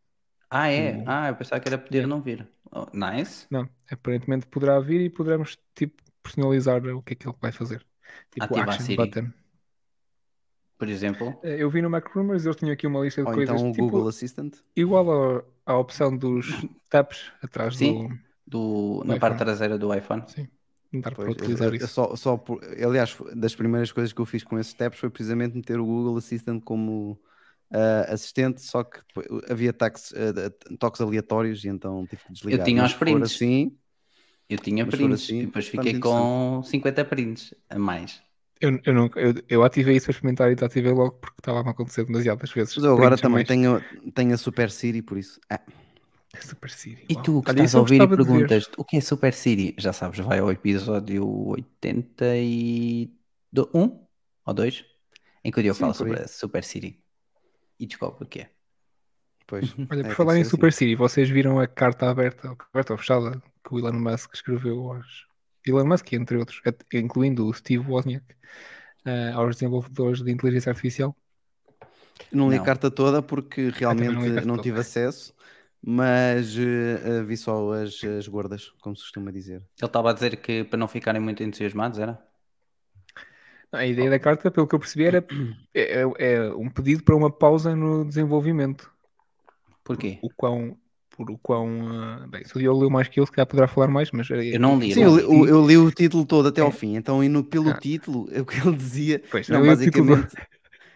[0.53, 1.01] Ah, é?
[1.07, 2.47] Ah, eu pensava que era poder não vir.
[2.71, 3.47] Oh, nice.
[3.49, 7.85] Não, aparentemente poderá vir e poderemos tipo personalizar o que é que ele vai fazer.
[8.31, 8.97] Tipo Ativar a action Siri.
[8.97, 9.31] button.
[10.77, 11.39] Por exemplo.
[11.43, 13.69] Eh, Eu vi no Mac Rumors, eles tinham aqui uma lista de Ou coisas então
[13.69, 14.55] o tipo, Google Assistant.
[14.75, 16.47] igual à opção dos
[16.89, 18.07] taps atrás Sim.
[18.09, 18.31] do.
[18.47, 19.19] Do, na iPhone.
[19.21, 20.23] parte traseira do iPhone.
[20.27, 20.45] Sim,
[20.91, 21.87] não dá para utilizar eu- eu isso.
[21.87, 25.55] só, só por- aliás, das primeiras coisas que eu fiz com esses tabs foi precisamente
[25.55, 27.17] meter o Google Assistant como
[27.71, 32.65] ah, assistente, só que depois havia taques, ah, toques aleatórios e então tive que desligar.
[32.65, 33.35] tinha Mas os prints.
[33.35, 33.77] Assim,
[34.49, 38.21] Eu tinha prints assim, e depois fiquei com 50 prints a mais.
[38.59, 41.71] Eu, eu, nunca- eu, eu ativei isso para experimentar e desativei logo porque estava a
[41.71, 42.75] acontecer demasiadas vezes.
[42.75, 43.47] mas eu agora também mais.
[43.47, 43.81] tenho,
[44.13, 45.39] tenho a Super Siri, por isso.
[45.49, 45.59] Ah,
[46.39, 47.05] Super Siri.
[47.09, 49.73] E tu que Olha, estás a eu ouvir e perguntas o que é Super Siri?
[49.79, 54.05] Já sabes, vai ao episódio 81
[54.45, 54.85] ou 2
[55.43, 57.03] em que o Diogo fala sobre a Super Siri
[57.81, 58.49] e descobre o que é.
[59.47, 59.73] pois.
[59.91, 62.97] Olha, É, por falar em ser Super Siri, vocês viram a carta aberta, aberta ou
[62.97, 65.27] fechada que o Elon Musk escreveu aos.
[65.65, 68.25] Elon Musk, entre outros, at- incluindo o Steve Wozniak,
[69.05, 71.15] eh, aos desenvolvedores de inteligência artificial.
[72.31, 72.63] Não li Não.
[72.63, 74.61] a carta toda porque realmente não não, carta toda.
[74.63, 75.33] tive acesso,
[75.81, 79.57] mas eh, vi só as, as gordas, como se costuma dizer.
[79.77, 82.25] Ele estava a dizer que para não ficarem muito entusiasmados, era?
[83.71, 85.25] A ideia da carta, pelo que eu percebi, era
[85.73, 88.91] é, é- é um pedido para uma pausa no desenvolvimento.
[89.83, 90.19] Porquê?
[90.21, 90.77] O quão.
[91.15, 91.89] Por o quão.
[91.91, 94.29] ah, bem, se o Diogo leu mais que ele, se calhar poderá falar mais, mas.
[94.29, 96.69] Eu não li, Sim, não eu, li- o- eu li o título todo até ao
[96.69, 96.71] É.
[96.71, 97.77] fim, então indo pelo Ah.
[97.79, 100.35] título, o que ele dizia, Pois, não, basicamente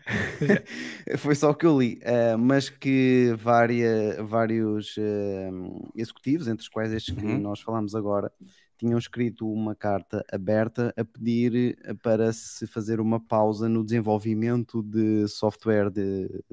[1.18, 5.50] foi só o que eu li, eh, mas que vária, vários eh,
[5.96, 7.40] executivos, entre os quais estes que Uhum.
[7.40, 8.32] nós falamos agora,
[8.78, 14.84] tinham escrito uma carta aberta a pedir eh, para se fazer uma pausa no desenvolvimento
[14.84, 16.44] de software de,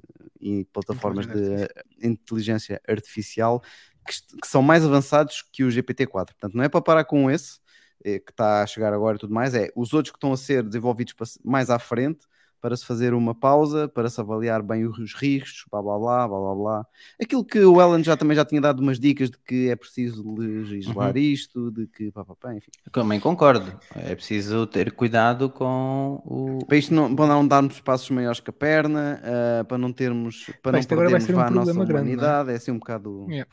[0.41, 1.69] e plataformas de
[2.03, 3.63] inteligência artificial
[4.07, 6.11] que, que são mais avançados que o GPT-4.
[6.11, 7.61] Portanto, não é para parar com esse,
[8.05, 10.37] eh, que está a chegar agora e tudo mais, é os outros que estão a
[10.37, 12.27] ser desenvolvidos mais à frente,
[12.63, 16.39] para se fazer uma pausa, para se avaliar bem os riscos, blá blá blá, blá
[16.41, 16.87] blá blá.
[17.21, 20.23] Aquilo que o Ellen já também já tinha dado umas dicas de que é preciso
[20.35, 21.19] legislar Uhum.
[21.19, 22.71] isto, de que pá, pá, pá, enfim.
[22.93, 23.79] Também concordo.
[23.95, 26.65] É preciso ter cuidado com o.
[26.67, 29.21] Para isto não, para não darmos passos maiores que a perna,
[29.61, 31.95] ah, para não termos, para Pá, não perdermos um vá, a nossa grande, é?
[31.95, 33.27] humanidade, é assim um bocado.
[33.29, 33.51] Yeah.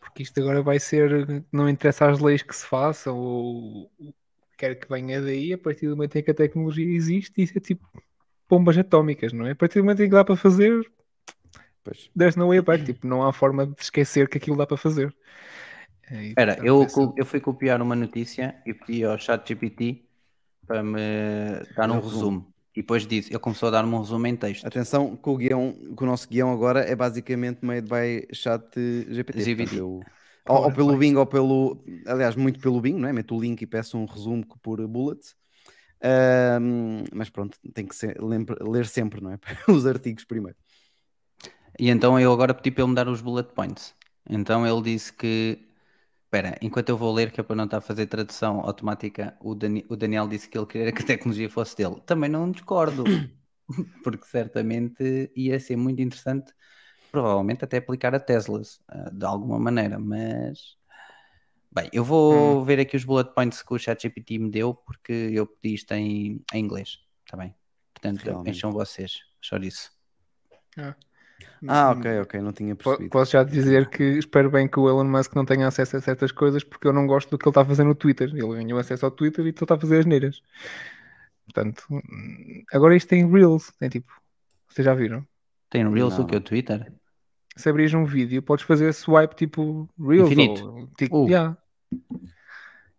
[0.00, 1.44] Porque isto agora vai ser.
[1.52, 4.12] Não interessa as leis que se façam ou o
[4.52, 7.56] que quer que venha daí, a partir do momento em que a tecnologia existe, isso
[7.58, 7.86] é tipo
[8.48, 9.52] bombas atómicas, não é?
[9.52, 10.90] A partir do momento em que dá para fazer,
[11.84, 12.10] Pois.
[12.16, 12.84] there's no way back.
[12.84, 15.14] Tipo, não há forma de esquecer que aquilo dá para fazer.
[16.10, 20.04] É, e, Espera, portanto, eu, essa- eu fui copiar uma notícia e pedi ao ChatGPT
[20.66, 21.00] para me
[21.74, 22.20] dar um Um resumo.
[22.20, 22.54] resumo.
[22.76, 24.66] E depois disse, ele começou a dar-me um resumo em texto.
[24.66, 28.62] Atenção que o guião, que o nosso guião agora é basicamente made by chat
[29.10, 29.44] GPT.
[29.44, 29.76] GPT.
[29.76, 30.00] Eu-
[30.48, 33.12] ou, ou pelo Bing ou pelo, aliás, muito pelo Bing, não é?
[33.12, 35.34] Meto o link e peço um resumo por bullets.
[36.02, 39.38] Ahm, mas pronto, tem que ser, lempre- ler sempre, não é?
[39.68, 40.56] Os artigos primeiro.
[41.78, 43.94] E então eu agora pedi para ele me dar os bullet points.
[44.28, 45.58] Então ele disse que.
[46.24, 49.54] Espera, enquanto eu vou ler, que é para não estar a fazer tradução automática, o,
[49.54, 52.00] Dani- o Daniel disse que ele queria que a tecnologia fosse dele.
[52.06, 53.04] Também não discordo,
[54.04, 56.52] porque certamente ia ser muito interessante,
[57.12, 60.75] provavelmente até aplicar a Teslas, ah, de alguma maneira, mas.
[61.76, 65.46] Bem, eu vou ver aqui os bullet points que o ChatGPT me deu, porque eu
[65.46, 67.54] pedi isto em, em inglês, está bem?
[67.92, 68.56] Portanto, Realmente.
[68.56, 69.90] encham vocês, só isso.
[71.68, 73.10] Ah, ok, ok, não tinha percebido.
[73.10, 76.32] Posso já dizer que espero bem que o Elon Musk não tenha acesso a certas
[76.32, 78.30] coisas porque eu não gosto do que ele está a fazer no Twitter.
[78.30, 80.40] Ele ganhou acesso ao Twitter e está a fazer as neiras.
[81.44, 83.70] Portanto, hum, agora isto tem Reels.
[83.78, 84.10] Tem tipo,
[84.68, 85.26] vocês já viram?
[85.68, 86.24] Tem Reels Não.
[86.24, 86.92] do que o Twitter?
[87.56, 90.26] Se abris um vídeo, podes fazer swipe tipo Reels.
[90.30, 90.66] Infinito.
[90.70, 91.28] Ou, tic- Uh.
[91.28, 91.56] yeah.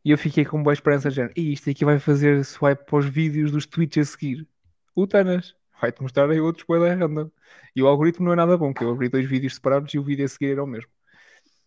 [0.07, 1.09] E eu fiquei com boa esperança.
[1.35, 4.47] E isto aqui vai fazer swipe para os vídeos dos tweets a seguir.
[4.95, 7.29] O Tanas vai-te mostrar aí outros spoiler random.
[7.75, 10.03] E o algoritmo não é nada bom, que eu abri dois vídeos separados e o
[10.03, 10.89] vídeo a seguir era o mesmo.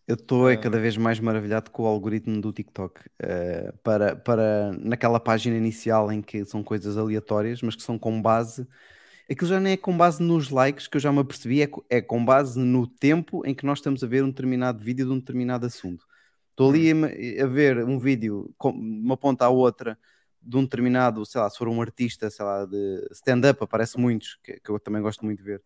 [0.09, 3.03] Eu estou é cada vez mais maravilhado com o algoritmo do TikTok.
[3.19, 8.23] eh, para, para naquela página inicial em que são coisas aleatórias, mas que são com
[8.23, 8.67] base.
[9.31, 12.01] Aquilo já nem é com base nos likes, que eu já me apercebi, é, é
[12.01, 15.19] com base no tempo em que nós estamos a ver um determinado vídeo de um
[15.19, 16.09] determinado assunto.
[16.61, 19.99] Estou ali a, a ver um vídeo, com uma ponta à outra,
[20.43, 24.39] de um determinado, sei lá, se for um artista, sei lá, de stand-up, aparece muitos,
[24.43, 25.63] que, que eu também gosto muito de ver.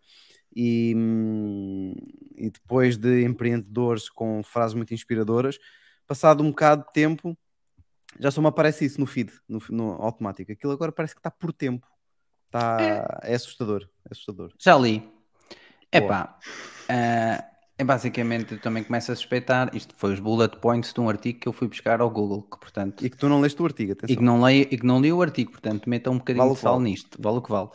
[0.54, 1.94] E, hum,
[2.36, 5.58] e depois de empreendedores com frases muito inspiradoras,
[6.06, 7.36] passado um bocado de tempo,
[8.20, 10.52] já só me aparece isso no feed, no, no automático.
[10.52, 11.88] Aquilo agora parece que está por tempo.
[12.46, 13.34] Está, é.
[13.34, 14.52] assustador, é assustador.
[14.60, 15.12] Já li.
[15.90, 16.38] Epá,
[16.88, 17.44] ah,
[17.78, 21.40] é basicamente, eu também começo a suspeitar, isto foi os bullet points de um artigo
[21.40, 23.90] que eu fui buscar ao Google, que portanto, E que tu não leste o artigo,
[23.90, 24.16] e atenção.
[24.16, 26.58] que não leio, e que não li o artigo, portanto, metam um bocadinho Vale de
[26.58, 26.90] sal vale.
[26.90, 27.70] nisto, vale o que vale.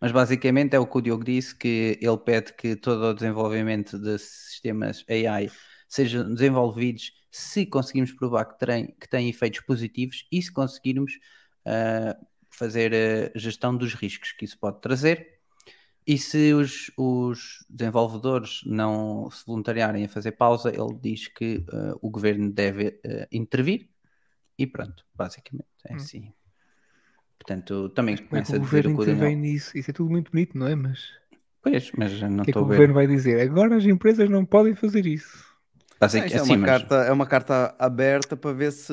[0.00, 3.98] Mas basicamente é o que o Diogo disse, que ele pede que todo o desenvolvimento
[3.98, 5.50] de sistemas AI
[5.88, 11.12] sejam desenvolvidos se conseguirmos provar que têm, que têm efeitos positivos e se conseguirmos
[11.66, 12.16] ah,
[12.50, 12.92] fazer
[13.34, 15.39] a gestão dos riscos que isso pode trazer.
[16.06, 21.94] E se os, os desenvolvedores não se voluntariarem a fazer pausa, ele diz que ah,
[22.00, 23.88] o governo deve ah, intervir
[24.58, 25.96] e pronto, basicamente é Hum.
[25.96, 26.32] assim.
[27.38, 29.36] Portanto, também Como é que começa a o dizer o que o Daniel...
[29.36, 29.76] nisso?
[29.76, 30.74] Isso é tudo muito bonito, não é?
[30.74, 31.10] Mas
[31.62, 32.74] Pois, mas não o que é que estou o a ver.
[32.74, 33.40] governo vai dizer?
[33.40, 35.48] Agora as empresas não podem fazer isso.
[36.00, 38.92] Ah, é, assim, uma mas- carta, é uma carta aberta para ver se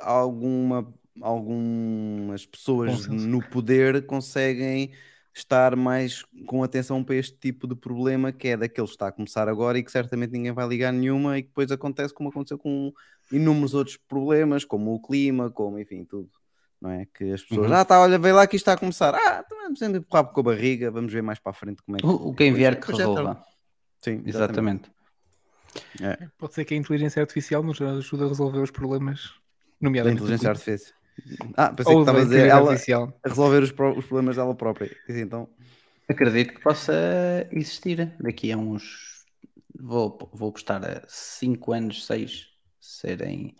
[0.00, 3.26] alguma, algumas pessoas Consenso.
[3.26, 4.92] no poder conseguem
[5.34, 9.12] estar mais com atenção para este tipo de problema que é daqueles que está a
[9.12, 12.56] começar agora e que certamente ninguém vai ligar nenhuma e que depois acontece como aconteceu
[12.58, 12.92] com
[13.32, 16.30] inúmeros outros problemas, como o clima, como enfim, tudo.
[16.80, 17.06] Não é?
[17.14, 17.74] Que as pessoas, Uhum.
[17.76, 19.14] ah, tá, olha, vem lá que isto está a começar.
[19.14, 21.96] Ah, então vamos sempre empurrar com a barriga, vamos ver mais para a frente como
[21.96, 22.06] é que.
[22.06, 22.98] O, o quem vier que é tarde.
[23.02, 23.42] resolva.
[23.98, 24.90] Sim, Exatamente.
[26.38, 29.32] Pode ser que a inteligência artificial nos ajude a resolver os problemas,
[29.80, 30.18] Da nomeadamente.
[30.20, 30.98] do inteligência artificial.
[31.56, 33.04] Ah, pensei que Ou estava da a dizer ela artificial.
[33.24, 34.90] a resolver os, pro- os problemas dela própria.
[35.08, 35.48] Então,
[36.08, 36.92] Acredito que possa
[37.50, 39.24] existir daqui a uns.
[39.80, 42.48] Vou, vou postar a 5 anos, 6
[42.80, 43.56] serem.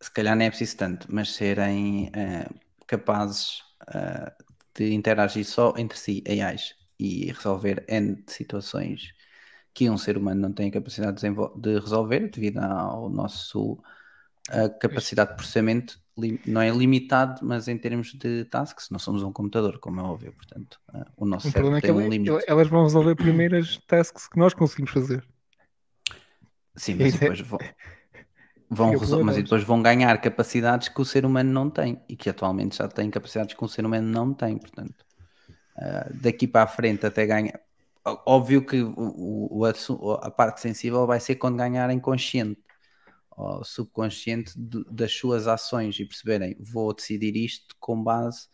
[0.00, 2.48] Se calhar nem é preciso tanto, mas serem eh,
[2.86, 3.62] capazes
[3.94, 4.32] eh,
[4.74, 9.12] de interagir só entre si, AIs, e resolver N situações
[9.74, 11.30] que um ser humano não tem a capacidade de,
[11.60, 13.82] de resolver devido ao nosso
[14.50, 16.00] a capacidade de processamento
[16.46, 20.32] não é limitado, mas em termos de tasks, não somos um computador, como é óbvio,
[20.32, 22.44] portanto, ah, o nosso O cérebro problema é que tem um ele- limite.
[22.46, 25.26] elas vão resolver primeiro as tasks que nós conseguimos fazer.
[26.76, 27.58] Sim, mas Isso é- depois vão,
[28.70, 29.42] vão Fica resol- mas problemático.
[29.44, 33.10] depois vão ganhar capacidades que o ser humano não tem e que atualmente já tem
[33.10, 35.04] capacidades que o ser humano não tem, portanto,
[35.76, 37.60] ah, daqui para a frente até ganhar.
[38.26, 42.60] Óbvio que o, o- a parte sensível vai ser quando ganharem consciente
[43.36, 48.48] ou subconsciente de- das suas ações e perceberem vou decidir isto com base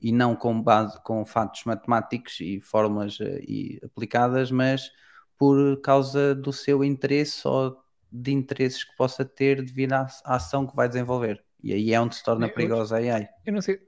[0.00, 4.90] e não com base com fatos matemáticos e fórmulas eh, e aplicadas, mas
[5.38, 7.76] por causa do seu interesse ou
[8.10, 11.42] de interesses que possa ter devido à, ação que vai desenvolver.
[11.62, 13.28] E aí é onde se torna Eu- perigosa a AI.
[13.44, 13.80] Eu não sei,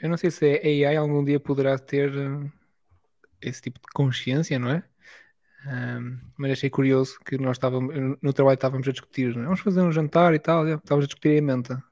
[0.00, 2.50] eu não sei se a AI algum dia poderá ter eh,
[3.40, 4.84] esse tipo de consciência, não é?
[5.68, 9.44] Ahm, mas achei curioso que nós estávamos no trabalho estávamos a discutir, não é?
[9.46, 11.82] vamos fazer um jantar e tal, e estávamos a discutir a menta.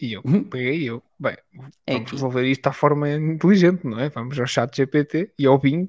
[0.00, 0.42] E eu Uhum.
[0.44, 1.36] peguei eu, bem,
[1.86, 4.08] É vamos que- resolver isto à forma inteligente, não é?
[4.08, 5.86] Vamos ao chat GPT e ao Bing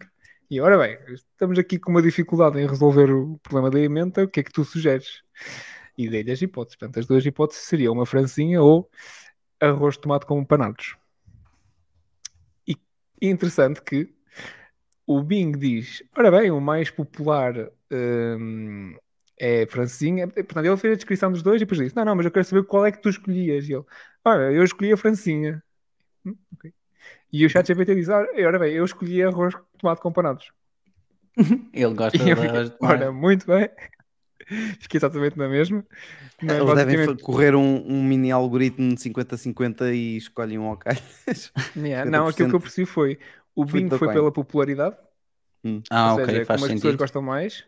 [0.52, 4.28] e ora bem, estamos aqui com uma dificuldade em resolver o problema da emenda, o
[4.28, 5.24] que é que tu sugeres?
[5.98, 6.78] E dei-lhe as hipóteses.
[6.78, 8.90] Portanto, as duas hipóteses seriam uma francinha ou
[9.60, 10.96] arroz de tomate com panados.
[12.68, 12.76] E
[13.22, 14.14] e interessante que
[15.08, 17.54] O Bing diz: Ora bem, o mais popular
[17.92, 18.96] hum,
[19.40, 20.28] é Francinha.
[20.28, 22.46] Portanto, ele fez a descrição dos dois e depois disse: Não, não, mas eu quero
[22.46, 23.68] saber qual é que tu escolhias.
[23.68, 23.84] E ele:
[24.24, 25.62] Ora, eu escolhi a Francinha.
[26.26, 26.72] Hum, ok.
[27.34, 30.52] E o ChatGPT diz: Ora, ora bem, eu escolhi arroz de tomate com panados.
[31.74, 33.18] Ele gosta de arroz de fiquei, Ora, tomate.
[33.18, 33.70] muito bem.
[34.82, 35.86] Fiquei exatamente na mesma.
[36.42, 40.66] Mas Eles devem basicamente- fa- correr um, um mini algoritmo de 50-50 e escolhem um
[40.66, 41.54] ao calhas.
[41.78, 43.18] Yeah, não, aquilo que eu percebi foi:
[43.56, 44.14] o Bing foi coin.
[44.14, 44.98] pela popularidade.
[45.90, 47.66] Ah, ou ok, seja, faz como as pessoas gostam mais.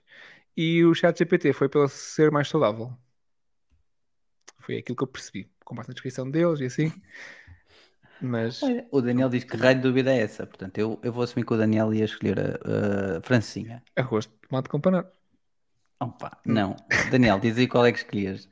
[0.56, 2.92] E o chat GPT foi pelo ser mais saudável.
[4.60, 6.92] Foi aquilo que eu percebi, com base na descrição deles e assim.
[8.20, 10.48] Mas Olha, O Daniel diz que raio de dúvida é essa.
[10.48, 13.84] Portanto, eu, eu vou assumir que o Daniel ia escolher a, a Francinha.
[13.96, 15.10] arroz de tomate com panado.
[16.00, 16.76] Opa, não.
[17.12, 18.48] Daniel, diz aí qual é que escolhias.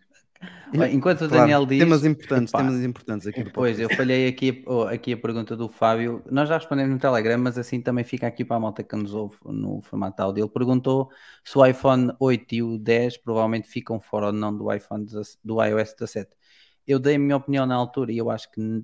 [0.73, 1.79] Olha, enquanto o Claro, Daniel diz.
[1.79, 5.67] temas importantes, epá, temas importantes aqui Pois, eu falhei aqui, oh, aqui a pergunta do
[5.67, 6.23] Fábio.
[6.31, 9.13] Nós já respondemos no Telegram, mas assim também fica aqui para a malta que nos
[9.13, 10.43] ouve no formato áudio.
[10.43, 11.09] Ele perguntou
[11.43, 15.39] se o iPhone 8 e o 10 provavelmente ficam fora ou não do iPhone 17
[15.43, 16.31] do iOS 17.
[16.87, 18.83] Eu dei a minha opinião na altura e eu acho que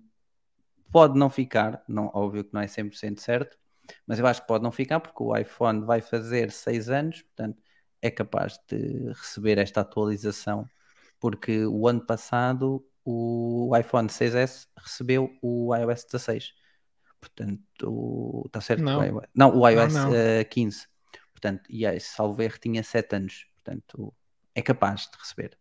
[0.91, 3.57] pode não ficar, não, óbvio que não é 100% certo,
[4.05, 7.57] mas eu acho que pode não ficar porque o iPhone vai fazer 6 anos, portanto
[8.01, 10.69] é capaz de receber esta atualização
[11.19, 16.53] porque o ano passado o iPhone 6S recebeu o iOS 16.
[17.21, 18.83] Portanto, está certo?
[18.83, 18.99] Não.
[18.99, 20.13] O iOS, não, o iOS não.
[20.13, 20.87] eh, 15.
[21.31, 23.45] Portanto, e aí, salvo erro, tinha 7 anos.
[23.55, 24.13] Portanto,
[24.53, 25.57] é capaz de receber.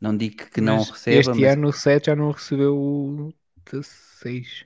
[0.00, 3.32] Não digo que não Mas receba, Este mas ano o 7 já não recebeu o
[3.70, 4.64] 16.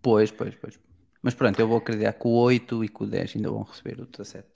[0.00, 0.78] pois, pois, pois.
[1.20, 4.00] Mas pronto, eu vou acreditar que o 8 e que o 10 ainda vão receber
[4.00, 4.48] o 17.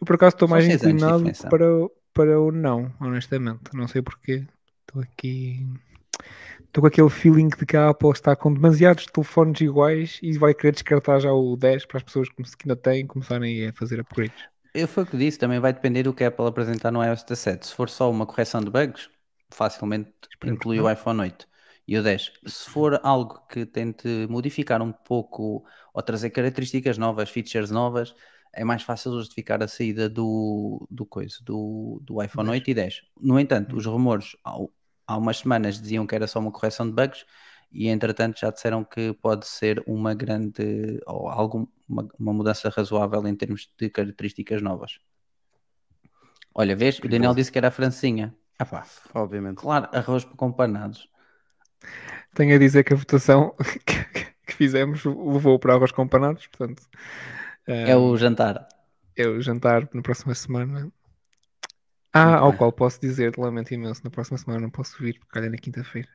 [0.00, 1.66] Eu por acaso estou mais inclinado para,
[2.12, 3.74] para o não, honestamente.
[3.74, 4.46] Não sei porquê.
[4.80, 5.66] Estou aqui.
[6.60, 10.54] Estou com aquele feeling de que a Apple está com demasiados telefones iguais e vai
[10.54, 14.44] querer descartar já o 10 para as pessoas que ainda têm começarem a fazer upgrades.
[14.74, 17.24] Eu foi o que disse, também vai depender do que a Apple apresentar no iOS
[17.24, 17.66] 17.
[17.66, 19.10] Se for só uma correção de bugs,
[19.50, 21.46] facilmente Esperemos inclui o iPhone 8
[21.86, 22.32] e o 10.
[22.46, 25.62] Se for algo que tente modificar um pouco
[25.92, 28.14] ou trazer características novas, features novas,
[28.52, 33.02] é mais fácil justificar a saída do, do, coisa, do, do iPhone 8 e 10.
[33.20, 34.56] No entanto, os rumores há,
[35.06, 37.24] há umas semanas diziam que era só uma correção de bugs
[37.72, 43.34] e entretanto já disseram que pode ser uma grande ou algum, uma, mudança razoável em
[43.34, 44.98] termos de características novas.
[46.54, 46.98] Olha, vês?
[46.98, 48.34] O Daniel disse que era a Francinha.
[48.58, 48.84] Ah pá,
[49.14, 49.56] Obviamente.
[49.56, 51.08] claro, arroz com panados.
[52.34, 53.54] Tenho a dizer que a votação
[53.86, 54.04] que,
[54.46, 56.82] que fizemos levou para arroz com panados, portanto.
[57.66, 58.66] É o jantar.
[59.16, 60.90] é o jantar na próxima semana.
[62.12, 65.32] Ah, Muito ao qual posso dizer, lamento imenso, na próxima semana não posso vir, porque
[65.32, 66.08] calha na quinta-feira.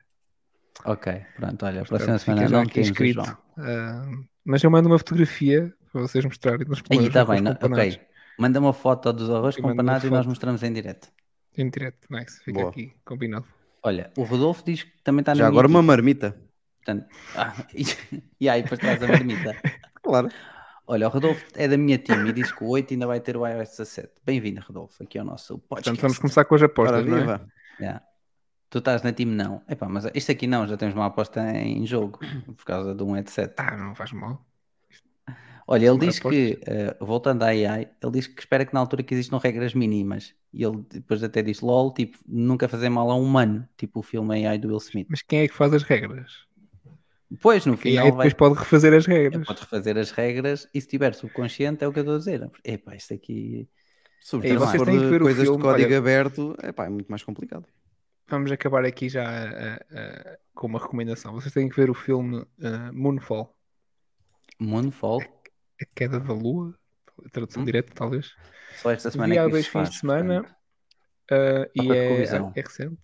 [0.84, 3.24] Ok, pronto, olha, a Portanto, próxima semana não aqui temos o escrito.
[3.24, 3.38] João.
[3.58, 4.06] Ah,
[4.44, 6.66] mas eu mando uma fotografia para vocês mostrarem.
[6.68, 8.00] Nos Aí está bem, não- ok.
[8.38, 11.08] Manda uma foto dos arroz Eu com uma e nós mostramos em direto.
[11.56, 12.38] Em direto, nice.
[12.44, 12.70] Fica Boa.
[12.70, 13.46] aqui combinado.
[13.82, 16.36] Olha, o Rodolfo diz que também está na Já agora uma equipa, marmita.
[16.76, 17.84] portanto, ah, e,
[18.40, 19.56] e aí depois traz a marmita.
[20.00, 20.28] Claro.
[20.90, 23.36] Olha, o Rodolfo é da minha team e diz que o 8 ainda vai ter
[23.36, 24.08] o iOS 17.
[24.24, 25.90] Bem-vindo, Rodolfo, aqui ao nosso podcast.
[25.90, 27.20] Portanto, vamos começar com as apostas, Ora, não é?
[27.20, 27.52] viva.
[27.78, 28.02] Yeah.
[28.70, 29.60] Tu estás na team não.
[29.68, 32.18] Epá, mas isto aqui não, já temos uma aposta em jogo
[32.56, 33.52] por causa de um headset.
[33.58, 34.42] Ah, não faz mal.
[35.66, 39.02] Olha, ele diz que, eh, voltando à AI, ele diz que espera que na altura
[39.02, 40.34] que existam regras mínimas.
[40.54, 44.02] E ele depois até diz, lol, tipo, nunca fazer mal a um humano, tipo o
[44.02, 45.08] filme AI do Will Smith.
[45.10, 46.47] Mas quem é que faz as regras?
[47.30, 49.46] Depois, no E aí final, vai, depois pode refazer as regras.
[49.46, 52.50] pode refazer as regras e se estiver subconsciente, é o que eu estou a dizer.
[52.64, 53.68] Epá, isto aqui...
[54.20, 57.22] Sobretudo vocês têm que ver coisas filme, de código olha- aberto, epá, é muito mais
[57.22, 57.66] complicado.
[58.28, 61.32] Vamos acabar aqui já ah, ah, com uma recomendação.
[61.32, 63.54] Vocês têm que ver o filme ah, Moonfall,
[64.58, 65.22] Moonfall,
[65.80, 66.74] A Queda da Lua,
[67.24, 67.66] a tradução Hum?
[67.66, 68.32] direta, talvez.
[68.76, 70.44] só esta semana Vi é há que dois fins de semana
[71.74, 72.22] e é,
[72.54, 72.98] é recente.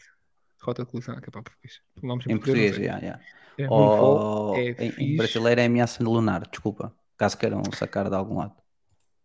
[0.65, 1.83] Rota de colisão, que é para português.
[2.29, 3.21] Em português, já, já.
[3.59, 8.39] É, Ou é em, em brasileiro é ameaça lunar, desculpa, caso queiram sacar de algum
[8.39, 8.55] lado.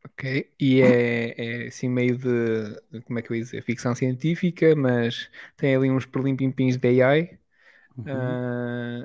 [0.06, 0.24] Ok,
[0.60, 5.30] e é, é assim meio de, como é que eu ia dizer, ficção científica, mas
[5.58, 7.40] tem ali uns perlimpimpins de AI,
[7.98, 8.40] Uhum.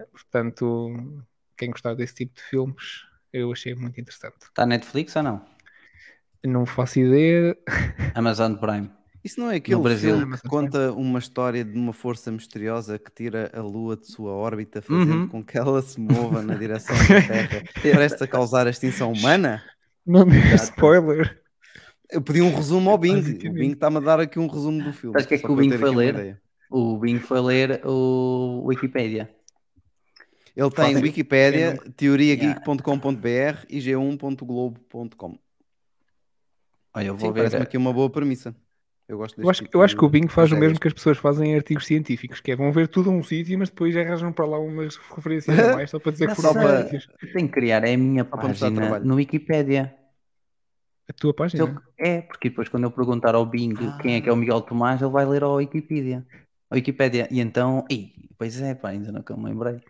[0.01, 1.25] ah, portanto,
[1.57, 4.47] quem gostar desse tipo de filmes, eu achei muito interessante.
[4.49, 5.37] Está Netflix ou não?
[6.45, 7.57] Não faço ideia,
[8.15, 8.91] Amazon Prime.
[9.25, 10.19] Isso não é aquele Brasil.
[10.19, 14.33] filme que conta uma história de uma força misteriosa que tira a Lua de sua
[14.33, 15.29] órbita, fazendo Uhum.
[15.29, 19.63] com que ela se mova na direção da Terra, prestes a causar a extinção humana?
[20.07, 20.65] não dê Exato.
[20.75, 21.41] spoiler.
[22.11, 23.19] Eu pedi um resumo ao Bing.
[23.49, 23.53] O.
[23.55, 25.15] Bing está-me a dar aqui um resumo do filme.
[25.15, 26.39] Sabes o que é que o Bing foi ler?
[26.71, 29.31] O Bing foi ler o Wikipedia.
[30.55, 31.01] Ele tem Fácil.
[31.03, 35.39] Wikipédia, Quem teoriageek.com.br e g1.globo.com.
[36.95, 37.41] Olha, eu vou Sim, ver.
[37.41, 38.55] parece-me aqui uma boa premissa.
[39.07, 40.89] Eu gosto Eu acho, deste eu acho que o tipo Bing faz o mesmo que
[40.89, 43.69] as pessoas fazem em artigos científicos, que é vão ver tudo a um sítio, mas
[43.69, 47.09] depois arranjam para lá umas referências a mais, só para dizer que Não foram sítios.
[47.21, 49.05] Eu tenho que criar é a minha página trabalho.
[49.05, 49.95] no Wikipédia.
[51.09, 51.63] A tua página?
[51.65, 54.35] eu- É, porque depois quando eu perguntar ao Bing quem é que é Ah.
[54.35, 56.25] o Miguel Tomás, ele vai ler ao Wikipedia.
[56.71, 57.29] A Wikipédia.
[57.31, 59.81] E então, ih, pois é, pá, ainda nunca me lembrei.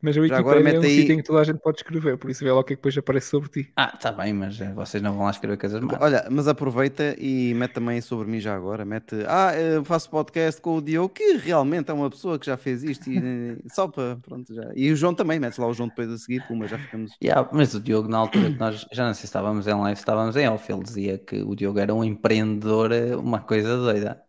[0.00, 1.58] Mas a Já agora Wikipedia é um mete aí- sítio em que toda a gente
[1.58, 3.72] pode escrever, por isso vê lá o que é que depois aparece sobre ti.
[3.74, 5.98] Ah, tá bem, mas eh, vocês não vão lá escrever coisas más.
[6.00, 8.84] Olha, mas aproveita e mete também sobre mim já agora.
[8.84, 12.56] Mete, ah, eu faço podcast com o Diogo, que realmente é uma pessoa que já
[12.56, 14.70] fez isto e eh, só para, pronto, já.
[14.76, 17.12] E o João também, metes lá o João depois a seguir, puma, já ficamos.
[17.20, 19.98] Yeah, mas o Diogo, na altura que nós, já não sei se estávamos em live,
[19.98, 24.20] estávamos em off, ele dizia que o Diogo era um empreendedor, eh, uma coisa doida.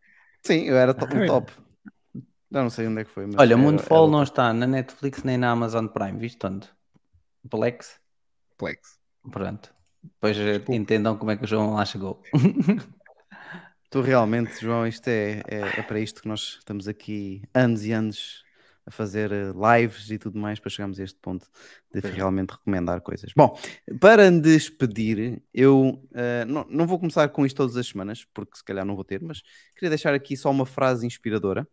[0.42, 1.52] Sim, eu era to- um top.
[2.52, 3.26] Já não sei onde é que foi.
[3.28, 6.68] Mas Olha, era- Moonfall era- não está na Netflix nem na Amazon Prime, viste onde?
[7.50, 8.00] Plex?
[8.58, 8.98] Plex.
[9.32, 9.74] Pronto.
[10.04, 10.76] Depois eh, Desculpa.
[10.76, 12.22] entendam como é que o João lá chegou.
[13.92, 17.92] Tu realmente, João, isto é, é, é para isto que nós estamos aqui anos e
[17.92, 18.44] anos
[18.86, 21.48] a fazer eh, lives e tudo mais para chegarmos a este ponto
[21.94, 22.18] de Pois é.
[22.18, 23.32] realmente recomendar coisas.
[23.36, 23.58] Bom,
[24.00, 28.58] para me despedir, eu eh, não, não vou começar com isto todas as semanas, porque
[28.58, 29.42] se calhar não vou ter, mas
[29.76, 31.68] queria deixar aqui só uma frase inspiradora.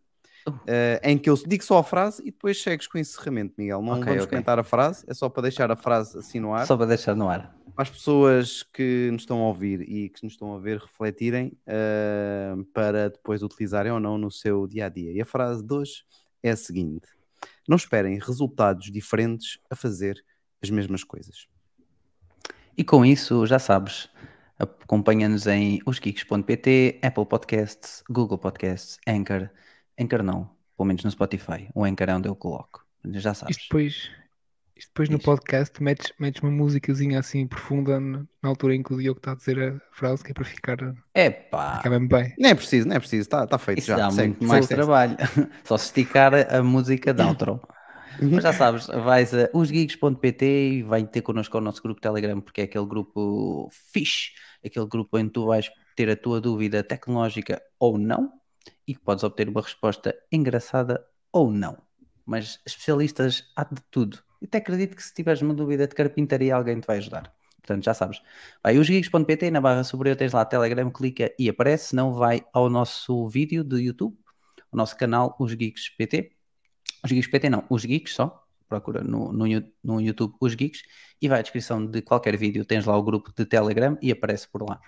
[0.67, 3.81] Eh, em que eu digo só a frase e depois segues com o encerramento, Miguel.
[3.81, 4.29] Não Ok, vamos ok.
[4.29, 7.15] comentar a frase, é só para deixar a frase assim no ar Só para deixar
[7.15, 7.55] no ar.
[7.75, 11.51] para as pessoas que nos estão a ouvir e que nos estão a ver refletirem
[11.65, 15.11] eh, para depois utilizarem ou não no seu dia a dia.
[15.11, 16.03] E a frase de hoje
[16.43, 17.07] é a seguinte:
[17.67, 20.23] Não esperem resultados diferentes a fazer
[20.61, 21.47] as mesmas coisas.
[22.77, 24.07] E com isso, já sabes,
[24.57, 29.49] acompanha-nos em osgeeks.pt, Apple Podcasts, Google Podcasts, Anchor.
[29.99, 31.69] Anchor não, pelo menos no Spotify.
[31.73, 32.85] O Anchor é onde eu coloco.
[33.13, 33.57] Já sabes.
[33.57, 34.11] Isto depois,
[34.75, 38.97] isto depois no podcast metes, metes uma musicazinha assim profunda na altura em que o
[38.97, 40.77] Diogo está a dizer a frase, que é para ficar,
[41.15, 42.33] Epá, ficar bem bem.
[42.37, 43.97] Nem é preciso, não é preciso, está tá feito isso já.
[43.97, 45.17] dá segue, muito mais trabalho.
[45.63, 47.59] Só se esticar a música de outro.
[48.21, 52.61] Mas já sabes, vais a osgeeks.pt e vai ter connosco o nosso grupo Telegram, porque
[52.61, 54.31] é aquele grupo fixe,
[54.65, 58.31] aquele grupo onde tu vais ter a tua dúvida tecnológica ou não,
[58.87, 61.77] e que podes obter uma resposta engraçada ou não.
[62.25, 64.19] Mas especialistas há de tudo.
[64.41, 67.33] E até acredito que se tiveres uma dúvida de carpintaria, alguém te vai ajudar.
[67.57, 68.21] Portanto, já sabes.
[68.63, 73.27] Vai osgeeks.pt, na barra superior tens lá Telegram, clica e aparece, senão vai ao nosso
[73.27, 74.17] vídeo de YouTube,
[74.71, 75.91] o nosso canal Os Geeks.
[77.03, 78.43] Os não, Os só.
[78.69, 79.45] Procura no, no,
[79.83, 80.55] no YouTube Os
[81.21, 84.47] e vai à descrição de qualquer vídeo, tens lá o grupo de Telegram e aparece
[84.47, 84.79] por lá.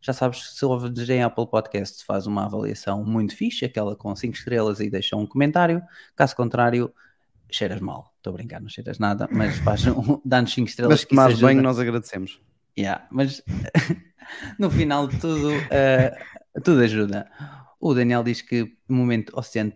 [0.00, 4.36] Já sabes, se ouves em Apple Podcasts, faz uma avaliação muito fixe, aquela com 5
[4.36, 5.82] estrelas e deixa um comentário.
[6.14, 6.92] Caso contrário,
[7.50, 8.12] cheiras mal.
[8.16, 10.92] Estou a brincar, não cheiras nada, mas faz um, dá-nos 5 estrelas.
[10.92, 12.40] Mas que tomares bem, nós agradecemos.
[12.78, 13.42] Yeah, mas
[14.58, 16.16] no final de tudo, eh,
[16.62, 17.28] tudo ajuda.
[17.80, 19.72] O Daniel diz que momento Oceano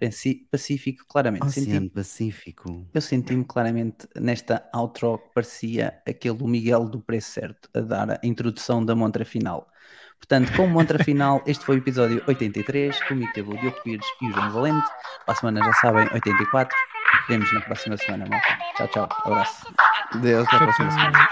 [0.51, 2.85] Pacífico, claramente, Oceano Pacífico.
[2.93, 8.21] eu senti-me claramente nesta outro que parecia aquele Miguel do Preço Certo a dar a
[8.25, 9.69] introdução da montra final.
[10.23, 13.03] Portanto, como montra final, este foi o episódio 83.
[13.09, 14.87] Comigo teve o Diogo Pires e o João Valente.
[15.27, 16.79] Para a semana, já sabem, 84.
[17.29, 18.59] Vemos na próxima semana, malta.
[18.77, 19.09] Tchau, tchau.
[19.25, 19.67] Abraço.
[20.21, 21.29] Deus, até a próxima semana.